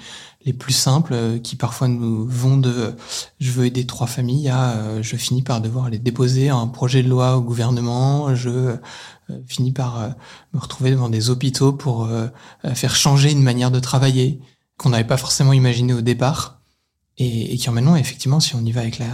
les 0.48 0.54
plus 0.54 0.74
simples, 0.74 1.14
euh, 1.14 1.40
qui 1.40 1.58
parfois 1.58 1.90
nous 1.90 2.26
vont 2.26 2.58
de 2.58 2.96
je 3.40 3.52
veux 3.52 3.66
aider 3.66 3.86
trois 3.86 4.08
familles 4.08 4.48
à 4.48 4.72
euh, 4.72 5.04
je 5.04 5.18
finis 5.18 5.44
par 5.44 5.60
devoir 5.60 5.86
aller 5.86 6.00
déposer 6.00 6.50
un 6.50 6.68
projet 6.68 7.04
de 7.04 7.10
loi 7.10 7.36
au 7.36 7.42
gouvernement, 7.42 8.34
je 8.34 8.50
euh, 8.50 8.78
finit 9.46 9.74
par 9.74 10.02
euh, 10.02 10.10
me 10.54 10.60
retrouver 10.60 10.92
devant 10.92 11.10
des 11.10 11.30
hôpitaux 11.30 11.74
pour 11.74 12.06
euh, 12.06 12.28
faire 12.74 12.96
changer 12.96 13.30
une 13.30 13.44
manière 13.44 13.72
de 13.72 13.80
travailler 13.82 14.40
qu'on 14.78 14.90
n'avait 14.90 15.04
pas 15.04 15.18
forcément 15.18 15.52
imaginé 15.52 15.94
au 15.94 16.02
départ. 16.02 16.62
Et, 17.18 17.54
et 17.54 17.58
qui 17.58 17.68
en 17.68 17.74
maintenant 17.74 17.96
effectivement 17.96 18.40
si 18.40 18.56
on 18.56 18.64
y 18.64 18.72
va 18.72 18.82
avec 18.82 19.00
la 19.00 19.08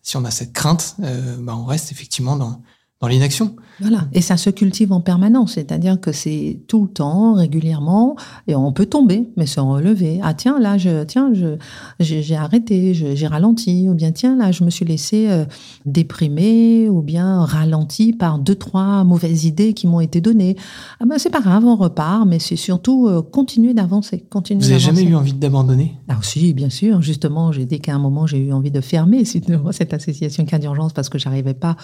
si 0.00 0.16
on 0.16 0.24
a 0.24 0.30
cette 0.30 0.54
crainte, 0.54 0.94
bah, 0.98 1.54
on 1.54 1.66
reste 1.66 1.92
effectivement 1.92 2.36
dans, 2.36 2.62
dans 3.00 3.06
l'inaction. 3.06 3.54
Voilà, 3.80 4.08
et 4.12 4.20
ça 4.20 4.36
se 4.36 4.50
cultive 4.50 4.92
en 4.92 5.00
permanence, 5.00 5.52
c'est-à-dire 5.52 6.00
que 6.00 6.10
c'est 6.10 6.62
tout 6.66 6.82
le 6.82 6.88
temps, 6.88 7.34
régulièrement, 7.34 8.16
et 8.48 8.56
on 8.56 8.72
peut 8.72 8.86
tomber, 8.86 9.28
mais 9.36 9.46
se 9.46 9.60
relever. 9.60 10.18
Ah 10.24 10.34
tiens, 10.34 10.58
là, 10.58 10.78
je, 10.78 11.04
tiens, 11.04 11.30
je, 11.32 11.56
j'ai 12.00 12.34
arrêté, 12.34 12.94
j'ai 12.94 13.26
ralenti, 13.28 13.88
ou 13.88 13.94
bien 13.94 14.10
tiens, 14.10 14.36
là, 14.36 14.50
je 14.50 14.64
me 14.64 14.70
suis 14.70 14.84
laissé 14.84 15.28
euh, 15.28 15.44
déprimer, 15.86 16.88
ou 16.88 17.00
bien 17.00 17.44
ralenti 17.44 18.12
par 18.12 18.40
deux, 18.40 18.56
trois 18.56 19.04
mauvaises 19.04 19.44
idées 19.44 19.74
qui 19.74 19.86
m'ont 19.86 20.00
été 20.00 20.20
données. 20.20 20.56
Ah 20.98 21.04
ben 21.06 21.18
c'est 21.18 21.30
pas 21.30 21.40
grave, 21.40 21.64
on 21.64 21.76
repart, 21.76 22.26
mais 22.26 22.40
c'est 22.40 22.56
surtout 22.56 23.06
euh, 23.06 23.22
continuer 23.22 23.74
d'avancer, 23.74 24.24
continuer. 24.28 24.60
Vous 24.60 24.70
n'avez 24.70 24.80
jamais 24.80 25.04
eu 25.04 25.14
envie 25.14 25.34
d'abandonner? 25.34 25.94
Ah 26.08 26.16
si, 26.22 26.52
bien 26.52 26.70
sûr, 26.70 27.00
justement, 27.00 27.52
j'ai 27.52 27.64
dès 27.64 27.78
qu'à 27.78 27.94
un 27.94 28.00
moment 28.00 28.26
j'ai 28.26 28.38
eu 28.38 28.52
envie 28.52 28.72
de 28.72 28.80
fermer 28.80 29.24
cette 29.70 29.94
association 29.94 30.44
cas 30.46 30.58
d'urgence 30.58 30.92
parce 30.92 31.08
que 31.08 31.18
j'arrivais 31.18 31.54
pas 31.54 31.76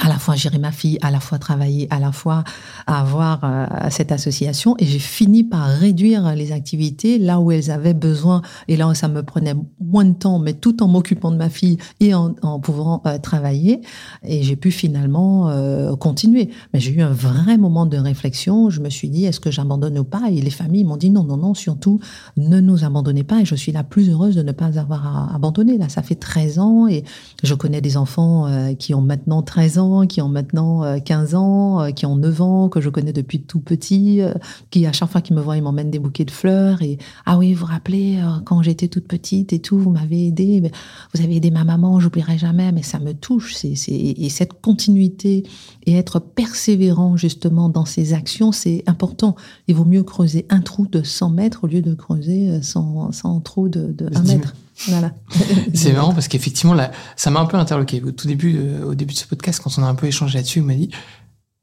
à 0.00 0.08
la 0.08 0.18
fois 0.18 0.34
gérer 0.34 0.58
ma 0.58 0.72
fille, 0.72 0.98
à 1.02 1.10
la 1.10 1.20
fois 1.20 1.38
travailler, 1.38 1.86
à 1.90 2.00
la 2.00 2.10
fois 2.10 2.42
avoir 2.86 3.40
euh, 3.44 3.66
cette 3.90 4.10
association. 4.10 4.74
Et 4.78 4.86
j'ai 4.86 4.98
fini 4.98 5.44
par 5.44 5.68
réduire 5.68 6.34
les 6.34 6.50
activités 6.50 7.18
là 7.18 7.38
où 7.38 7.52
elles 7.52 7.70
avaient 7.70 7.94
besoin 7.94 8.42
et 8.66 8.76
là 8.76 8.88
où 8.88 8.94
ça 8.94 9.06
me 9.06 9.22
prenait 9.22 9.54
moins 9.80 10.04
de 10.04 10.14
temps, 10.14 10.40
mais 10.40 10.52
tout 10.52 10.82
en 10.82 10.88
m'occupant 10.88 11.30
de 11.30 11.36
ma 11.36 11.48
fille 11.48 11.78
et 12.00 12.12
en, 12.12 12.34
pouvant 12.60 13.02
euh, 13.06 13.18
travailler. 13.18 13.82
Et 14.24 14.42
j'ai 14.42 14.56
pu 14.56 14.72
finalement 14.72 15.48
euh, 15.48 15.94
continuer. 15.94 16.50
Mais 16.72 16.80
j'ai 16.80 16.92
eu 16.92 17.02
un 17.02 17.12
vrai 17.12 17.56
moment 17.56 17.86
de 17.86 17.96
réflexion. 17.96 18.70
Je 18.70 18.80
me 18.80 18.90
suis 18.90 19.08
dit, 19.08 19.26
est-ce 19.26 19.38
que 19.38 19.52
j'abandonne 19.52 19.98
ou 19.98 20.04
pas? 20.04 20.22
Et 20.30 20.40
les 20.40 20.50
familles 20.50 20.84
m'ont 20.84 20.96
dit, 20.96 21.10
non, 21.10 21.22
non, 21.22 21.36
non, 21.36 21.54
surtout, 21.54 22.00
ne 22.36 22.60
nous 22.60 22.84
abandonnez 22.84 23.22
pas. 23.22 23.40
Et 23.42 23.44
je 23.44 23.54
suis 23.54 23.70
la 23.70 23.84
plus 23.84 24.10
heureuse 24.10 24.34
de 24.34 24.42
ne 24.42 24.52
pas 24.52 24.78
avoir 24.78 25.32
abandonné. 25.32 25.78
Là, 25.78 25.88
ça 25.88 26.02
fait 26.02 26.16
13 26.16 26.58
ans 26.58 26.88
et 26.88 27.04
je 27.44 27.54
connais 27.54 27.80
des 27.80 27.96
enfants 27.96 28.74
qui 28.78 28.94
ont 28.94 29.00
maintenant 29.00 29.42
13 29.42 29.78
ans 29.78 29.83
qui 30.08 30.20
ont 30.20 30.28
maintenant 30.28 30.98
15 31.00 31.34
euh, 31.34 31.36
ans, 31.36 31.80
euh, 31.80 31.90
qui 31.90 32.06
ont 32.06 32.16
9 32.16 32.42
ans, 32.42 32.68
que 32.68 32.80
je 32.80 32.88
connais 32.88 33.12
depuis 33.12 33.40
tout 33.40 33.60
petit, 33.60 34.20
euh, 34.20 34.34
qui 34.70 34.86
à 34.86 34.92
chaque 34.92 35.10
fois 35.10 35.20
qu'ils 35.20 35.36
me 35.36 35.40
voient, 35.40 35.56
ils 35.56 35.62
m'emmènent 35.62 35.90
des 35.90 35.98
bouquets 35.98 36.24
de 36.24 36.30
fleurs 36.30 36.82
et 36.82 36.98
ah 37.26 37.38
oui, 37.38 37.52
vous 37.52 37.60
vous 37.60 37.72
rappelez 37.72 38.18
quand 38.44 38.62
j'étais 38.62 38.88
toute 38.88 39.06
petite 39.06 39.52
et 39.52 39.58
tout, 39.58 39.78
vous 39.78 39.90
m'avez 39.90 40.26
aidé, 40.26 40.70
vous 41.14 41.22
avez 41.22 41.36
aidé 41.36 41.50
ma 41.50 41.64
maman, 41.64 42.00
j'oublierai 42.00 42.38
jamais, 42.38 42.72
mais 42.72 42.82
ça 42.82 42.98
me 42.98 43.12
touche. 43.12 43.54
C'est, 43.54 43.74
et 43.88 44.28
cette 44.28 44.60
continuité 44.60 45.44
et 45.86 45.96
être 45.96 46.18
persévérant 46.18 47.16
justement 47.16 47.68
dans 47.68 47.84
ses 47.84 48.12
actions, 48.12 48.52
c'est 48.52 48.82
important. 48.86 49.36
Il 49.68 49.74
vaut 49.74 49.84
mieux 49.84 50.02
creuser 50.02 50.46
un 50.50 50.60
trou 50.60 50.86
de 50.86 51.02
100 51.02 51.30
mètres 51.30 51.64
au 51.64 51.66
lieu 51.66 51.80
de 51.80 51.94
creuser 51.94 52.60
100, 52.62 53.12
100 53.12 53.40
trous 53.40 53.68
de, 53.68 53.92
de 53.92 54.06
1 54.14 54.22
mètre. 54.22 54.54
Voilà. 54.88 55.12
c'est 55.74 55.92
marrant 55.92 56.12
parce 56.12 56.28
qu'effectivement, 56.28 56.74
là, 56.74 56.90
ça 57.16 57.30
m'a 57.30 57.40
un 57.40 57.46
peu 57.46 57.56
interloqué. 57.56 58.02
Au 58.02 58.12
tout 58.12 58.26
début, 58.26 58.56
euh, 58.58 58.84
au 58.84 58.94
début 58.94 59.14
de 59.14 59.18
ce 59.18 59.26
podcast, 59.26 59.60
quand 59.62 59.76
on 59.78 59.82
a 59.82 59.86
un 59.86 59.94
peu 59.94 60.06
échangé 60.06 60.38
là-dessus, 60.38 60.60
il 60.60 60.64
m'a 60.64 60.74
dit, 60.74 60.90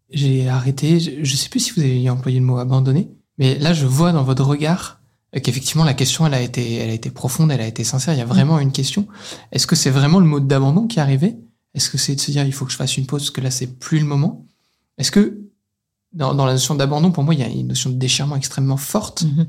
j'ai 0.10 0.50
arrêté. 0.50 1.00
Je, 1.00 1.20
ne 1.20 1.26
sais 1.26 1.50
plus 1.50 1.60
si 1.60 1.72
vous 1.72 1.82
avez 1.82 2.10
employé 2.10 2.40
le 2.40 2.46
mot 2.46 2.58
abandonné, 2.58 3.12
mais 3.38 3.58
là, 3.60 3.74
je 3.74 3.86
vois 3.86 4.12
dans 4.12 4.24
votre 4.24 4.44
regard 4.44 5.02
euh, 5.36 5.40
qu'effectivement 5.40 5.84
la 5.84 5.94
question, 5.94 6.26
elle 6.26 6.34
a 6.34 6.42
été, 6.42 6.76
elle 6.76 6.90
a 6.90 6.94
été 6.94 7.10
profonde, 7.10 7.52
elle 7.52 7.62
a 7.62 7.68
été 7.68 7.84
sincère. 7.84 8.14
Il 8.14 8.18
y 8.18 8.22
a 8.22 8.26
vraiment 8.26 8.60
une 8.60 8.72
question. 8.72 9.08
Est-ce 9.52 9.68
que 9.68 9.76
c'est 9.76 9.90
vraiment 9.92 10.20
le 10.20 10.26
mot 10.26 10.40
d'abandon 10.40 10.88
qui 10.88 11.00
est 11.00 11.02
arrivé? 11.02 11.38
Est-ce 11.74 11.90
que 11.90 11.98
c'est 11.98 12.16
de 12.16 12.20
se 12.20 12.32
dire, 12.32 12.46
il 12.46 12.54
faut 12.54 12.66
que 12.66 12.72
je 12.72 12.78
fasse 12.78 12.98
une 12.98 13.06
pause 13.06 13.22
parce 13.22 13.32
que 13.32 13.42
là, 13.42 13.52
c'est 13.52 13.68
plus 13.68 14.00
le 14.00 14.06
moment? 14.06 14.46
Est-ce 14.98 15.12
que 15.12 15.42
dans, 16.14 16.34
dans, 16.34 16.46
la 16.46 16.54
notion 16.54 16.76
d'abandon, 16.76 17.12
pour 17.12 17.24
moi, 17.24 17.34
il 17.34 17.40
y 17.40 17.44
a 17.44 17.48
une 17.48 17.68
notion 17.68 17.90
de 17.90 17.96
déchirement 17.96 18.36
extrêmement 18.36 18.78
forte. 18.78 19.24
Mm-hmm. 19.24 19.48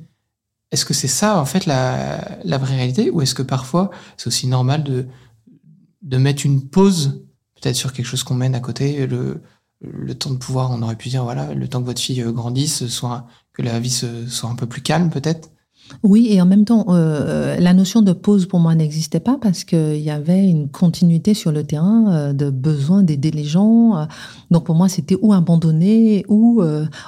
Est-ce 0.72 0.84
que 0.84 0.94
c'est 0.94 1.08
ça, 1.08 1.38
en 1.38 1.44
fait, 1.44 1.66
la, 1.66 2.40
vraie 2.44 2.76
réalité 2.76 3.10
Ou 3.10 3.20
est-ce 3.20 3.34
que 3.34 3.42
parfois, 3.42 3.90
c'est 4.16 4.26
aussi 4.26 4.46
normal 4.46 4.82
de, 4.82 5.06
de 6.00 6.16
mettre 6.16 6.46
une 6.46 6.68
pause, 6.68 7.24
peut-être 7.60 7.76
sur 7.76 7.92
quelque 7.92 8.06
chose 8.06 8.24
qu'on 8.24 8.34
mène 8.34 8.54
à 8.54 8.60
côté, 8.60 9.06
le, 9.06 9.42
le 9.82 10.14
temps 10.14 10.30
de 10.30 10.38
pouvoir, 10.38 10.70
on 10.70 10.80
aurait 10.82 10.96
pu 10.96 11.10
dire, 11.10 11.24
voilà, 11.24 11.52
le 11.52 11.68
temps 11.68 11.80
que 11.80 11.86
votre 11.86 12.00
fille 12.00 12.22
grandisse, 12.22 12.86
soit, 12.86 13.26
que 13.52 13.62
la 13.62 13.78
vie 13.78 13.90
soit 13.90 14.48
un 14.48 14.54
peu 14.54 14.66
plus 14.66 14.82
calme, 14.82 15.10
peut-être? 15.10 15.51
Oui, 16.02 16.28
et 16.30 16.40
en 16.40 16.46
même 16.46 16.64
temps, 16.64 16.86
euh, 16.88 17.56
la 17.58 17.74
notion 17.74 18.02
de 18.02 18.12
pause 18.12 18.46
pour 18.46 18.60
moi 18.60 18.74
n'existait 18.74 19.20
pas 19.20 19.38
parce 19.40 19.64
qu'il 19.64 20.00
y 20.00 20.10
avait 20.10 20.48
une 20.48 20.68
continuité 20.68 21.34
sur 21.34 21.52
le 21.52 21.64
terrain 21.64 22.12
euh, 22.12 22.32
de 22.32 22.50
besoin 22.50 23.02
d'aider 23.02 23.30
les 23.30 23.44
gens. 23.44 23.96
Euh. 23.96 24.04
donc 24.50 24.64
pour 24.64 24.74
moi, 24.74 24.88
c'était 24.88 25.16
ou 25.20 25.32
abandonner 25.32 26.24
ou 26.28 26.62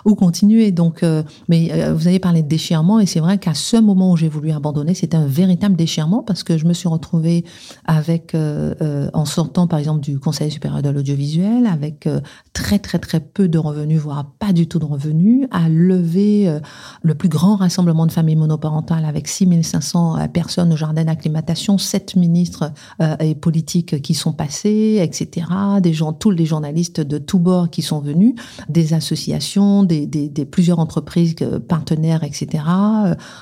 ou 0.05 0.14
continuer. 0.14 0.72
Donc, 0.72 1.05
mais 1.49 1.93
vous 1.93 2.09
avez 2.09 2.18
parlé 2.18 2.43
de 2.43 2.49
déchirement 2.49 3.01
et 3.01 3.07
c'est 3.07 3.20
vrai 3.20 3.39
qu'à 3.39 3.55
ce 3.55 3.76
moment 3.76 4.12
où 4.12 4.16
j'ai 4.16 4.28
voulu 4.28 4.51
abandonner, 4.51 4.95
c'était 4.95 5.16
un 5.16 5.26
véritable 5.26 5.76
déchirement 5.76 6.22
parce 6.22 6.43
que 6.43 6.59
je 6.59 6.66
me 6.66 6.72
suis 6.72 6.89
retrouvée 6.89 7.45
avec, 7.85 8.35
en 8.35 9.24
sortant 9.24 9.66
par 9.66 9.78
exemple 9.78 10.01
du 10.01 10.18
Conseil 10.18 10.51
supérieur 10.51 10.82
de 10.82 10.89
l'audiovisuel, 10.89 11.66
avec 11.66 12.09
très 12.53 12.78
très 12.78 12.99
très 12.99 13.20
peu 13.20 13.49
de 13.49 13.59
revenus, 13.59 14.01
voire 14.01 14.26
pas 14.39 14.53
du 14.53 14.66
tout 14.66 14.78
de 14.78 14.85
revenus, 14.85 15.47
à 15.51 15.68
lever 15.68 16.59
le 17.03 17.14
plus 17.14 17.28
grand 17.28 17.57
rassemblement 17.57 18.07
de 18.07 18.12
familles 18.12 18.37
monoparentales 18.37 18.74
avec 19.05 19.29
6500 19.29 20.18
euh, 20.18 20.29
personnes 20.29 20.72
au 20.72 20.77
jardin 20.77 21.05
d'acclimatation, 21.05 21.79
7 21.79 22.16
ministres 22.16 22.72
euh, 23.01 23.16
et 23.20 23.35
politiques 23.35 24.03
qui 24.03 24.14
sont 24.14 24.33
passés, 24.33 24.99
etc. 25.01 25.47
Des 25.81 25.93
gens, 25.93 26.12
tous 26.12 26.31
les 26.31 26.47
journalistes 26.47 27.01
de 27.01 27.18
tous 27.18 27.39
bords 27.39 27.70
qui 27.70 27.83
sont 27.83 28.01
venus, 28.01 28.35
des 28.68 28.95
associations, 28.95 29.83
des, 29.83 30.07
des, 30.07 30.45
plusieurs 30.45 30.79
entreprises 30.79 31.35
euh, 31.43 31.61
partenaires, 31.61 32.25
etc. 32.25 32.64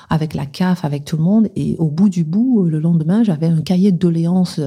avec 0.09 0.33
la 0.33 0.45
CAF, 0.45 0.85
avec 0.85 1.05
tout 1.05 1.17
le 1.17 1.23
monde. 1.23 1.49
Et 1.55 1.75
au 1.79 1.89
bout 1.89 2.09
du 2.09 2.23
bout, 2.23 2.63
le 2.63 2.79
lendemain, 2.79 3.23
j'avais 3.23 3.47
un 3.47 3.61
cahier 3.61 3.91
de 3.91 3.97
doléances 3.97 4.59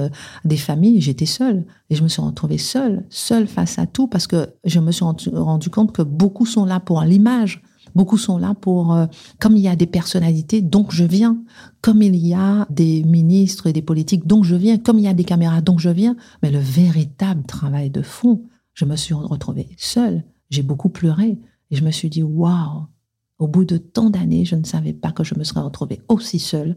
des 0.45 0.57
familles. 0.57 1.01
J'étais 1.01 1.25
seule 1.25 1.65
et 1.89 1.95
je 1.95 2.03
me 2.03 2.07
suis 2.07 2.21
retrouvée 2.21 2.57
seule, 2.57 3.05
seule 3.09 3.47
face 3.47 3.79
à 3.79 3.85
tout 3.85 4.07
parce 4.07 4.27
que 4.27 4.49
je 4.65 4.79
me 4.79 4.91
suis 4.91 5.05
rendu 5.05 5.69
compte 5.69 5.91
que 5.91 6.01
beaucoup 6.01 6.45
sont 6.45 6.65
là 6.65 6.79
pour 6.79 7.01
l'image 7.01 7.61
Beaucoup 7.95 8.17
sont 8.17 8.37
là 8.37 8.53
pour, 8.59 8.93
euh, 8.93 9.05
comme 9.39 9.55
il 9.55 9.61
y 9.61 9.67
a 9.67 9.75
des 9.75 9.87
personnalités, 9.87 10.61
donc 10.61 10.91
je 10.91 11.03
viens. 11.03 11.37
Comme 11.81 12.01
il 12.01 12.15
y 12.15 12.33
a 12.33 12.65
des 12.69 13.03
ministres 13.03 13.67
et 13.67 13.73
des 13.73 13.81
politiques, 13.81 14.27
donc 14.27 14.43
je 14.43 14.55
viens. 14.55 14.77
Comme 14.77 14.99
il 14.99 15.05
y 15.05 15.07
a 15.07 15.13
des 15.13 15.23
caméras, 15.23 15.61
donc 15.61 15.79
je 15.79 15.89
viens. 15.89 16.15
Mais 16.41 16.51
le 16.51 16.59
véritable 16.59 17.43
travail 17.43 17.89
de 17.89 18.01
fond, 18.01 18.43
je 18.73 18.85
me 18.85 18.95
suis 18.95 19.13
retrouvée 19.13 19.69
seule. 19.77 20.23
J'ai 20.49 20.63
beaucoup 20.63 20.89
pleuré 20.89 21.39
et 21.71 21.75
je 21.75 21.83
me 21.83 21.91
suis 21.91 22.09
dit, 22.09 22.23
waouh, 22.23 22.85
au 23.39 23.47
bout 23.47 23.65
de 23.65 23.77
tant 23.77 24.09
d'années, 24.09 24.45
je 24.45 24.55
ne 24.55 24.63
savais 24.63 24.93
pas 24.93 25.11
que 25.11 25.23
je 25.23 25.35
me 25.37 25.43
serais 25.43 25.61
retrouvée 25.61 26.01
aussi 26.07 26.39
seule 26.39 26.75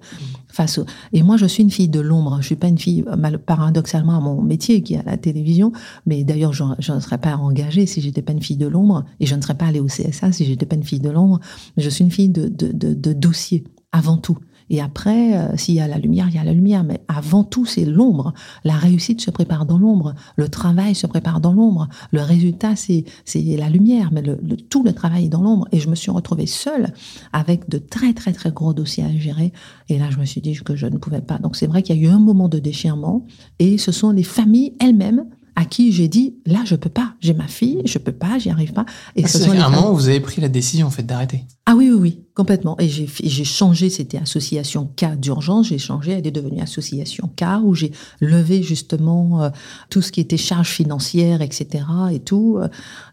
face 0.48 0.78
au... 0.78 0.84
Et 1.12 1.22
moi, 1.22 1.36
je 1.38 1.46
suis 1.46 1.62
une 1.62 1.70
fille 1.70 1.88
de 1.88 2.00
l'ombre. 2.00 2.38
Je 2.40 2.46
suis 2.46 2.56
pas 2.56 2.68
une 2.68 2.78
fille, 2.78 3.04
paradoxalement, 3.46 4.16
à 4.16 4.20
mon 4.20 4.42
métier 4.42 4.82
qui 4.82 4.94
est 4.94 4.98
à 4.98 5.02
la 5.04 5.16
télévision. 5.16 5.72
Mais 6.04 6.22
d'ailleurs, 6.22 6.52
je, 6.52 6.64
ne 6.64 7.00
serais 7.00 7.18
pas 7.18 7.36
engagée 7.36 7.86
si 7.86 8.02
j'étais 8.02 8.22
pas 8.22 8.32
une 8.32 8.42
fille 8.42 8.58
de 8.58 8.66
l'ombre. 8.66 9.04
Et 9.20 9.26
je 9.26 9.34
ne 9.34 9.40
serais 9.40 9.56
pas 9.56 9.66
allée 9.66 9.80
au 9.80 9.86
CSA 9.86 10.32
si 10.32 10.44
j'étais 10.44 10.66
pas 10.66 10.76
une 10.76 10.84
fille 10.84 11.00
de 11.00 11.10
l'ombre. 11.10 11.40
Je 11.78 11.88
suis 11.88 12.04
une 12.04 12.10
fille 12.10 12.28
de, 12.28 12.48
de, 12.48 12.72
de, 12.72 12.92
de 12.92 13.12
dossier, 13.14 13.64
avant 13.92 14.18
tout. 14.18 14.38
Et 14.70 14.80
après, 14.80 15.36
euh, 15.36 15.56
s'il 15.56 15.74
y 15.74 15.80
a 15.80 15.88
la 15.88 15.98
lumière, 15.98 16.28
il 16.28 16.36
y 16.36 16.38
a 16.38 16.44
la 16.44 16.52
lumière. 16.52 16.84
Mais 16.84 17.00
avant 17.08 17.44
tout, 17.44 17.66
c'est 17.66 17.84
l'ombre. 17.84 18.32
La 18.64 18.74
réussite 18.74 19.20
se 19.20 19.30
prépare 19.30 19.66
dans 19.66 19.78
l'ombre. 19.78 20.14
Le 20.36 20.48
travail 20.48 20.94
se 20.94 21.06
prépare 21.06 21.40
dans 21.40 21.52
l'ombre. 21.52 21.88
Le 22.12 22.22
résultat, 22.22 22.76
c'est 22.76 23.04
la 23.34 23.68
lumière. 23.68 24.10
Mais 24.12 24.22
le, 24.22 24.38
tout 24.68 24.84
le 24.84 24.92
travail 24.92 25.26
est 25.26 25.28
dans 25.28 25.42
l'ombre. 25.42 25.66
Et 25.72 25.80
je 25.80 25.90
me 25.90 25.96
suis 25.96 26.10
retrouvée 26.10 26.46
seule 26.46 26.92
avec 27.32 27.68
de 27.68 27.78
très, 27.78 28.14
très, 28.14 28.32
très 28.32 28.52
gros 28.52 28.72
dossiers 28.72 29.04
à 29.04 29.12
gérer. 29.12 29.52
Et 29.88 29.98
là, 29.98 30.08
je 30.10 30.18
me 30.18 30.24
suis 30.24 30.40
dit 30.40 30.54
que 30.54 30.76
je 30.76 30.86
ne 30.86 30.98
pouvais 30.98 31.20
pas. 31.20 31.38
Donc, 31.38 31.56
c'est 31.56 31.66
vrai 31.66 31.82
qu'il 31.82 31.96
y 31.96 32.06
a 32.06 32.08
eu 32.08 32.12
un 32.12 32.20
moment 32.20 32.48
de 32.48 32.60
déchirement. 32.60 33.26
Et 33.58 33.76
ce 33.76 33.90
sont 33.90 34.12
les 34.12 34.22
familles 34.22 34.74
elles-mêmes 34.80 35.24
à 35.56 35.64
qui 35.64 35.92
j'ai 35.92 36.08
dit 36.08 36.36
là 36.46 36.60
je 36.64 36.74
peux 36.74 36.88
pas 36.88 37.14
j'ai 37.20 37.34
ma 37.34 37.46
fille 37.46 37.82
je 37.84 37.98
peux 37.98 38.12
pas 38.12 38.38
j'y 38.38 38.50
arrive 38.50 38.72
pas 38.72 38.86
et 39.16 39.24
ah, 39.24 39.50
un 39.50 39.70
moment 39.70 39.92
où 39.92 39.96
vous 39.96 40.08
avez 40.08 40.20
pris 40.20 40.40
la 40.40 40.48
décision 40.48 40.86
en 40.86 40.90
fait 40.90 41.02
d'arrêter 41.02 41.44
ah 41.66 41.74
oui 41.76 41.90
oui 41.90 41.98
oui 42.00 42.24
complètement. 42.40 42.74
Et 42.78 42.88
j'ai 42.88 43.44
changé 43.44 43.90
c'était 43.90 44.16
association 44.16 44.88
K 44.96 45.14
d'urgence. 45.16 45.68
J'ai 45.68 45.78
changé 45.78 46.12
elle 46.12 46.26
est 46.26 46.30
devenue 46.30 46.62
association 46.62 47.28
K 47.36 47.44
où 47.62 47.74
j'ai 47.74 47.92
levé 48.20 48.62
justement 48.62 49.42
euh, 49.42 49.50
tout 49.90 50.00
ce 50.00 50.10
qui 50.10 50.20
était 50.20 50.38
charges 50.38 50.70
financières 50.70 51.42
etc 51.42 51.84
et 52.12 52.20
tout 52.20 52.58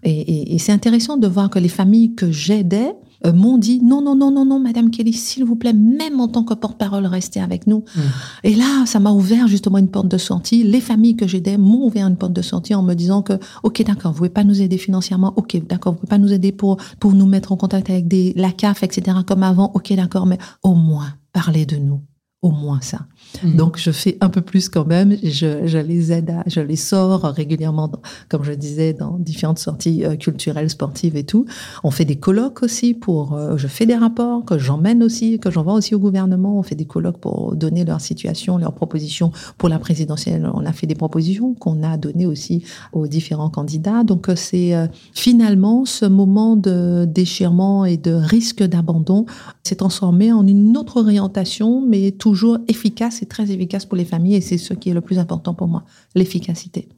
et, 0.04 0.12
et, 0.12 0.56
et 0.56 0.60
c'est 0.60 0.72
intéressant 0.72 1.18
de 1.18 1.28
voir 1.28 1.50
que 1.50 1.60
les 1.60 1.68
familles 1.68 2.16
que 2.16 2.32
j'aidais 2.32 2.94
euh, 2.94 3.07
m'ont 3.26 3.58
dit 3.58 3.82
non, 3.82 4.02
non, 4.02 4.16
non, 4.16 4.32
non, 4.32 4.46
non, 4.46 4.60
Madame 4.60 4.90
Kelly, 4.90 5.14
s'il 5.14 5.44
vous 5.44 5.56
plaît, 5.56 5.74
même 5.74 6.20
en 6.20 6.28
tant 6.28 6.44
que 6.44 6.54
porte-parole, 6.54 7.06
restez 7.06 7.40
avec 7.40 7.68
nous. 7.68 7.84
Mm. 7.96 8.00
Et 8.44 8.56
là, 8.56 8.86
ça 8.86 9.00
m'a 9.00 9.12
ouvert 9.12 9.48
justement 9.48 9.78
une 9.78 9.90
porte 9.90 10.08
de 10.08 10.18
sortie. 10.18 10.64
Les 10.64 10.82
familles 10.82 11.16
que 11.16 11.28
j'aidais 11.28 11.58
m'ont 11.58 11.86
ouvert 11.86 12.08
une 12.08 12.18
porte 12.18 12.34
de 12.34 12.42
sortie 12.42 12.76
en 12.76 12.84
me 12.84 12.94
disant 12.94 13.22
que, 13.22 13.34
ok, 13.64 13.84
d'accord, 13.84 14.12
vous 14.12 14.18
pouvez 14.18 14.30
pas 14.30 14.44
nous 14.44 14.62
aider 14.62 14.78
financièrement, 14.78 15.34
ok, 15.36 15.66
d'accord, 15.68 15.94
vous 15.94 16.00
pouvez 16.00 16.10
pas 16.10 16.18
nous 16.18 16.34
aider 16.34 16.52
pour 16.52 16.78
pour 17.00 17.14
nous 17.14 17.26
mettre 17.26 17.52
en 17.52 17.58
contact 17.58 17.90
avec 17.90 18.08
des 18.08 18.34
la 18.36 18.52
CAF, 18.52 18.84
etc. 18.84 19.18
comme 19.26 19.44
avant, 19.44 19.72
ok, 19.74 19.94
d'accord, 19.94 20.26
mais 20.26 20.38
au 20.64 20.74
moins 20.74 21.14
parlez 21.34 21.66
de 21.66 21.78
nous 21.78 22.02
au 22.42 22.52
moins 22.52 22.82
ça. 22.82 23.00
Mhm. 23.44 23.56
Donc 23.56 23.78
je 23.78 23.92
fais 23.92 24.18
un 24.22 24.30
peu 24.30 24.42
plus 24.42 24.70
quand 24.70 24.86
même. 24.86 25.16
Je, 25.24 25.78
les 25.80 26.12
aide, 26.12 26.30
à, 26.32 26.44
je 26.48 26.60
les 26.62 26.76
sors 26.76 27.22
régulièrement, 27.22 27.92
comme 28.30 28.44
je 28.44 28.54
disais, 28.54 28.94
dans 28.94 29.18
différentes 29.18 29.60
sorties 29.60 30.06
euh, 30.06 30.16
culturelles, 30.16 30.70
sportives 30.70 31.16
et 31.16 31.24
tout. 31.24 31.46
On 31.84 31.92
fait 31.92 32.06
des 32.06 32.16
colloques 32.18 32.64
aussi 32.64 32.94
pour. 32.94 33.34
euh, 33.34 33.58
je 33.58 33.68
fais 33.68 33.86
des 33.86 33.96
rapports 33.96 34.46
que 34.46 34.58
j'emmène 34.58 35.04
aussi, 35.04 35.40
que 35.40 35.52
j'envoie 35.52 35.74
aussi 35.74 35.96
au 35.96 36.00
gouvernement. 36.00 36.58
On 36.58 36.64
fait 36.64 36.76
des 36.76 36.86
colloques 36.86 37.20
pour 37.20 37.56
donner 37.56 37.86
leur 37.86 38.02
situation, 38.02 38.58
leurs 38.58 38.74
propositions 38.74 39.32
pour 39.58 39.70
la 39.70 39.80
présidentielle. 39.80 40.50
On 40.54 40.66
a 40.66 40.74
fait 40.74 40.88
des 40.88 40.96
propositions 40.96 41.54
qu'on 41.54 41.84
a 41.84 41.98
données 41.98 42.26
aussi 42.26 42.64
aux 42.94 43.08
différents 43.08 43.50
candidats. 43.50 44.04
Donc 44.04 44.30
euh, 44.30 44.36
c'est 44.36 44.74
finalement 45.14 45.86
ce 45.86 46.06
moment 46.06 46.56
de 46.56 47.06
déchirement 47.06 47.86
et 47.86 47.98
de 47.98 48.12
risque 48.12 48.64
d'abandon 48.64 49.26
s'est 49.64 49.76
transformé 49.76 50.32
en 50.32 50.46
une 50.48 50.78
autre 50.78 50.98
orientation, 50.98 51.86
mais 51.86 52.12
toujours 52.12 52.58
efficace 52.68 53.17
et 53.22 53.26
très 53.26 53.52
efficace 53.52 53.86
pour 53.86 53.98
les 53.98 54.06
familles. 54.06 54.36
Et 54.36 54.42
c'est 54.42 54.58
ce 54.58 54.74
qui 54.74 54.90
est 54.90 54.94
le 54.94 55.02
plus 55.02 55.20
important 55.20 55.54
pour 55.54 55.68
moi, 55.68 55.84
l'efficacité. 56.16 56.90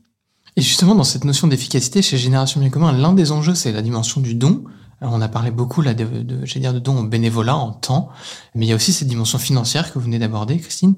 Et 0.55 0.61
justement, 0.61 0.95
dans 0.95 1.03
cette 1.03 1.25
notion 1.25 1.47
d'efficacité, 1.47 2.01
chez 2.01 2.17
Génération 2.17 2.59
Bien 2.59 2.69
Commun, 2.69 2.91
l'un 2.91 3.13
des 3.13 3.31
enjeux, 3.31 3.55
c'est 3.55 3.71
la 3.71 3.81
dimension 3.81 4.21
du 4.21 4.35
don. 4.35 4.63
Alors, 5.01 5.13
on 5.13 5.21
a 5.21 5.29
parlé 5.29 5.51
beaucoup 5.51 5.81
là 5.81 5.93
de, 5.93 6.05
dire, 6.45 6.73
de 6.73 6.79
don 6.79 6.99
au 6.99 7.03
bénévolat 7.03 7.55
en 7.55 7.71
temps, 7.71 8.09
mais 8.55 8.65
il 8.65 8.69
y 8.69 8.73
a 8.73 8.75
aussi 8.75 8.91
cette 8.91 9.07
dimension 9.07 9.37
financière 9.37 9.91
que 9.93 9.99
vous 9.99 10.05
venez 10.05 10.19
d'aborder, 10.19 10.59
Christine. 10.59 10.95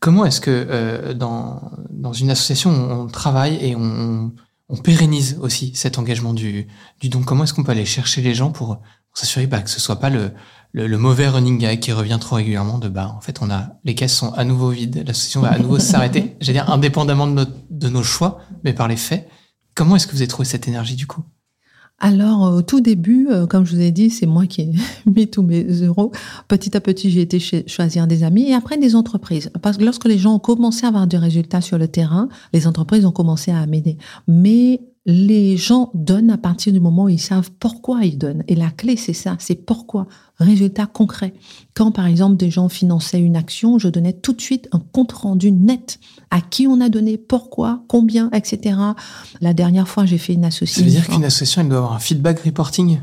Comment 0.00 0.24
est-ce 0.24 0.40
que 0.40 0.50
euh, 0.50 1.14
dans, 1.14 1.70
dans 1.90 2.12
une 2.12 2.30
association, 2.30 2.70
on 2.70 3.06
travaille 3.06 3.56
et 3.60 3.76
on, 3.76 4.32
pérennise 4.84 5.36
aussi 5.40 5.72
cet 5.74 5.98
engagement 5.98 6.32
du, 6.32 6.68
du 7.00 7.08
don? 7.08 7.22
Comment 7.22 7.44
est-ce 7.44 7.54
qu'on 7.54 7.64
peut 7.64 7.72
aller 7.72 7.84
chercher 7.84 8.22
les 8.22 8.34
gens 8.34 8.50
pour, 8.50 8.76
pour 8.76 9.18
s'assurer 9.18 9.46
bah, 9.46 9.62
que 9.62 9.70
ce 9.70 9.80
soit 9.80 9.96
pas 9.96 10.10
le, 10.10 10.32
le, 10.72 10.86
le 10.86 10.98
mauvais 10.98 11.28
running 11.28 11.58
gag 11.58 11.80
qui 11.80 11.92
revient 11.92 12.18
trop 12.20 12.36
régulièrement 12.36 12.78
de 12.78 12.88
bah 12.88 13.12
en 13.16 13.20
fait 13.20 13.40
on 13.42 13.50
a 13.50 13.70
les 13.84 13.94
caisses 13.94 14.14
sont 14.14 14.32
à 14.34 14.44
nouveau 14.44 14.70
vides, 14.70 15.04
l'association 15.06 15.40
va 15.40 15.50
à 15.50 15.58
nouveau 15.58 15.78
s'arrêter. 15.78 16.36
J'allais 16.40 16.60
dire 16.60 16.70
indépendamment 16.70 17.26
de, 17.26 17.32
notre, 17.32 17.52
de 17.70 17.88
nos 17.88 18.02
choix, 18.02 18.40
mais 18.64 18.72
par 18.72 18.88
les 18.88 18.96
faits. 18.96 19.28
Comment 19.74 19.96
est-ce 19.96 20.06
que 20.06 20.12
vous 20.12 20.18
avez 20.20 20.28
trouvé 20.28 20.46
cette 20.46 20.68
énergie 20.68 20.96
du 20.96 21.06
coup? 21.06 21.22
Alors, 22.02 22.54
au 22.54 22.62
tout 22.62 22.80
début, 22.80 23.28
euh, 23.30 23.46
comme 23.46 23.66
je 23.66 23.74
vous 23.74 23.80
ai 23.82 23.90
dit, 23.90 24.08
c'est 24.08 24.24
moi 24.24 24.46
qui 24.46 24.62
ai 24.62 24.72
mis 25.06 25.28
tous 25.28 25.42
mes 25.42 25.64
euros. 25.82 26.12
Petit 26.48 26.74
à 26.74 26.80
petit, 26.80 27.10
j'ai 27.10 27.20
été 27.20 27.38
choisir 27.66 28.06
des 28.06 28.24
amis 28.24 28.48
et 28.48 28.54
après 28.54 28.78
des 28.78 28.96
entreprises. 28.96 29.50
Parce 29.60 29.76
que 29.76 29.84
lorsque 29.84 30.06
les 30.06 30.16
gens 30.16 30.34
ont 30.36 30.38
commencé 30.38 30.86
à 30.86 30.88
avoir 30.88 31.06
des 31.06 31.18
résultats 31.18 31.60
sur 31.60 31.76
le 31.76 31.88
terrain, 31.88 32.28
les 32.54 32.66
entreprises 32.66 33.04
ont 33.04 33.12
commencé 33.12 33.50
à 33.50 33.66
m'aider. 33.66 33.98
Mais 34.26 34.80
les 35.06 35.56
gens 35.56 35.90
donnent 35.94 36.30
à 36.30 36.36
partir 36.38 36.72
du 36.72 36.80
moment 36.80 37.04
où 37.04 37.08
ils 37.08 37.20
savent 37.20 37.50
pourquoi 37.58 38.04
ils 38.04 38.18
donnent. 38.18 38.44
Et 38.48 38.54
la 38.54 38.70
clé, 38.70 38.96
c'est 38.96 39.14
ça, 39.14 39.36
c'est 39.38 39.54
pourquoi. 39.54 40.06
Résultat 40.38 40.86
concret. 40.86 41.32
Quand, 41.74 41.90
par 41.90 42.06
exemple, 42.06 42.36
des 42.36 42.50
gens 42.50 42.68
finançaient 42.68 43.20
une 43.20 43.36
action, 43.36 43.78
je 43.78 43.88
donnais 43.88 44.12
tout 44.12 44.32
de 44.34 44.40
suite 44.40 44.68
un 44.72 44.78
compte 44.92 45.12
rendu 45.12 45.52
net 45.52 45.98
à 46.30 46.40
qui 46.42 46.66
on 46.66 46.80
a 46.80 46.88
donné, 46.90 47.16
pourquoi, 47.16 47.82
combien, 47.88 48.30
etc. 48.32 48.76
La 49.40 49.54
dernière 49.54 49.88
fois, 49.88 50.04
j'ai 50.04 50.18
fait 50.18 50.34
une 50.34 50.42
Ça 50.42 50.48
association. 50.48 50.84
veut 50.84 50.90
dire 50.90 51.08
qu'une 51.08 51.24
association, 51.24 51.62
elle 51.62 51.68
doit 51.68 51.78
avoir 51.78 51.94
un 51.94 51.98
feedback 51.98 52.40
reporting? 52.40 53.00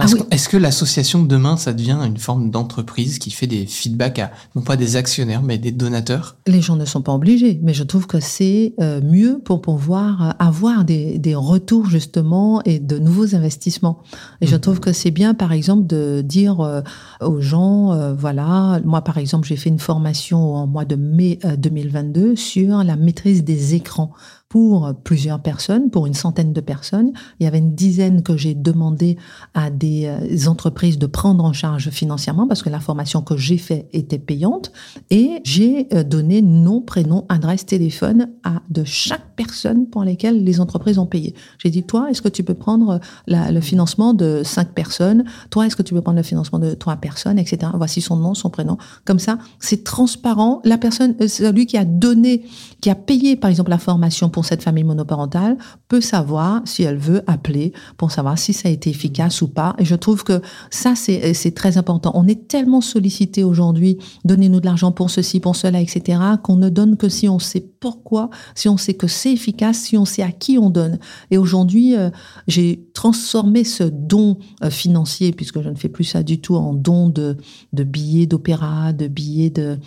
Ah 0.00 0.04
Est-ce 0.04 0.14
oui. 0.14 0.20
que- 0.20 0.34
est-ce 0.34 0.48
que 0.48 0.56
l'association 0.56 1.24
demain, 1.24 1.56
ça 1.56 1.72
devient 1.72 1.98
une 2.06 2.18
forme 2.18 2.50
d'entreprise 2.50 3.18
qui 3.18 3.32
fait 3.32 3.48
des 3.48 3.66
feedbacks 3.66 4.20
à, 4.20 4.30
non 4.54 4.62
pas 4.62 4.76
des 4.76 4.94
actionnaires, 4.94 5.42
mais 5.42 5.58
des 5.58 5.72
donateurs? 5.72 6.36
Les 6.46 6.60
gens 6.62 6.76
ne 6.76 6.84
sont 6.84 7.02
pas 7.02 7.12
obligés, 7.12 7.58
mais 7.64 7.74
je 7.74 7.82
trouve 7.82 8.06
que 8.06 8.20
c'est 8.20 8.74
euh, 8.80 9.00
mieux 9.02 9.40
pour 9.44 9.60
pouvoir 9.60 10.22
euh, 10.22 10.30
avoir 10.38 10.84
des, 10.84 11.18
des 11.18 11.34
retours 11.34 11.86
justement 11.86 12.62
et 12.64 12.78
de 12.78 12.98
nouveaux 13.00 13.34
investissements. 13.34 13.98
Et 14.40 14.46
je 14.46 14.54
Mhm. 14.54 14.60
trouve 14.60 14.80
que 14.80 14.92
c'est 14.92 15.10
bien, 15.10 15.34
par 15.34 15.52
exemple, 15.52 15.86
de 15.88 16.22
dire 16.24 16.60
euh, 16.60 16.80
aux 17.20 17.40
gens, 17.40 18.12
voilà, 18.14 18.80
moi 18.84 19.02
par 19.02 19.18
exemple, 19.18 19.48
j'ai 19.48 19.56
fait 19.56 19.68
une 19.68 19.78
formation 19.80 20.54
en 20.54 20.66
mois 20.68 20.84
de 20.84 20.94
mai 20.94 21.40
euh, 21.44 21.56
2022 21.56 22.36
sur 22.36 22.84
la 22.84 22.94
maîtrise 22.96 23.42
des 23.42 23.74
écrans 23.74 24.12
pour 24.48 24.94
plusieurs 25.04 25.40
personnes, 25.42 25.90
pour 25.90 26.06
une 26.06 26.14
centaine 26.14 26.52
de 26.54 26.60
personnes. 26.62 27.12
Il 27.38 27.44
y 27.44 27.46
avait 27.46 27.58
une 27.58 27.74
dizaine 27.74 28.22
que 28.22 28.36
j'ai 28.36 28.54
demandé 28.54 29.18
à 29.52 29.68
des 29.70 30.06
euh, 30.06 30.48
entreprises 30.48 30.98
de 30.98 31.06
prendre 31.06 31.44
en 31.44 31.52
charge 31.52 31.90
financièrement 31.90 32.46
parce 32.48 32.62
que 32.62 32.70
la 32.70 32.80
formation 32.80 33.20
que 33.20 33.36
j'ai 33.36 33.58
faite 33.58 33.88
était 33.92 34.18
payante. 34.18 34.72
Et 35.10 35.40
j'ai 35.44 35.86
euh, 35.92 36.02
donné 36.02 36.40
nom, 36.40 36.80
prénom, 36.80 37.26
adresse, 37.28 37.66
téléphone 37.66 38.28
à 38.42 38.62
de 38.70 38.84
chaque 38.84 39.34
personne 39.36 39.86
pour 39.86 40.02
lesquelles 40.02 40.42
les 40.42 40.60
entreprises 40.60 40.98
ont 40.98 41.06
payé. 41.06 41.34
J'ai 41.58 41.68
dit, 41.70 41.82
toi, 41.82 42.10
est-ce 42.10 42.22
que 42.22 42.28
tu 42.28 42.42
peux 42.42 42.54
prendre 42.54 43.00
la- 43.26 43.52
le 43.52 43.60
financement 43.60 44.14
de 44.14 44.42
cinq 44.44 44.72
personnes? 44.72 45.24
Toi, 45.50 45.66
est-ce 45.66 45.76
que 45.76 45.82
tu 45.82 45.92
peux 45.92 46.00
prendre 46.00 46.16
le 46.16 46.22
financement 46.22 46.58
de 46.58 46.72
trois 46.72 46.96
personnes, 46.96 47.38
etc. 47.38 47.70
Voici 47.74 48.00
son 48.00 48.16
nom, 48.16 48.32
son 48.34 48.48
prénom. 48.48 48.78
Comme 49.04 49.18
ça, 49.18 49.38
c'est 49.60 49.84
transparent. 49.84 50.60
La 50.64 50.78
personne, 50.78 51.14
euh, 51.20 51.28
celui 51.28 51.66
qui 51.66 51.76
a 51.76 51.84
donné, 51.84 52.44
qui 52.80 52.88
a 52.88 52.94
payé, 52.94 53.36
par 53.36 53.50
exemple, 53.50 53.70
la 53.70 53.78
formation 53.78 54.30
cette 54.42 54.62
famille 54.62 54.84
monoparentale, 54.84 55.56
peut 55.88 56.00
savoir 56.00 56.62
si 56.64 56.82
elle 56.82 56.98
veut 56.98 57.22
appeler 57.26 57.72
pour 57.96 58.10
savoir 58.10 58.38
si 58.38 58.52
ça 58.52 58.68
a 58.68 58.72
été 58.72 58.90
efficace 58.90 59.42
ou 59.42 59.48
pas. 59.48 59.74
Et 59.78 59.84
je 59.84 59.94
trouve 59.94 60.24
que 60.24 60.40
ça, 60.70 60.94
c'est 60.94 61.34
c'est 61.34 61.54
très 61.54 61.78
important. 61.78 62.12
On 62.14 62.26
est 62.26 62.48
tellement 62.48 62.80
sollicité 62.80 63.44
aujourd'hui, 63.44 63.98
donnez-nous 64.24 64.60
de 64.60 64.66
l'argent 64.66 64.92
pour 64.92 65.10
ceci, 65.10 65.40
pour 65.40 65.56
cela, 65.56 65.80
etc., 65.80 66.20
qu'on 66.42 66.56
ne 66.56 66.68
donne 66.68 66.96
que 66.96 67.08
si 67.08 67.28
on 67.28 67.38
sait 67.38 67.60
pourquoi, 67.80 68.30
si 68.54 68.68
on 68.68 68.76
sait 68.76 68.94
que 68.94 69.06
c'est 69.06 69.32
efficace, 69.32 69.78
si 69.78 69.96
on 69.96 70.04
sait 70.04 70.22
à 70.22 70.32
qui 70.32 70.58
on 70.58 70.70
donne. 70.70 70.98
Et 71.30 71.38
aujourd'hui, 71.38 71.96
euh, 71.96 72.10
j'ai 72.46 72.88
transformé 72.94 73.64
ce 73.64 73.84
don 73.84 74.38
euh, 74.62 74.70
financier, 74.70 75.32
puisque 75.32 75.60
je 75.62 75.68
ne 75.68 75.76
fais 75.76 75.88
plus 75.88 76.04
ça 76.04 76.22
du 76.22 76.40
tout, 76.40 76.56
en 76.56 76.74
don 76.74 77.08
de 77.08 77.36
billets 77.72 78.26
d'opéra, 78.26 78.92
de 78.92 79.06
billets 79.06 79.50
de 79.50 79.78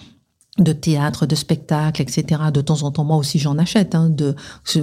de 0.58 0.74
théâtre, 0.74 1.26
de 1.26 1.36
spectacle, 1.36 2.02
etc. 2.02 2.42
De 2.54 2.60
temps 2.60 2.84
en 2.84 2.92
temps, 2.92 3.06
moi 3.06 3.16
aussi, 3.16 3.40
j'en 3.40 3.58
achète, 3.58 3.96
hein, 3.96 4.10
de, 4.10 4.36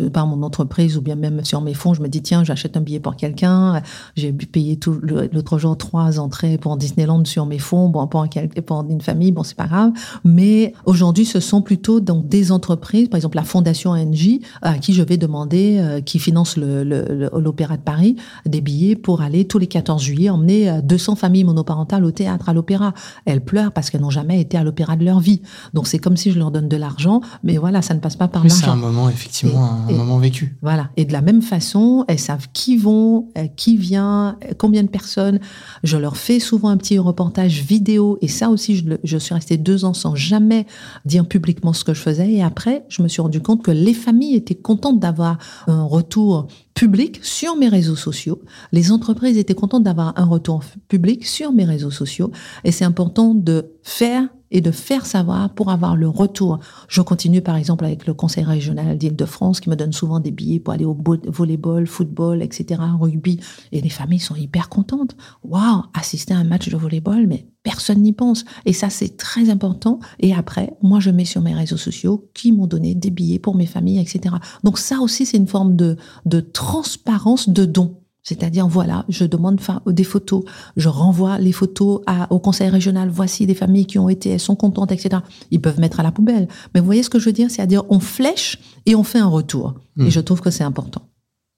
par 0.08 0.26
mon 0.26 0.42
entreprise 0.42 0.96
ou 0.96 1.02
bien 1.02 1.14
même 1.14 1.44
sur 1.44 1.60
mes 1.60 1.74
fonds. 1.74 1.92
Je 1.92 2.00
me 2.00 2.08
dis, 2.08 2.22
tiens, 2.22 2.42
j'achète 2.42 2.78
un 2.78 2.80
billet 2.80 3.00
pour 3.00 3.16
quelqu'un. 3.16 3.82
J'ai 4.16 4.32
payé 4.32 4.78
tout 4.78 4.98
l'autre 5.02 5.58
jour 5.58 5.76
trois 5.76 6.20
entrées 6.20 6.56
pour 6.56 6.78
Disneyland 6.78 7.22
sur 7.26 7.44
mes 7.44 7.58
fonds, 7.58 7.90
bon, 7.90 8.06
pour, 8.06 8.22
un 8.22 8.28
pour 8.64 8.86
une 8.88 9.02
famille, 9.02 9.30
bon, 9.30 9.42
c'est 9.42 9.56
pas 9.56 9.66
grave. 9.66 9.92
Mais 10.24 10.72
aujourd'hui, 10.86 11.26
ce 11.26 11.38
sont 11.38 11.60
plutôt 11.60 12.00
donc 12.00 12.28
des 12.28 12.50
entreprises, 12.50 13.08
par 13.08 13.16
exemple 13.16 13.36
la 13.36 13.44
Fondation 13.44 13.94
NJ, 13.94 14.40
à 14.62 14.78
qui 14.78 14.94
je 14.94 15.02
vais 15.02 15.18
demander, 15.18 15.78
euh, 15.80 16.00
qui 16.00 16.18
finance 16.18 16.56
l'Opéra 16.56 17.76
de 17.76 17.82
Paris, 17.82 18.16
des 18.46 18.62
billets 18.62 18.96
pour 18.96 19.20
aller 19.20 19.46
tous 19.46 19.58
les 19.58 19.66
14 19.66 20.02
juillet 20.02 20.30
emmener 20.30 20.70
euh, 20.70 20.80
200 20.80 21.16
familles 21.16 21.44
monoparentales 21.44 22.04
au 22.06 22.10
théâtre, 22.10 22.48
à 22.48 22.54
l'opéra. 22.54 22.94
Elles 23.26 23.42
pleurent 23.42 23.72
parce 23.72 23.90
qu'elles 23.90 24.00
n'ont 24.00 24.08
jamais 24.08 24.40
été 24.40 24.56
à 24.56 24.64
l'opéra 24.64 24.96
de 24.96 25.04
leur 25.04 25.20
vie. 25.20 25.42
Donc 25.74 25.86
c'est 25.86 25.98
comme 25.98 26.16
si 26.16 26.30
je 26.30 26.38
leur 26.38 26.50
donne 26.50 26.68
de 26.68 26.76
l'argent, 26.76 27.20
mais 27.42 27.56
voilà, 27.56 27.82
ça 27.82 27.94
ne 27.94 28.00
passe 28.00 28.16
pas 28.16 28.28
par 28.28 28.42
Oui, 28.44 28.50
c'est 28.50 28.64
un 28.64 28.68
l'argent. 28.68 28.82
moment, 28.86 29.08
effectivement, 29.08 29.70
un 29.86 29.88
Et- 29.88 29.94
moment 29.94 30.18
vécu. 30.18 30.56
Voilà. 30.62 30.90
Et 30.96 31.04
de 31.04 31.12
la 31.12 31.22
même 31.22 31.42
façon, 31.42 32.04
elles 32.08 32.18
savent 32.18 32.48
qui 32.52 32.76
vont, 32.76 33.28
euh, 33.36 33.46
qui 33.56 33.76
vient, 33.76 34.36
euh, 34.44 34.52
combien 34.56 34.82
de 34.82 34.88
personnes. 34.88 35.40
Je 35.84 35.96
leur 35.96 36.16
fais 36.16 36.40
souvent 36.40 36.68
un 36.68 36.76
petit 36.76 36.98
reportage 36.98 37.62
vidéo. 37.62 38.18
Et 38.22 38.28
ça 38.28 38.50
aussi, 38.50 38.76
je, 38.76 38.84
je 39.04 39.18
suis 39.18 39.34
restée 39.34 39.56
deux 39.56 39.84
ans 39.84 39.94
sans 39.94 40.14
jamais 40.14 40.66
dire 41.04 41.26
publiquement 41.26 41.72
ce 41.72 41.84
que 41.84 41.94
je 41.94 42.00
faisais. 42.00 42.30
Et 42.32 42.42
après, 42.42 42.84
je 42.88 43.02
me 43.02 43.08
suis 43.08 43.22
rendu 43.22 43.40
compte 43.40 43.62
que 43.62 43.70
les 43.70 43.94
familles 43.94 44.34
étaient 44.36 44.54
contentes 44.54 44.98
d'avoir 45.00 45.38
un 45.66 45.82
retour 45.84 46.46
public 46.74 47.18
sur 47.22 47.56
mes 47.56 47.68
réseaux 47.68 47.96
sociaux. 47.96 48.40
Les 48.72 48.92
entreprises 48.92 49.36
étaient 49.36 49.54
contentes 49.54 49.82
d'avoir 49.82 50.12
un 50.16 50.24
retour 50.24 50.62
public 50.88 51.26
sur 51.26 51.52
mes 51.52 51.64
réseaux 51.64 51.90
sociaux. 51.90 52.30
Et 52.64 52.70
c'est 52.72 52.84
important 52.84 53.34
de 53.34 53.72
faire 53.82 54.28
et 54.50 54.60
de 54.60 54.70
faire 54.70 55.06
savoir 55.06 55.54
pour 55.54 55.70
avoir 55.70 55.96
le 55.96 56.08
retour. 56.08 56.58
Je 56.88 57.00
continue 57.00 57.42
par 57.42 57.56
exemple 57.56 57.84
avec 57.84 58.06
le 58.06 58.14
Conseil 58.14 58.44
régional 58.44 58.96
d'Île-de-France 58.96 59.60
qui 59.60 59.70
me 59.70 59.76
donne 59.76 59.92
souvent 59.92 60.20
des 60.20 60.30
billets 60.30 60.60
pour 60.60 60.74
aller 60.74 60.84
au 60.84 60.96
volleyball, 61.26 61.86
football, 61.86 62.42
etc., 62.42 62.80
rugby. 62.98 63.40
Et 63.72 63.80
les 63.80 63.88
familles 63.88 64.20
sont 64.20 64.36
hyper 64.36 64.68
contentes. 64.68 65.16
Waouh, 65.42 65.82
assister 65.94 66.34
à 66.34 66.38
un 66.38 66.44
match 66.44 66.68
de 66.68 66.76
volleyball, 66.76 67.26
mais 67.26 67.46
personne 67.62 68.00
n'y 68.00 68.12
pense. 68.12 68.44
Et 68.64 68.72
ça, 68.72 68.90
c'est 68.90 69.16
très 69.16 69.50
important. 69.50 69.98
Et 70.20 70.34
après, 70.34 70.72
moi, 70.82 71.00
je 71.00 71.10
mets 71.10 71.24
sur 71.24 71.42
mes 71.42 71.54
réseaux 71.54 71.76
sociaux 71.76 72.30
qui 72.34 72.52
m'ont 72.52 72.66
donné 72.66 72.94
des 72.94 73.10
billets 73.10 73.38
pour 73.38 73.54
mes 73.54 73.66
familles, 73.66 74.00
etc. 74.00 74.36
Donc 74.64 74.78
ça 74.78 75.00
aussi, 75.00 75.26
c'est 75.26 75.36
une 75.36 75.46
forme 75.46 75.76
de, 75.76 75.96
de 76.24 76.40
transparence 76.40 77.48
de 77.48 77.64
don. 77.64 78.00
C'est-à-dire, 78.28 78.68
voilà, 78.68 79.06
je 79.08 79.24
demande 79.24 79.58
des 79.86 80.04
photos, 80.04 80.44
je 80.76 80.90
renvoie 80.90 81.38
les 81.38 81.52
photos 81.52 82.02
à- 82.06 82.30
au 82.30 82.38
conseil 82.38 82.68
régional, 82.68 83.08
voici 83.08 83.46
des 83.46 83.54
familles 83.54 83.86
qui 83.86 83.98
ont 83.98 84.10
été, 84.10 84.28
elles 84.28 84.40
sont 84.40 84.54
contentes, 84.54 84.92
etc. 84.92 85.22
Ils 85.50 85.62
peuvent 85.62 85.80
mettre 85.80 85.98
à 85.98 86.02
la 86.02 86.12
poubelle. 86.12 86.46
Mais 86.74 86.80
vous 86.80 86.86
voyez 86.86 87.02
ce 87.02 87.08
que 87.08 87.18
je 87.18 87.24
veux 87.24 87.32
dire? 87.32 87.50
C'est-à-dire, 87.50 87.84
on 87.88 88.00
flèche 88.00 88.58
et 88.84 88.94
on 88.94 89.02
fait 89.02 89.18
un 89.18 89.28
retour. 89.28 89.76
Mm. 89.96 90.06
Et 90.06 90.10
je 90.10 90.20
trouve 90.20 90.42
que 90.42 90.50
c'est 90.50 90.62
important. 90.62 91.08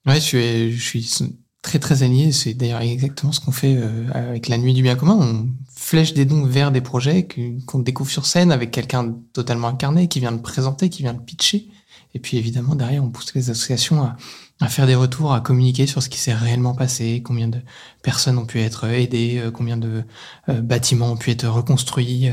Ouais, 0.05 0.15
je 0.15 0.21
suis, 0.21 0.71
je 0.71 0.81
suis 0.81 1.39
très 1.61 1.77
très 1.77 2.03
aligné. 2.03 2.31
C'est 2.31 2.53
d'ailleurs 2.53 2.79
exactement 2.79 3.33
ce 3.33 3.41
qu'on 3.41 3.51
fait 3.51 3.75
euh, 3.77 4.07
avec 4.13 4.47
la 4.47 4.57
Nuit 4.57 4.73
du 4.73 4.81
Bien 4.81 4.95
Commun. 4.95 5.19
On 5.19 5.49
flèche 5.75 6.13
des 6.13 6.23
dons 6.23 6.45
vers 6.45 6.71
des 6.71 6.81
projets 6.81 7.27
qu'on 7.65 7.79
découvre 7.79 8.09
sur 8.09 8.25
scène 8.25 8.53
avec 8.53 8.71
quelqu'un 8.71 9.13
totalement 9.33 9.67
incarné 9.67 10.07
qui 10.07 10.21
vient 10.21 10.31
de 10.31 10.39
présenter, 10.41 10.87
qui 10.89 11.03
vient 11.03 11.13
de 11.13 11.19
pitcher. 11.19 11.67
Et 12.13 12.19
puis 12.19 12.37
évidemment 12.37 12.75
derrière, 12.75 13.03
on 13.03 13.09
pousse 13.09 13.33
les 13.35 13.49
associations 13.49 14.01
à, 14.03 14.15
à 14.61 14.67
faire 14.67 14.85
des 14.85 14.95
retours, 14.95 15.33
à 15.33 15.41
communiquer 15.41 15.87
sur 15.87 16.03
ce 16.03 16.09
qui 16.09 16.19
s'est 16.19 16.33
réellement 16.33 16.75
passé, 16.75 17.21
combien 17.25 17.47
de 17.47 17.59
personnes 18.03 18.37
ont 18.37 18.45
pu 18.45 18.59
être 18.61 18.85
aidées, 18.87 19.39
euh, 19.39 19.51
combien 19.51 19.75
de 19.75 20.03
euh, 20.49 20.61
bâtiments 20.61 21.11
ont 21.11 21.17
pu 21.17 21.31
être 21.31 21.47
reconstruits. 21.47 22.29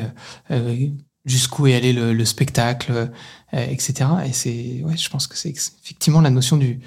euh, 0.51 0.89
jusqu'où 1.25 1.67
est 1.67 1.75
allé 1.75 1.93
le, 1.93 2.25
spectacle, 2.25 3.11
etc. 3.53 4.09
Et 4.25 4.33
c'est, 4.33 4.83
ouais, 4.83 4.97
je 4.97 5.11
pense 5.11 5.27
que 5.27 5.37
c'est 5.37 5.51
effectivement 5.51 6.23
la 6.23 6.31
notion 6.31 6.57
du, 6.57 6.81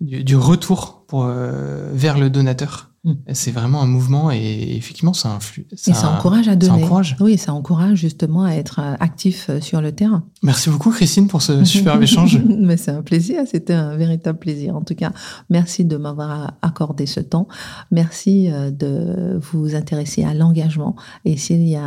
du, 0.00 0.34
retour 0.34 1.04
pour, 1.06 1.24
vers 1.26 2.18
le 2.18 2.28
donateur. 2.28 2.90
Mm. 3.04 3.12
C'est 3.32 3.50
vraiment 3.50 3.82
un 3.82 3.86
mouvement 3.86 4.30
et 4.30 4.76
effectivement, 4.76 5.12
ça 5.12 5.30
influe. 5.30 5.66
Ça, 5.74 5.90
et 5.90 5.94
ça 5.94 6.10
encourage 6.10 6.48
à 6.48 6.56
donner. 6.56 6.88
Oui, 7.20 7.36
ça 7.36 7.52
encourage 7.52 7.98
justement 7.98 8.44
à 8.44 8.52
être 8.52 8.80
euh, 8.80 8.94
actif 8.98 9.50
euh, 9.50 9.60
sur 9.60 9.82
le 9.82 9.92
terrain. 9.92 10.24
Merci 10.42 10.70
beaucoup, 10.70 10.90
Christine, 10.90 11.28
pour 11.28 11.42
ce 11.42 11.64
superbe 11.66 12.02
échange. 12.02 12.40
Mais 12.42 12.78
c'est 12.78 12.92
un 12.92 13.02
plaisir, 13.02 13.42
c'était 13.46 13.74
un 13.74 13.96
véritable 13.96 14.38
plaisir. 14.38 14.74
En 14.74 14.80
tout 14.80 14.94
cas, 14.94 15.12
merci 15.50 15.84
de 15.84 15.96
m'avoir 15.98 16.54
accordé 16.62 17.04
ce 17.04 17.20
temps. 17.20 17.46
Merci 17.90 18.50
euh, 18.50 18.70
de 18.70 19.38
vous 19.38 19.74
intéresser 19.74 20.24
à 20.24 20.32
l'engagement. 20.32 20.96
Et 21.26 21.36
s'il 21.36 21.66
y 21.68 21.76
a 21.76 21.82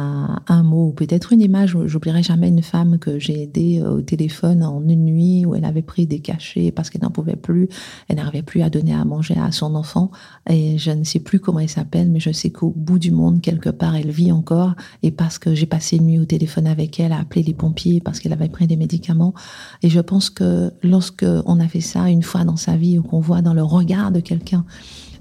un 0.47 0.63
mot 0.63 0.89
ou 0.89 0.91
peut-être 0.91 1.33
une 1.33 1.41
image, 1.41 1.75
j'oublierai 1.85 2.21
jamais 2.21 2.49
une 2.49 2.61
femme 2.61 2.99
que 2.99 3.17
j'ai 3.17 3.43
aidée 3.43 3.81
au 3.81 4.01
téléphone 4.01 4.63
en 4.63 4.87
une 4.87 5.05
nuit 5.05 5.45
où 5.45 5.55
elle 5.55 5.65
avait 5.65 5.81
pris 5.81 6.05
des 6.05 6.19
cachets 6.19 6.71
parce 6.71 6.91
qu'elle 6.91 7.01
n'en 7.01 7.09
pouvait 7.09 7.35
plus. 7.35 7.69
Elle 8.07 8.17
n'arrivait 8.17 8.43
plus 8.43 8.61
à 8.61 8.69
donner 8.69 8.93
à 8.93 9.03
manger 9.03 9.35
à 9.39 9.51
son 9.51 9.73
enfant. 9.73 10.11
Et 10.49 10.77
je 10.77 10.91
ne 10.91 11.03
sais 11.07 11.19
plus 11.19 11.39
comment 11.39 11.59
elle 11.59 11.69
s'appelle, 11.69 12.09
mais 12.11 12.19
je 12.19 12.31
sais 12.31 12.49
qu'au 12.49 12.73
bout 12.75 12.99
du 12.99 13.11
monde, 13.11 13.41
quelque 13.41 13.69
part, 13.69 13.95
elle 13.95 14.11
vit 14.11 14.31
encore. 14.31 14.75
Et 15.03 15.11
parce 15.11 15.39
que 15.39 15.55
j'ai 15.55 15.65
passé 15.65 15.97
une 15.97 16.05
nuit 16.05 16.19
au 16.19 16.25
téléphone 16.25 16.67
avec 16.67 16.99
elle, 16.99 17.11
à 17.11 17.19
appeler 17.19 17.43
les 17.43 17.53
pompiers 17.53 18.01
parce 18.01 18.19
qu'elle 18.19 18.33
avait 18.33 18.49
pris 18.49 18.67
des 18.67 18.75
médicaments. 18.75 19.33
Et 19.81 19.89
je 19.89 19.99
pense 19.99 20.29
que 20.29 20.71
lorsque 20.83 21.25
on 21.45 21.59
a 21.59 21.67
fait 21.67 21.81
ça 21.81 22.09
une 22.09 22.23
fois 22.23 22.43
dans 22.43 22.57
sa 22.57 22.75
vie, 22.75 22.99
ou 22.99 23.03
qu'on 23.03 23.19
voit 23.19 23.41
dans 23.41 23.53
le 23.53 23.63
regard 23.63 24.11
de 24.11 24.19
quelqu'un 24.19 24.65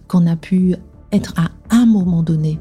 qu'on 0.09 0.27
a 0.27 0.37
pu 0.37 0.77
être 1.13 1.35
à 1.39 1.51
un 1.71 1.87
moment 1.87 2.23
donné 2.23 2.59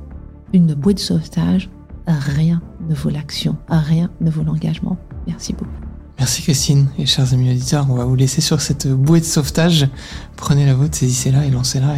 une 0.54 0.74
bouée 0.74 0.94
de 0.94 1.00
sauvetage, 1.00 1.70
rien 2.08 2.62
ne 2.88 2.96
vaut 2.96 3.10
l'action, 3.10 3.58
rien 3.68 4.10
ne 4.22 4.30
vaut 4.30 4.44
l'engagement. 4.44 4.98
Merci 5.28 5.54
beaucoup. 5.54 5.72
Merci 6.18 6.44
Christine 6.44 6.88
et 6.98 7.06
chers 7.06 7.34
amis 7.34 7.52
auditeurs, 7.52 7.88
on 7.90 7.96
va 7.96 8.06
vous 8.06 8.16
laisser 8.16 8.40
sur 8.40 8.62
cette 8.62 8.88
bouée 8.88 9.20
de 9.20 9.26
sauvetage. 9.26 9.88
Prenez 10.38 10.66
la 10.66 10.74
vôtre, 10.74 10.96
saisissez-la 10.96 11.46
et 11.46 11.52
lancez-la 11.52 11.96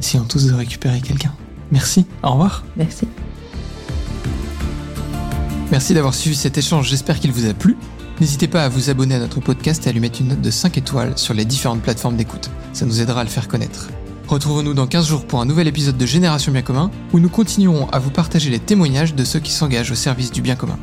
essayons 0.00 0.24
tous 0.24 0.46
de 0.46 0.54
récupérer 0.54 1.00
quelqu'un. 1.00 1.32
Merci, 1.70 2.06
au 2.22 2.30
revoir. 2.30 2.64
Merci. 2.76 3.06
Merci 5.70 5.94
d'avoir 5.94 6.14
suivi 6.14 6.34
cet 6.34 6.58
échange, 6.58 6.88
j'espère 6.88 7.20
qu'il 7.20 7.30
vous 7.30 7.48
a 7.48 7.54
plu. 7.54 7.76
N'hésitez 8.20 8.48
pas 8.48 8.64
à 8.64 8.68
vous 8.68 8.90
abonner 8.90 9.14
à 9.14 9.18
notre 9.18 9.40
podcast 9.40 9.86
et 9.86 9.90
à 9.90 9.92
lui 9.92 10.00
mettre 10.00 10.20
une 10.20 10.28
note 10.28 10.40
de 10.40 10.50
5 10.50 10.76
étoiles 10.76 11.16
sur 11.16 11.32
les 11.32 11.44
différentes 11.44 11.80
plateformes 11.80 12.16
d'écoute. 12.16 12.50
Ça 12.72 12.84
nous 12.84 13.00
aidera 13.00 13.20
à 13.20 13.24
le 13.24 13.30
faire 13.30 13.48
connaître. 13.48 13.88
Retrouvons-nous 14.26 14.74
dans 14.74 14.86
15 14.86 15.08
jours 15.08 15.26
pour 15.26 15.40
un 15.40 15.46
nouvel 15.46 15.68
épisode 15.68 15.96
de 15.96 16.06
Génération 16.06 16.52
Bien 16.52 16.62
Commun, 16.62 16.90
où 17.12 17.18
nous 17.18 17.28
continuerons 17.28 17.88
à 17.90 17.98
vous 17.98 18.10
partager 18.10 18.50
les 18.50 18.58
témoignages 18.58 19.14
de 19.14 19.24
ceux 19.24 19.40
qui 19.40 19.52
s'engagent 19.52 19.90
au 19.90 19.96
service 19.96 20.32
du 20.32 20.42
bien 20.42 20.54
commun. 20.54 20.78